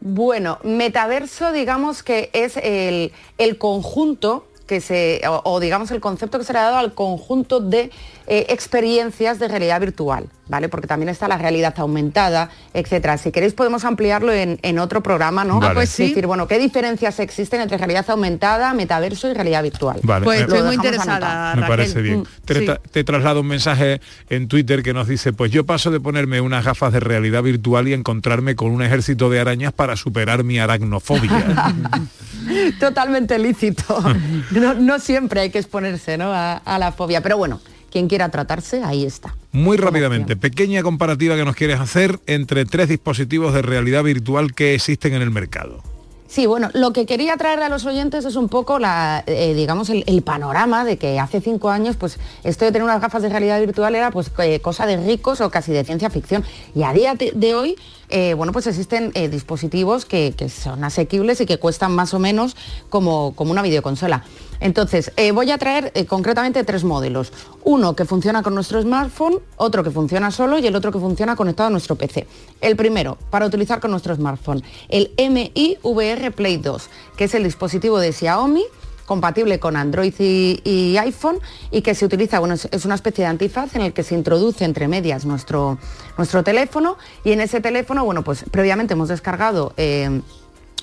Bueno, 0.00 0.58
metaverso 0.62 1.52
digamos 1.52 2.02
que 2.02 2.30
es 2.32 2.56
el, 2.56 3.12
conjunto 3.58 4.48
que 4.68 4.80
se, 4.80 5.20
o, 5.28 5.40
o, 5.44 5.58
digamos 5.60 5.90
el 5.90 6.00
concepto 6.00 6.38
que 6.38 6.44
se 6.44 6.52
le 6.52 6.60
ha 6.60 6.62
dado 6.62 6.76
al 6.76 6.94
conjunto 6.94 7.58
de 7.58 7.90
eh, 8.28 8.46
experiencias 8.50 9.38
de 9.38 9.48
realidad 9.48 9.80
virtual, 9.80 10.26
¿vale? 10.46 10.68
Porque 10.68 10.86
también 10.86 11.08
está 11.08 11.26
la 11.26 11.38
realidad 11.38 11.74
aumentada, 11.78 12.50
etcétera. 12.74 13.16
Si 13.18 13.32
queréis 13.32 13.54
podemos 13.54 13.84
ampliarlo 13.84 14.32
en, 14.32 14.58
en 14.62 14.78
otro 14.78 15.02
programa, 15.02 15.42
¿no? 15.44 15.58
Vale. 15.58 15.70
Ah, 15.70 15.74
pues 15.74 15.88
Es 15.88 15.94
sí. 15.96 16.08
decir, 16.08 16.26
bueno, 16.26 16.46
¿qué 16.46 16.58
diferencias 16.58 17.18
existen 17.18 17.62
entre 17.62 17.78
realidad 17.78 18.04
aumentada, 18.10 18.74
metaverso 18.74 19.28
y 19.30 19.32
realidad 19.34 19.62
virtual? 19.62 19.98
Vale, 20.02 20.24
Pues 20.24 20.40
eh, 20.40 20.42
estoy 20.42 20.62
muy 20.62 20.74
interesada, 20.74 21.54
Me 21.56 21.66
parece 21.66 22.02
bien. 22.02 22.20
Mm, 22.20 22.26
Te, 22.44 22.54
sí. 22.54 22.66
tra- 22.66 22.80
te 22.90 23.02
traslado 23.04 23.40
un 23.40 23.46
mensaje 23.48 24.00
en 24.28 24.46
Twitter 24.48 24.82
que 24.82 24.92
nos 24.92 25.08
dice, 25.08 25.32
pues 25.32 25.50
yo 25.50 25.64
paso 25.64 25.90
de 25.90 25.98
ponerme 25.98 26.40
unas 26.42 26.64
gafas 26.64 26.92
de 26.92 27.00
realidad 27.00 27.42
virtual 27.42 27.88
y 27.88 27.94
encontrarme 27.94 28.54
con 28.54 28.70
un 28.70 28.82
ejército 28.82 29.30
de 29.30 29.40
arañas 29.40 29.72
para 29.72 29.96
superar 29.96 30.44
mi 30.44 30.58
aracnofobia. 30.58 31.74
Totalmente 32.80 33.38
lícito. 33.38 33.84
No, 34.60 34.74
no 34.74 34.98
siempre 34.98 35.40
hay 35.40 35.50
que 35.50 35.58
exponerse 35.58 36.18
¿no? 36.18 36.32
a, 36.32 36.54
a 36.54 36.78
la 36.78 36.92
fobia, 36.92 37.20
pero 37.22 37.36
bueno, 37.36 37.60
quien 37.90 38.08
quiera 38.08 38.28
tratarse, 38.28 38.82
ahí 38.82 39.04
está. 39.04 39.34
Muy 39.52 39.76
rápidamente, 39.76 40.36
pequeña 40.36 40.82
comparativa 40.82 41.36
que 41.36 41.44
nos 41.44 41.56
quieres 41.56 41.80
hacer 41.80 42.20
entre 42.26 42.64
tres 42.64 42.88
dispositivos 42.88 43.54
de 43.54 43.62
realidad 43.62 44.02
virtual 44.02 44.54
que 44.54 44.74
existen 44.74 45.14
en 45.14 45.22
el 45.22 45.30
mercado. 45.30 45.82
Sí, 46.28 46.44
bueno, 46.44 46.68
lo 46.74 46.92
que 46.92 47.06
quería 47.06 47.38
traer 47.38 47.62
a 47.62 47.70
los 47.70 47.86
oyentes 47.86 48.26
es 48.26 48.36
un 48.36 48.50
poco 48.50 48.78
la, 48.78 49.24
eh, 49.26 49.54
digamos, 49.54 49.88
el, 49.88 50.04
el 50.06 50.20
panorama 50.20 50.84
de 50.84 50.98
que 50.98 51.18
hace 51.18 51.40
cinco 51.40 51.70
años, 51.70 51.96
pues 51.96 52.18
esto 52.44 52.66
de 52.66 52.72
tener 52.72 52.84
unas 52.84 53.00
gafas 53.00 53.22
de 53.22 53.30
realidad 53.30 53.58
virtual 53.60 53.94
era 53.94 54.10
pues 54.10 54.30
eh, 54.40 54.60
cosa 54.60 54.84
de 54.84 54.98
ricos 54.98 55.40
o 55.40 55.50
casi 55.50 55.72
de 55.72 55.84
ciencia 55.84 56.10
ficción. 56.10 56.44
Y 56.74 56.82
a 56.82 56.92
día 56.92 57.14
de, 57.14 57.32
de 57.34 57.54
hoy, 57.54 57.76
eh, 58.08 58.34
bueno, 58.34 58.52
pues 58.52 58.66
existen 58.66 59.10
eh, 59.14 59.28
dispositivos 59.28 60.04
que, 60.04 60.34
son 60.48 60.84
asequibles 60.84 61.40
y 61.40 61.46
que 61.46 61.58
cuestan 61.58 61.94
más 61.94 62.14
o 62.14 62.18
menos 62.18 62.56
como, 62.88 63.34
como 63.34 63.50
una 63.50 63.62
videoconsola. 63.62 64.24
Entonces, 64.60 65.12
eh, 65.16 65.30
voy 65.30 65.50
a 65.50 65.58
traer 65.58 65.92
concretamente 66.06 66.64
tres 66.64 66.84
modelos. 66.84 67.32
Uno 67.64 67.94
que 67.94 68.04
funciona 68.04 68.42
con 68.42 68.54
nuestro 68.54 68.80
smartphone, 68.82 69.40
otro 69.56 69.84
que 69.84 69.90
funciona 69.90 70.30
solo 70.30 70.58
y 70.58 70.66
el 70.66 70.74
otro 70.74 70.90
que 70.90 70.98
funciona 70.98 71.36
conectado 71.36 71.68
a 71.68 71.70
nuestro 71.70 71.96
PC. 71.96 72.26
El 72.60 72.76
primero, 72.76 73.18
para 73.30 73.46
utilizar 73.46 73.80
con 73.80 73.90
nuestro 73.90 74.14
smartphone, 74.14 74.62
el 74.88 75.12
MI 75.16 75.78
VR 75.82 76.32
Play 76.32 76.56
2, 76.56 76.88
que 77.16 77.24
es 77.24 77.34
el 77.34 77.44
dispositivo 77.44 77.98
de 77.98 78.12
Xiaomi 78.12 78.64
compatible 79.08 79.58
con 79.58 79.74
Android 79.74 80.12
y, 80.18 80.60
y 80.64 80.98
iPhone 80.98 81.38
y 81.70 81.80
que 81.80 81.94
se 81.94 82.04
utiliza, 82.04 82.38
bueno, 82.38 82.54
es, 82.54 82.68
es 82.70 82.84
una 82.84 82.94
especie 82.94 83.24
de 83.24 83.30
antifaz 83.30 83.74
en 83.74 83.80
el 83.80 83.94
que 83.94 84.02
se 84.02 84.14
introduce 84.14 84.64
entre 84.66 84.86
medias 84.86 85.24
nuestro, 85.24 85.78
nuestro 86.18 86.44
teléfono 86.44 86.98
y 87.24 87.32
en 87.32 87.40
ese 87.40 87.62
teléfono, 87.62 88.04
bueno, 88.04 88.22
pues 88.22 88.44
previamente 88.50 88.92
hemos 88.92 89.08
descargado 89.08 89.72
eh, 89.78 90.20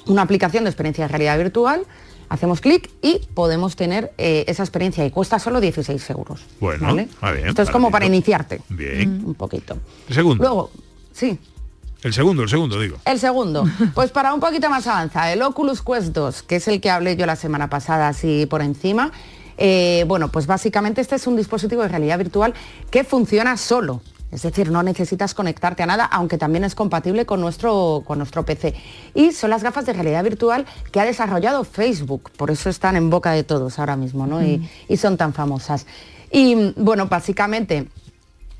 una 0.07 0.23
aplicación 0.23 0.63
de 0.63 0.71
experiencia 0.71 1.05
de 1.05 1.07
realidad 1.09 1.37
virtual, 1.37 1.85
hacemos 2.27 2.61
clic 2.61 2.89
y 3.03 3.21
podemos 3.35 3.75
tener 3.75 4.11
eh, 4.17 4.43
esa 4.47 4.63
experiencia 4.63 5.05
y 5.05 5.11
cuesta 5.11 5.37
solo 5.37 5.61
16 5.61 6.09
euros. 6.09 6.41
Bueno, 6.59 6.87
¿vale? 6.87 7.07
ah, 7.21 7.31
bien, 7.31 7.47
Esto 7.47 7.61
es 7.61 7.69
como 7.69 7.91
para 7.91 8.07
iniciarte 8.07 8.61
Bien. 8.69 9.23
un 9.23 9.35
poquito. 9.35 9.77
Segundo. 10.09 10.43
Luego, 10.43 10.71
sí. 11.13 11.37
El 12.05 12.13
segundo, 12.13 12.43
el 12.43 12.49
segundo, 12.49 12.79
digo. 12.79 12.97
El 13.03 13.19
segundo, 13.19 13.63
pues 13.95 14.11
para 14.11 14.31
un 14.31 14.39
poquito 14.39 14.69
más 14.69 14.85
avanzada, 14.85 15.33
el 15.33 15.41
Oculus 15.41 15.81
Quest 15.81 16.13
2, 16.13 16.43
que 16.43 16.57
es 16.57 16.67
el 16.67 16.79
que 16.79 16.91
hablé 16.91 17.15
yo 17.15 17.25
la 17.25 17.35
semana 17.35 17.67
pasada 17.67 18.07
así 18.07 18.45
por 18.45 18.61
encima. 18.61 19.11
eh, 19.57 20.05
bueno, 20.07 20.29
pues 20.29 20.45
básicamente 20.45 21.01
este 21.01 21.15
es 21.15 21.25
un 21.25 21.35
dispositivo 21.35 21.81
de 21.81 21.87
realidad 21.87 22.19
virtual 22.19 22.53
que 22.91 23.03
funciona 23.03 23.57
solo. 23.57 24.01
Es 24.31 24.43
decir, 24.43 24.69
no 24.69 24.83
necesitas 24.83 25.33
conectarte 25.33 25.81
a 25.81 25.87
nada, 25.87 26.05
aunque 26.05 26.37
también 26.37 26.63
es 26.63 26.75
compatible 26.75 27.25
con 27.25 27.41
nuestro, 27.41 28.03
con 28.05 28.19
nuestro 28.19 28.45
PC. 28.45 28.75
Y 29.15 29.31
son 29.31 29.49
las 29.49 29.63
gafas 29.63 29.87
de 29.87 29.93
realidad 29.93 30.23
virtual 30.23 30.67
que 30.91 30.99
ha 30.99 31.05
desarrollado 31.05 31.63
Facebook, 31.63 32.29
por 32.37 32.51
eso 32.51 32.69
están 32.69 32.95
en 32.97 33.09
boca 33.09 33.31
de 33.31 33.43
todos 33.43 33.79
ahora 33.79 33.95
mismo, 33.95 34.27
¿no? 34.27 34.43
Y, 34.43 34.69
y 34.87 34.97
son 34.97 35.17
tan 35.17 35.33
famosas. 35.33 35.87
Y 36.31 36.73
bueno, 36.75 37.07
básicamente 37.07 37.87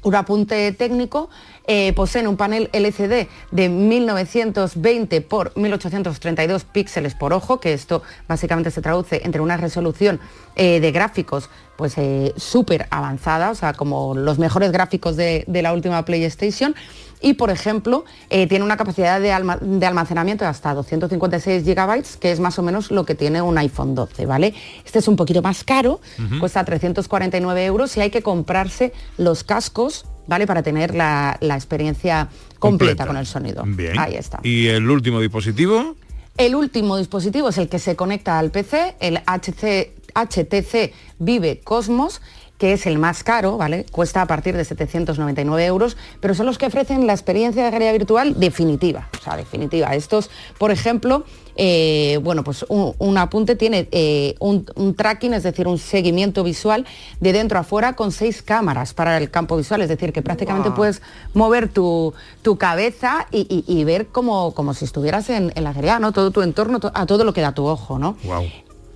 un 0.05 0.13
apunte 0.13 0.71
técnico, 0.71 1.29
eh, 1.65 1.91
poseen 1.93 2.27
un 2.27 2.37
panel 2.37 2.69
LCD 2.71 3.27
de 3.49 3.69
1920 3.69 5.21
por 5.21 5.51
1832 5.57 6.63
píxeles 6.63 7.15
por 7.15 7.33
ojo, 7.33 7.59
que 7.59 7.73
esto 7.73 8.03
básicamente 8.27 8.69
se 8.69 8.83
traduce 8.83 9.23
entre 9.25 9.41
una 9.41 9.57
resolución 9.57 10.19
eh, 10.55 10.79
de 10.79 10.91
gráficos 10.91 11.49
pues 11.77 11.97
eh, 11.97 12.33
súper 12.37 12.87
avanzada, 12.89 13.51
o 13.51 13.55
sea, 13.55 13.73
como 13.73 14.15
los 14.15 14.39
mejores 14.39 14.71
gráficos 14.71 15.15
de, 15.17 15.43
de 15.47 15.61
la 15.61 15.73
última 15.73 16.05
PlayStation. 16.05 16.75
Y, 17.21 17.33
por 17.35 17.49
ejemplo, 17.49 18.05
eh, 18.29 18.45
tiene 18.45 18.63
una 18.63 18.77
capacidad 18.77 19.19
de, 19.19 19.31
alma- 19.31 19.57
de 19.59 19.85
almacenamiento 19.85 20.43
de 20.43 20.49
hasta 20.49 20.73
256 20.73 21.63
gigabytes, 21.63 22.17
que 22.17 22.31
es 22.31 22.39
más 22.39 22.59
o 22.59 22.61
menos 22.61 22.91
lo 22.91 23.05
que 23.05 23.15
tiene 23.15 23.41
un 23.41 23.57
iPhone 23.57 23.95
12, 23.95 24.25
¿vale? 24.25 24.53
Este 24.85 24.99
es 24.99 25.07
un 25.07 25.15
poquito 25.15 25.41
más 25.41 25.63
caro, 25.63 26.01
cuesta 26.39 26.63
349 26.63 27.65
euros 27.65 27.95
y 27.97 28.01
hay 28.01 28.09
que 28.11 28.21
comprarse 28.21 28.93
los 29.17 29.43
cascos, 29.43 30.05
¿vale? 30.27 30.45
Para 30.45 30.61
tener 30.61 30.93
la, 30.93 31.37
la 31.41 31.55
experiencia 31.55 32.27
completa, 32.59 33.07
con 33.07 33.17
el 33.17 33.25
sonido. 33.25 33.63
Bien. 33.65 33.97
Ahí 33.97 34.15
está. 34.15 34.39
Y 34.43 34.67
el 34.67 34.87
último 34.89 35.19
dispositivo, 35.19 35.95
El 36.37 36.53
último 36.53 36.97
dispositivo 36.97 37.49
es 37.49 37.57
el 37.57 37.69
que 37.69 37.79
se 37.79 37.95
conecta 37.95 38.37
al 38.37 38.51
PC, 38.51 38.95
el 38.99 39.17
HC 39.25 39.93
HTC 40.17 40.93
Vive 41.19 41.61
Cosmos, 41.63 42.21
que 42.57 42.71
es 42.71 42.85
el 42.85 42.97
más 42.97 43.23
caro, 43.23 43.57
¿vale? 43.57 43.85
Cuesta 43.91 44.21
a 44.21 44.27
partir 44.27 44.55
de 44.55 44.63
799 44.63 45.65
euros, 45.65 45.97
pero 46.21 46.33
son 46.33 46.45
los 46.45 46.57
que 46.57 46.65
ofrecen 46.67 47.05
la 47.05 47.11
experiencia 47.13 47.63
de 47.65 47.69
realidad 47.71 47.91
virtual 47.93 48.39
definitiva. 48.39 49.09
O 49.19 49.23
sea, 49.23 49.35
definitiva. 49.35 49.93
Estos, 49.93 50.29
por 50.57 50.71
ejemplo, 50.71 51.25
eh, 51.57 52.17
bueno, 52.23 52.45
pues 52.45 52.65
un, 52.69 52.93
un 52.97 53.17
apunte 53.17 53.57
tiene 53.57 53.89
eh, 53.91 54.35
un, 54.39 54.65
un 54.75 54.95
tracking, 54.95 55.33
es 55.33 55.43
decir, 55.43 55.67
un 55.67 55.77
seguimiento 55.77 56.43
visual 56.45 56.85
de 57.19 57.33
dentro 57.33 57.59
a 57.59 57.63
fuera 57.63 57.93
con 57.97 58.13
seis 58.13 58.41
cámaras 58.41 58.93
para 58.93 59.17
el 59.17 59.29
campo 59.29 59.57
visual, 59.57 59.81
es 59.81 59.89
decir, 59.89 60.13
que 60.13 60.21
prácticamente 60.21 60.69
puedes 60.75 61.01
mover 61.33 61.67
tu, 61.67 62.13
tu 62.41 62.57
cabeza 62.57 63.27
y, 63.31 63.47
y- 63.49 63.65
y 63.79 63.83
ver 63.83 64.07
como, 64.07 64.53
como 64.53 64.73
si 64.73 64.85
estuvieras 64.85 65.29
en, 65.29 65.51
en 65.55 65.63
la 65.65 65.73
realidad, 65.73 65.99
¿no? 65.99 66.13
Todo 66.13 66.31
tu 66.31 66.41
entorno, 66.41 66.79
to- 66.79 66.91
a 66.93 67.05
todo 67.05 67.25
lo 67.25 67.33
que 67.33 67.41
da 67.41 67.53
tu 67.53 67.65
ojo, 67.65 67.99
¿no? 67.99 68.15
wow. 68.23 68.45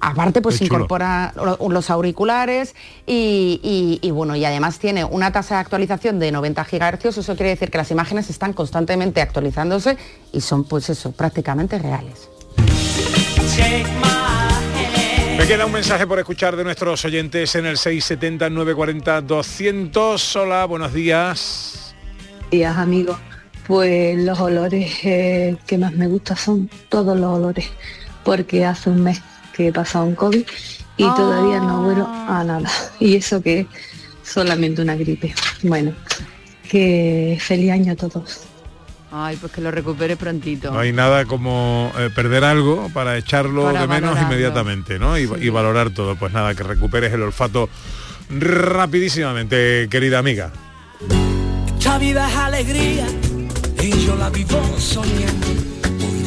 Aparte, 0.02 0.42
pues 0.42 0.60
Qué 0.60 0.66
incorpora 0.66 1.34
lo- 1.36 1.58
los 1.70 1.90
auriculares 1.90 2.74
y, 3.06 3.60
y- 3.62 4.00
y, 4.08 4.12
bueno, 4.12 4.34
y 4.36 4.46
además 4.46 4.80
tiene 4.80 5.04
una 5.04 5.32
tasa 5.34 5.56
de 5.56 5.62
actualización 5.62 6.20
de 6.20 6.32
90 6.32 6.64
GHz, 6.64 7.18
eso 7.18 7.36
quiere 7.36 7.50
decir 7.50 7.70
que 7.70 7.78
las 7.78 7.92
imágenes 7.92 8.30
están 8.30 8.54
constantemente 8.54 9.20
actualizándose 9.22 9.98
y 10.32 10.40
son 10.42 10.64
pues 10.64 10.90
eso, 10.90 11.12
prácticamente 11.12 11.78
reales. 11.80 12.30
Me 15.38 15.46
queda 15.48 15.66
un 15.66 15.72
mensaje 15.72 16.06
por 16.08 16.20
escuchar 16.20 16.56
de 16.56 16.64
nuestros 16.64 17.04
oyentes 17.06 17.56
en 17.56 17.66
el 17.66 17.78
670-940-200. 17.78 20.36
Hola, 20.40 20.66
buenos 20.66 20.94
días. 20.94 21.96
días 22.52 22.78
amigos. 22.78 23.18
Pues 23.68 24.18
los 24.18 24.40
olores 24.40 24.92
eh, 25.04 25.58
que 25.68 25.78
más 25.78 25.92
me 25.94 26.08
gustan 26.08 26.38
son 26.38 26.70
todos 26.90 27.18
los 27.18 27.38
olores, 27.38 27.70
porque 28.24 28.66
hace 28.66 28.90
un 28.90 29.04
mes 29.04 29.22
que 29.60 29.68
he 29.68 29.74
pasado 29.74 30.06
un 30.06 30.16
COVID 30.16 30.46
y 30.96 31.04
todavía 31.04 31.60
no 31.60 31.82
huelo 31.86 32.08
a 32.08 32.42
nada. 32.46 32.72
Y 33.02 33.18
eso 33.18 33.42
que 33.42 33.60
es 33.60 33.68
solamente 34.24 34.82
una 34.82 34.96
gripe. 34.96 35.36
Bueno, 35.64 35.92
que 36.70 37.38
feliz 37.42 37.72
año 37.72 37.92
a 37.92 37.96
todos. 37.98 38.44
Ay, 39.12 39.36
pues 39.36 39.52
que 39.52 39.60
lo 39.60 39.70
recupere 39.70 40.16
prontito. 40.16 40.72
No 40.72 40.80
hay 40.80 40.94
nada 40.94 41.26
como 41.26 41.92
eh, 41.98 42.10
perder 42.16 42.46
algo 42.46 42.90
para 42.94 43.18
echarlo 43.18 43.64
Para 43.64 43.82
de 43.82 43.88
menos 43.88 44.12
valorarlo. 44.12 44.34
inmediatamente, 44.34 44.98
¿no? 44.98 45.18
Y, 45.18 45.24
y 45.42 45.50
valorar 45.50 45.90
todo. 45.90 46.16
Pues 46.16 46.32
nada, 46.32 46.56
que 46.56 46.64
recuperes 46.64 47.12
el 47.12 47.24
olfato 47.24 47.68
rapidísimamente, 48.30 49.88
querida 49.90 50.20
amiga. 50.20 50.54
Esta 51.78 51.98
vida 51.98 52.30
es 52.30 52.36
alegría 52.38 53.08
y 53.82 54.06
yo 54.06 54.16
la 54.16 54.30
vivo 54.30 54.62
soñando. 54.78 55.69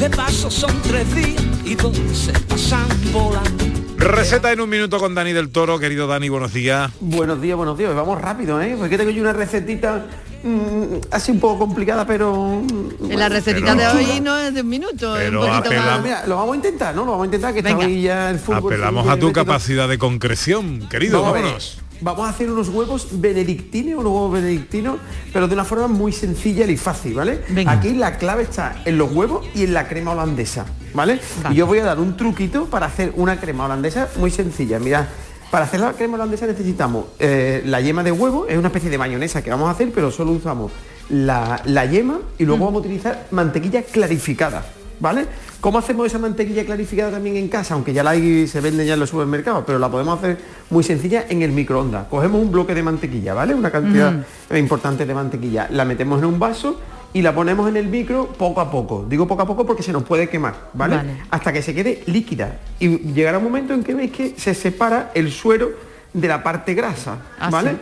Hoy 0.03 0.09
de 0.09 0.17
paso 0.17 0.51
son 0.51 0.83
tres 0.83 1.15
días 1.15 1.41
y 1.65 1.77
dos 1.77 1.97
se 2.13 2.33
pasan 2.33 2.89
volando. 3.13 3.65
Receta 3.99 4.51
en 4.51 4.61
un 4.61 4.69
minuto 4.69 4.99
con 4.99 5.15
Dani 5.15 5.33
del 5.33 5.51
Toro. 5.51 5.79
Querido 5.79 6.09
Dani, 6.09 6.29
buenos 6.29 6.53
días. 6.53 6.91
Buenos 6.99 7.41
días, 7.41 7.57
buenos 7.57 7.79
días. 7.79 7.95
Vamos 7.95 8.21
rápido, 8.21 8.61
¿eh? 8.61 8.75
Porque 8.77 8.99
tengo 8.99 9.13
yo 9.13 9.23
una 9.23 9.33
recetita 9.33 10.05
mm, 10.43 11.07
así 11.13 11.31
un 11.31 11.39
poco 11.39 11.61
complicada, 11.61 12.05
pero... 12.05 12.65
En 13.09 13.17
la 13.17 13.29
recetita 13.29 13.77
de 13.77 13.87
hoy 13.87 14.21
no 14.21 14.37
es 14.39 14.53
de 14.53 14.63
un 14.63 14.69
minuto, 14.69 15.13
un 15.15 15.37
poquito 15.37 15.73
más. 15.73 16.03
Mira, 16.03 16.27
lo 16.27 16.35
vamos 16.35 16.55
a 16.55 16.57
intentar, 16.57 16.97
¿no? 16.97 17.05
Lo 17.05 17.13
vamos 17.13 17.23
a 17.23 17.27
intentar, 17.27 17.53
que 17.53 17.61
está 17.61 17.77
ahí 17.77 18.03
ya 18.03 18.31
el 18.31 18.41
fútbol. 18.41 18.73
Apelamos 18.73 19.07
a 19.07 19.17
tu 19.17 19.31
capacidad 19.31 19.89
de 19.89 19.99
concreción, 19.99 20.89
querido. 20.89 21.23
Vamos 21.23 21.31
a 21.31 21.35
ver. 21.35 21.43
Vámonos. 21.45 21.79
Vamos 22.03 22.27
a 22.27 22.31
hacer 22.31 22.51
unos 22.51 22.69
huevos 22.69 23.09
benedictinos, 23.13 24.01
unos 24.01 24.13
huevos 24.13 24.33
benedictinos, 24.33 24.99
pero 25.33 25.47
de 25.47 25.55
una 25.55 25.65
forma 25.65 25.87
muy 25.87 26.11
sencilla 26.11 26.67
y 26.67 26.77
fácil, 26.77 27.15
¿vale? 27.15 27.43
Aquí 27.67 27.95
la 27.95 28.19
clave 28.19 28.43
está 28.43 28.83
en 28.85 28.99
los 28.99 29.13
huevos 29.13 29.47
y 29.55 29.63
en 29.63 29.73
la 29.73 29.87
crema 29.87 30.11
holandesa, 30.11 30.67
¿vale? 30.95 31.21
Y 31.51 31.55
yo 31.55 31.67
voy 31.67 31.79
a 31.79 31.85
dar 31.85 32.01
un 32.01 32.17
truquito 32.17 32.67
para 32.67 32.87
hacer 32.87 33.13
una 33.15 33.39
crema 33.39 33.67
holandesa 33.67 34.09
muy 34.17 34.33
sencilla. 34.33 34.81
Mirad, 34.81 35.05
para 35.53 35.65
hacer 35.65 35.79
la 35.79 35.93
crema 35.93 36.17
holandesa 36.17 36.47
necesitamos 36.47 37.07
eh, 37.21 37.63
la 37.67 37.81
yema 37.81 38.03
de 38.03 38.11
huevo, 38.11 38.47
es 38.49 38.59
una 38.59 38.69
especie 38.69 38.91
de 38.91 38.99
mayonesa 38.99 39.43
que 39.43 39.51
vamos 39.51 39.69
a 39.69 39.71
hacer, 39.71 39.93
pero 39.95 40.11
solo 40.11 40.33
usamos 40.33 40.73
la, 41.09 41.63
la 41.67 41.85
yema 41.87 42.19
y 42.37 42.45
luego 42.45 42.65
vamos 42.65 42.83
a 42.83 42.87
utilizar 42.87 43.29
mantequilla 43.31 43.83
clarificada. 43.85 44.65
¿Vale? 45.03 45.27
¿Cómo 45.61 45.79
hacemos 45.79 46.07
esa 46.07 46.21
mantequilla 46.21 46.65
clarificada 46.65 47.11
también 47.11 47.35
en 47.37 47.49
casa? 47.49 47.75
Aunque 47.75 47.93
ya 47.93 48.05
la 48.05 48.11
hay, 48.11 48.47
se 48.47 48.61
vende 48.61 48.87
ya 48.87 48.95
en 48.95 49.01
los 49.01 49.11
supermercados, 49.11 49.65
pero 49.67 49.81
la 49.81 49.91
podemos 49.91 50.17
hacer 50.17 50.39
muy 50.71 50.85
sencilla 50.85 51.25
en 51.29 51.43
el 51.43 51.51
microondas. 51.51 52.07
Cogemos 52.07 52.41
un 52.41 52.53
bloque 52.53 52.73
de 52.73 52.85
mantequilla, 52.85 53.35
¿vale? 53.35 53.53
Una 53.53 53.73
cantidad 53.73 54.15
importante 54.55 55.05
de 55.05 55.13
mantequilla. 55.13 55.67
La 55.73 55.85
metemos 55.85 56.21
en 56.21 56.27
un 56.27 56.39
vaso 56.39 56.79
y 57.13 57.21
la 57.21 57.35
ponemos 57.35 57.69
en 57.69 57.77
el 57.79 57.89
micro 57.89 58.29
poco 58.29 58.61
a 58.61 58.71
poco. 58.71 59.05
Digo 59.09 59.27
poco 59.27 59.43
a 59.43 59.47
poco 59.47 59.67
porque 59.67 59.83
se 59.83 59.93
nos 59.93 60.05
puede 60.05 60.29
quemar, 60.29 60.69
¿vale? 60.73 60.97
Vale. 60.99 61.17
Hasta 61.31 61.53
que 61.53 61.63
se 61.63 61.75
quede 61.75 62.05
líquida. 62.07 62.61
Y 62.79 62.99
llegará 63.13 63.39
un 63.39 63.45
momento 63.45 63.75
en 63.75 63.83
que 63.83 63.95
veis 63.95 64.13
que 64.13 64.35
se 64.39 64.55
separa 64.55 65.11
el 65.15 65.33
suero 65.33 65.73
de 66.13 66.29
la 66.29 66.45
parte 66.45 66.75
grasa, 66.75 67.19
Ah, 67.41 67.51
¿vale? 67.51 67.73
sí. 67.73 67.77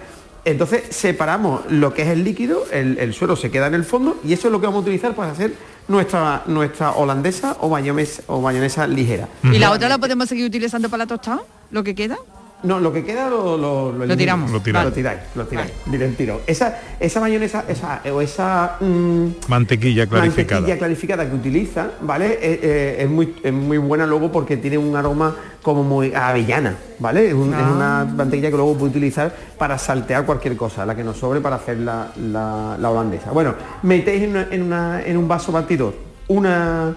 Entonces 0.47 0.85
separamos 0.89 1.61
lo 1.71 1.93
que 1.93 2.01
es 2.01 2.09
el 2.09 2.25
líquido, 2.25 2.65
el, 2.73 2.97
el 2.99 3.13
suero 3.13 3.37
se 3.37 3.51
queda 3.51 3.67
en 3.67 3.75
el 3.75 3.85
fondo 3.85 4.17
y 4.25 4.33
eso 4.33 4.49
es 4.49 4.53
lo 4.53 4.59
que 4.59 4.67
vamos 4.67 4.79
a 4.79 4.83
utilizar 4.85 5.15
para 5.15 5.33
hacer 5.33 5.53
nuestra, 5.91 6.45
nuestra 6.47 6.93
holandesa 6.93 7.57
o 7.61 7.69
mayonesa, 7.69 8.23
o 8.29 8.41
mayonesa 8.41 8.87
ligera. 8.87 9.29
¿Y 9.43 9.59
la 9.59 9.73
otra 9.73 9.89
la 9.89 9.99
podemos 9.99 10.29
seguir 10.29 10.47
utilizando 10.47 10.89
para 10.89 11.05
la 11.05 11.09
tostada? 11.09 11.41
¿Lo 11.73 11.83
que 11.83 11.95
queda? 11.97 12.17
No, 12.63 12.79
lo 12.79 12.93
que 12.93 13.03
queda 13.05 13.31
lo, 13.31 13.57
lo, 13.57 13.93
Lo 13.93 14.17
tiramos. 14.17 14.51
Lo, 14.51 14.59
Lo 14.59 14.63
tiráis, 14.93 15.21
lo 15.35 15.45
tiráis. 15.47 15.71
Del 15.87 16.15
tiro. 16.15 16.43
Esa, 16.47 16.79
esa 17.01 17.19
mayonesa, 17.21 17.65
esa, 17.69 18.03
o 18.13 18.21
esa 18.21 18.77
mm, 18.81 19.27
Mantequilla 19.49 20.07
clarificada. 20.07 20.61
mantequilla 20.61 20.79
clarificada 20.79 21.29
que 21.29 21.35
utiliza, 21.37 21.89
¿vale? 22.03 22.33
Eh, 22.35 22.61
eh, 22.63 22.97
es, 23.01 23.09
muy, 23.11 23.35
es 23.43 23.53
muy 23.53 23.79
buena 23.79 24.07
luego 24.07 24.31
porque 24.31 24.59
tiene 24.59 24.77
un 24.77 24.95
aroma 24.95 25.35
como 25.63 25.83
muy 25.83 26.13
a 26.13 26.29
avellana, 26.29 26.77
¿vale? 26.99 27.29
Es, 27.29 27.35
un- 27.35 27.55
es 27.55 27.61
Ah. 27.61 27.73
una 27.75 28.05
mantequilla 28.05 28.51
que 28.51 28.57
luego 28.57 28.75
puede 28.75 28.91
utilizar 28.91 29.35
para 29.59 29.79
saltear 29.79 30.27
cualquier 30.27 30.57
cosa, 30.57 30.85
la 30.85 30.95
que 30.95 31.03
nos 31.05 31.17
sobre 31.17 31.41
para 31.41 31.57
hacer 31.57 31.79
la, 31.79 32.13
la- 32.19 32.77
la 32.79 32.91
holandesa. 32.91 33.31
Bueno, 33.31 33.55
metéis 33.83 34.23
en, 34.25 34.31
una- 34.31 34.47
en 34.51 34.63
una- 34.63 35.03
en 35.03 35.17
un 35.17 35.27
vaso 35.29 35.51
batidor 35.53 35.95
una, 36.29 36.95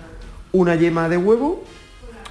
una 0.51 0.75
yema 0.75 1.07
de 1.09 1.17
huevo, 1.17 1.63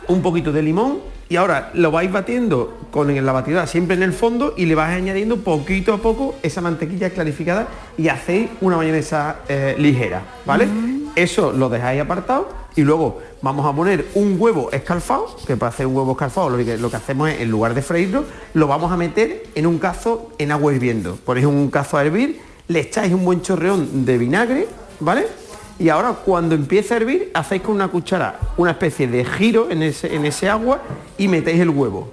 un 0.08 0.20
poquito 0.22 0.52
de 0.52 0.62
limón 0.62 0.98
y 1.32 1.36
ahora 1.36 1.70
lo 1.72 1.90
vais 1.90 2.12
batiendo 2.12 2.76
con 2.90 3.14
la 3.24 3.32
batidora 3.32 3.66
siempre 3.66 3.96
en 3.96 4.02
el 4.02 4.12
fondo 4.12 4.52
y 4.54 4.66
le 4.66 4.74
vais 4.74 4.94
añadiendo 4.94 5.38
poquito 5.38 5.94
a 5.94 5.96
poco 5.96 6.34
esa 6.42 6.60
mantequilla 6.60 7.08
clarificada 7.08 7.68
y 7.96 8.08
hacéis 8.08 8.50
una 8.60 8.76
mayonesa 8.76 9.36
eh, 9.48 9.74
ligera, 9.78 10.20
¿vale? 10.44 10.68
Eso 11.16 11.50
lo 11.50 11.70
dejáis 11.70 12.02
apartado 12.02 12.50
y 12.76 12.82
luego 12.82 13.22
vamos 13.40 13.64
a 13.64 13.74
poner 13.74 14.08
un 14.14 14.36
huevo 14.38 14.70
escalfado, 14.72 15.34
que 15.46 15.56
para 15.56 15.70
hacer 15.70 15.86
un 15.86 15.96
huevo 15.96 16.12
escalfado 16.12 16.50
lo 16.50 16.58
que, 16.58 16.76
lo 16.76 16.90
que 16.90 16.96
hacemos 16.96 17.30
es, 17.30 17.40
en 17.40 17.50
lugar 17.50 17.72
de 17.72 17.80
freírlo, 17.80 18.24
lo 18.52 18.66
vamos 18.66 18.92
a 18.92 18.98
meter 18.98 19.44
en 19.54 19.66
un 19.66 19.78
cazo 19.78 20.32
en 20.36 20.52
agua 20.52 20.74
hirviendo. 20.74 21.16
Ponéis 21.24 21.46
un 21.46 21.70
cazo 21.70 21.96
a 21.96 22.04
hervir, 22.04 22.42
le 22.68 22.80
echáis 22.80 23.10
un 23.10 23.24
buen 23.24 23.40
chorreón 23.40 24.04
de 24.04 24.18
vinagre, 24.18 24.68
¿vale? 25.00 25.26
Y 25.82 25.88
ahora 25.88 26.12
cuando 26.24 26.54
empiece 26.54 26.94
a 26.94 26.98
hervir, 26.98 27.30
hacéis 27.34 27.62
con 27.62 27.74
una 27.74 27.88
cuchara 27.88 28.38
una 28.56 28.70
especie 28.70 29.08
de 29.08 29.24
giro 29.24 29.68
en 29.68 29.82
ese, 29.82 30.14
en 30.14 30.24
ese 30.24 30.48
agua 30.48 30.80
y 31.18 31.26
metéis 31.26 31.60
el 31.60 31.70
huevo. 31.70 32.12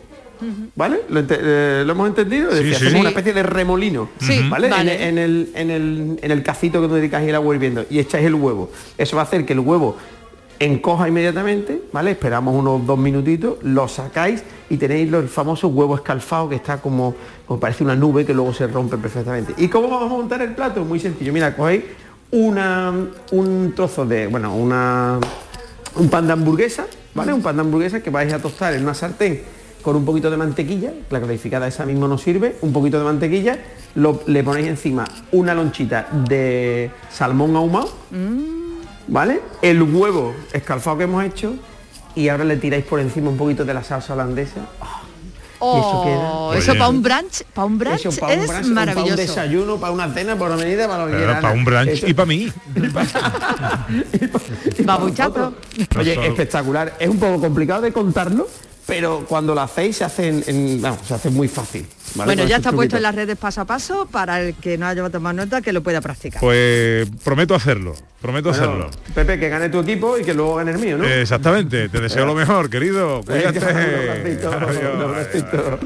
¿Vale? 0.75 1.01
¿Lo, 1.09 1.19
ente- 1.19 1.37
eh, 1.39 1.83
¿lo 1.85 1.91
hemos 1.91 2.07
entendido? 2.07 2.49
Es 2.49 2.57
Sí, 2.57 2.63
decir, 2.63 2.75
sí. 2.77 2.85
hacemos 2.85 3.01
una 3.01 3.09
especie 3.09 3.33
de 3.33 3.43
remolino, 3.43 4.09
Sí, 4.21 4.47
¿vale? 4.49 4.69
vale. 4.69 4.93
En, 5.07 5.09
en 5.09 5.17
el, 5.19 5.49
en, 5.53 5.69
el, 5.69 6.19
en 6.21 6.31
el 6.31 6.41
cacito 6.43 6.79
que 6.79 6.83
donde 6.87 6.97
dedicáis 7.01 7.27
el 7.27 7.35
agua 7.35 7.53
hirviendo 7.53 7.85
y 7.89 7.99
echáis 7.99 8.25
el 8.25 8.35
huevo. 8.35 8.71
Eso 8.97 9.17
va 9.17 9.23
a 9.23 9.25
hacer 9.25 9.45
que 9.45 9.51
el 9.53 9.59
huevo 9.59 9.97
encoja 10.57 11.07
inmediatamente, 11.09 11.81
¿vale? 11.91 12.11
Esperamos 12.11 12.55
unos 12.55 12.85
dos 12.87 12.97
minutitos, 12.97 13.57
lo 13.63 13.87
sacáis 13.89 14.41
y 14.69 14.77
tenéis 14.77 15.11
lo- 15.11 15.19
el 15.19 15.27
famoso 15.27 15.67
huevo 15.67 15.93
escalfado 15.95 16.47
que 16.49 16.55
está 16.55 16.77
como, 16.81 17.13
como 17.45 17.59
parece 17.59 17.83
una 17.83 17.95
nube 17.95 18.25
que 18.25 18.33
luego 18.33 18.53
se 18.53 18.65
rompe 18.67 18.97
perfectamente. 18.97 19.53
¿Y 19.57 19.67
cómo 19.67 19.89
vamos 19.89 20.11
a 20.11 20.15
montar 20.15 20.41
el 20.41 20.55
plato? 20.55 20.83
Muy 20.85 20.99
sencillo. 21.01 21.31
Mira, 21.33 21.53
cogéis 21.55 21.83
una, 22.31 22.93
un 23.31 23.73
trozo 23.75 24.05
de, 24.05 24.27
bueno, 24.27 24.55
una, 24.55 25.19
un 25.95 26.09
pan 26.09 26.27
de 26.27 26.33
hamburguesa, 26.33 26.85
¿vale? 27.15 27.33
Un 27.33 27.41
pan 27.41 27.55
de 27.55 27.61
hamburguesa 27.61 28.01
que 28.01 28.09
vais 28.09 28.31
a 28.33 28.39
tostar 28.39 28.73
en 28.73 28.83
una 28.83 28.93
sartén 28.93 29.41
con 29.81 29.95
un 29.95 30.03
poquito 30.05 30.29
de 30.29 30.35
mantequilla, 30.37 30.91
la 31.09 31.19
clarificada 31.21 31.67
esa 31.67 31.85
mismo 31.85 32.07
nos 32.07 32.21
sirve, 32.21 32.57
un 32.61 32.73
poquito 32.73 32.99
de 32.99 33.05
mantequilla, 33.05 33.57
lo- 33.95 34.21
le 34.27 34.43
ponéis 34.43 34.67
encima 34.67 35.05
una 35.31 35.53
lonchita 35.55 36.07
de 36.27 36.91
salmón 37.09 37.55
ahumado, 37.55 37.89
¿vale? 39.07 39.41
El 39.61 39.81
huevo 39.81 40.33
escalfado 40.53 40.97
que 40.97 41.03
hemos 41.05 41.23
hecho 41.23 41.53
y 42.13 42.27
ahora 42.27 42.43
le 42.43 42.57
tiráis 42.57 42.83
por 42.85 42.99
encima 42.99 43.29
un 43.29 43.37
poquito 43.37 43.63
de 43.63 43.73
la 43.73 43.81
salsa 43.83 44.13
holandesa. 44.13 44.61
Oh, 44.81 44.98
eso 45.61 46.01
queda- 46.03 46.57
eso 46.57 46.71
para 46.73 46.87
un 46.89 47.03
brunch, 47.03 47.43
para 47.53 47.65
un 47.65 47.77
brunch 47.77 48.05
Eso 48.05 48.19
para 48.19 48.33
un 48.33 48.39
es 48.39 48.47
brunch, 48.47 48.61
para 48.61 48.67
un 48.67 48.73
maravilloso. 48.73 49.15
desayuno, 49.17 49.77
para 49.77 49.91
una 49.91 50.13
cena, 50.13 50.35
para 50.37 50.53
una 50.55 50.63
medida, 50.63 50.87
para 50.87 51.05
lo 51.05 51.11
que 51.11 51.25
para 51.25 51.51
un 51.51 51.65
brunch 51.65 51.89
Eso- 51.89 52.07
y 52.07 52.13
para 52.13 52.25
mí. 52.27 52.51
Babuchazo. 54.83 55.53
Oye, 55.99 56.27
espectacular. 56.27 56.95
Es 56.99 57.09
un 57.09 57.19
poco 57.19 57.39
complicado 57.41 57.81
de 57.81 57.91
contarlo, 57.93 58.47
pero 58.89 59.23
cuando 59.29 59.53
lo 59.55 59.61
hacéis 59.61 59.97
se 59.97 60.03
hace, 60.03 60.27
en- 60.27 60.43
en- 60.47 60.81
vamos, 60.81 60.99
se 61.07 61.13
hace 61.13 61.29
muy 61.29 61.47
fácil. 61.47 61.85
¿vale? 62.15 62.33
Bueno, 62.33 62.49
ya 62.49 62.57
está 62.57 62.71
puesto 62.71 62.97
en 62.97 63.03
las 63.03 63.13
redes 63.13 63.37
paso 63.37 63.61
a 63.61 63.65
paso 63.65 64.07
para 64.11 64.41
el 64.41 64.55
que 64.55 64.77
no 64.79 64.87
haya 64.87 65.07
tomado 65.09 65.33
nota 65.33 65.61
que 65.61 65.71
lo 65.71 65.81
pueda 65.83 66.01
practicar. 66.01 66.41
Pues 66.41 67.07
prometo 67.23 67.53
hacerlo, 67.55 67.93
prometo 68.19 68.49
Bueno, 68.49 68.63
hacerlo. 68.63 68.89
Pepe, 69.13 69.39
que 69.39 69.47
gane 69.47 69.69
tu 69.69 69.79
equipo 69.79 70.17
y 70.17 70.23
que 70.23 70.33
luego 70.33 70.55
gane 70.55 70.71
el 70.71 70.79
mío, 70.79 70.97
¿no? 70.97 71.05
Exactamente, 71.05 71.87
te 71.87 72.01
deseo 72.01 72.25
lo 72.25 72.33
mejor, 72.33 72.69
querido. 72.69 73.21
Cuídate. 73.23 73.59
un 73.59 73.65
abracito, 73.65 74.49
un 74.95 75.01
abracito. 75.03 75.79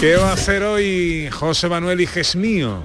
¿Qué 0.00 0.16
va 0.16 0.30
a 0.30 0.32
hacer 0.32 0.62
hoy 0.62 1.28
José 1.30 1.68
Manuel 1.68 2.00
Hijes 2.00 2.34
mío? 2.34 2.82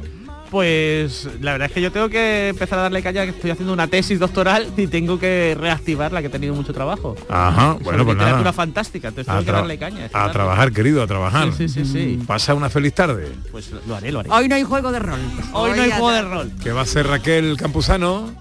Pues 0.55 1.27
la 1.41 1.51
verdad 1.51 1.65
es 1.67 1.73
que 1.73 1.81
yo 1.81 1.91
tengo 1.91 2.07
que 2.07 2.47
empezar 2.47 2.79
a 2.79 2.83
darle 2.83 3.03
caña 3.03 3.23
que 3.25 3.31
estoy 3.31 3.51
haciendo 3.51 3.73
una 3.73 3.87
tesis 3.87 4.17
doctoral 4.19 4.71
y 4.77 4.87
tengo 4.87 5.19
que 5.19 5.53
reactivar 5.59 6.13
la 6.13 6.21
que 6.21 6.27
he 6.27 6.29
tenido 6.29 6.55
mucho 6.55 6.71
trabajo. 6.73 7.13
Ajá, 7.27 7.73
Sobre 7.73 7.83
bueno, 7.83 8.05
pues 8.05 8.15
literatura 8.15 8.39
nada. 8.39 8.53
fantástica, 8.53 9.09
entonces 9.09 9.27
A, 9.29 9.33
tengo 9.39 9.45
que 9.47 9.51
darle 9.51 9.77
caña. 9.77 10.05
a 10.05 10.09
tarde. 10.09 10.31
trabajar, 10.31 10.71
querido, 10.71 11.03
a 11.03 11.07
trabajar. 11.07 11.51
Sí, 11.51 11.67
sí, 11.67 11.83
sí, 11.83 11.91
sí. 11.91 12.23
Pasa 12.25 12.53
una 12.53 12.69
feliz 12.69 12.93
tarde. 12.93 13.27
Pues 13.51 13.69
lo 13.85 13.97
haré, 13.97 14.13
lo 14.13 14.21
haré. 14.21 14.29
Hoy 14.31 14.47
no 14.47 14.55
hay 14.55 14.63
juego 14.63 14.93
de 14.93 14.99
rol. 14.99 15.19
Hoy 15.51 15.71
no 15.75 15.81
hay 15.83 15.91
juego 15.91 16.11
de 16.13 16.21
rol. 16.21 16.51
¿Qué 16.63 16.71
va 16.71 16.79
a 16.79 16.83
hacer 16.83 17.05
Raquel 17.05 17.57
Campuzano? 17.57 18.31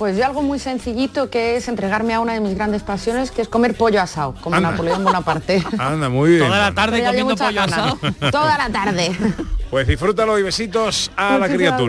Pues 0.00 0.16
yo 0.16 0.24
algo 0.24 0.40
muy 0.40 0.58
sencillito 0.58 1.28
que 1.28 1.56
es 1.56 1.68
entregarme 1.68 2.14
a 2.14 2.20
una 2.20 2.32
de 2.32 2.40
mis 2.40 2.54
grandes 2.54 2.82
pasiones, 2.82 3.30
que 3.30 3.42
es 3.42 3.48
comer 3.48 3.74
pollo 3.74 4.00
asado, 4.00 4.34
como 4.40 4.56
Anda. 4.56 4.70
Napoleón 4.70 5.04
Bonaparte. 5.04 5.62
Anda, 5.78 6.08
muy 6.08 6.30
bien. 6.30 6.46
Toda 6.46 6.58
la 6.58 6.72
tarde 6.72 7.04
comiendo 7.04 7.36
pollo 7.36 7.60
asado. 7.60 7.98
Toda 8.32 8.56
la 8.56 8.70
tarde. 8.70 9.14
Pues 9.70 9.86
disfrútalo 9.86 10.38
y 10.38 10.42
besitos 10.42 11.12
a 11.16 11.36
la 11.36 11.48
criatura. 11.48 11.86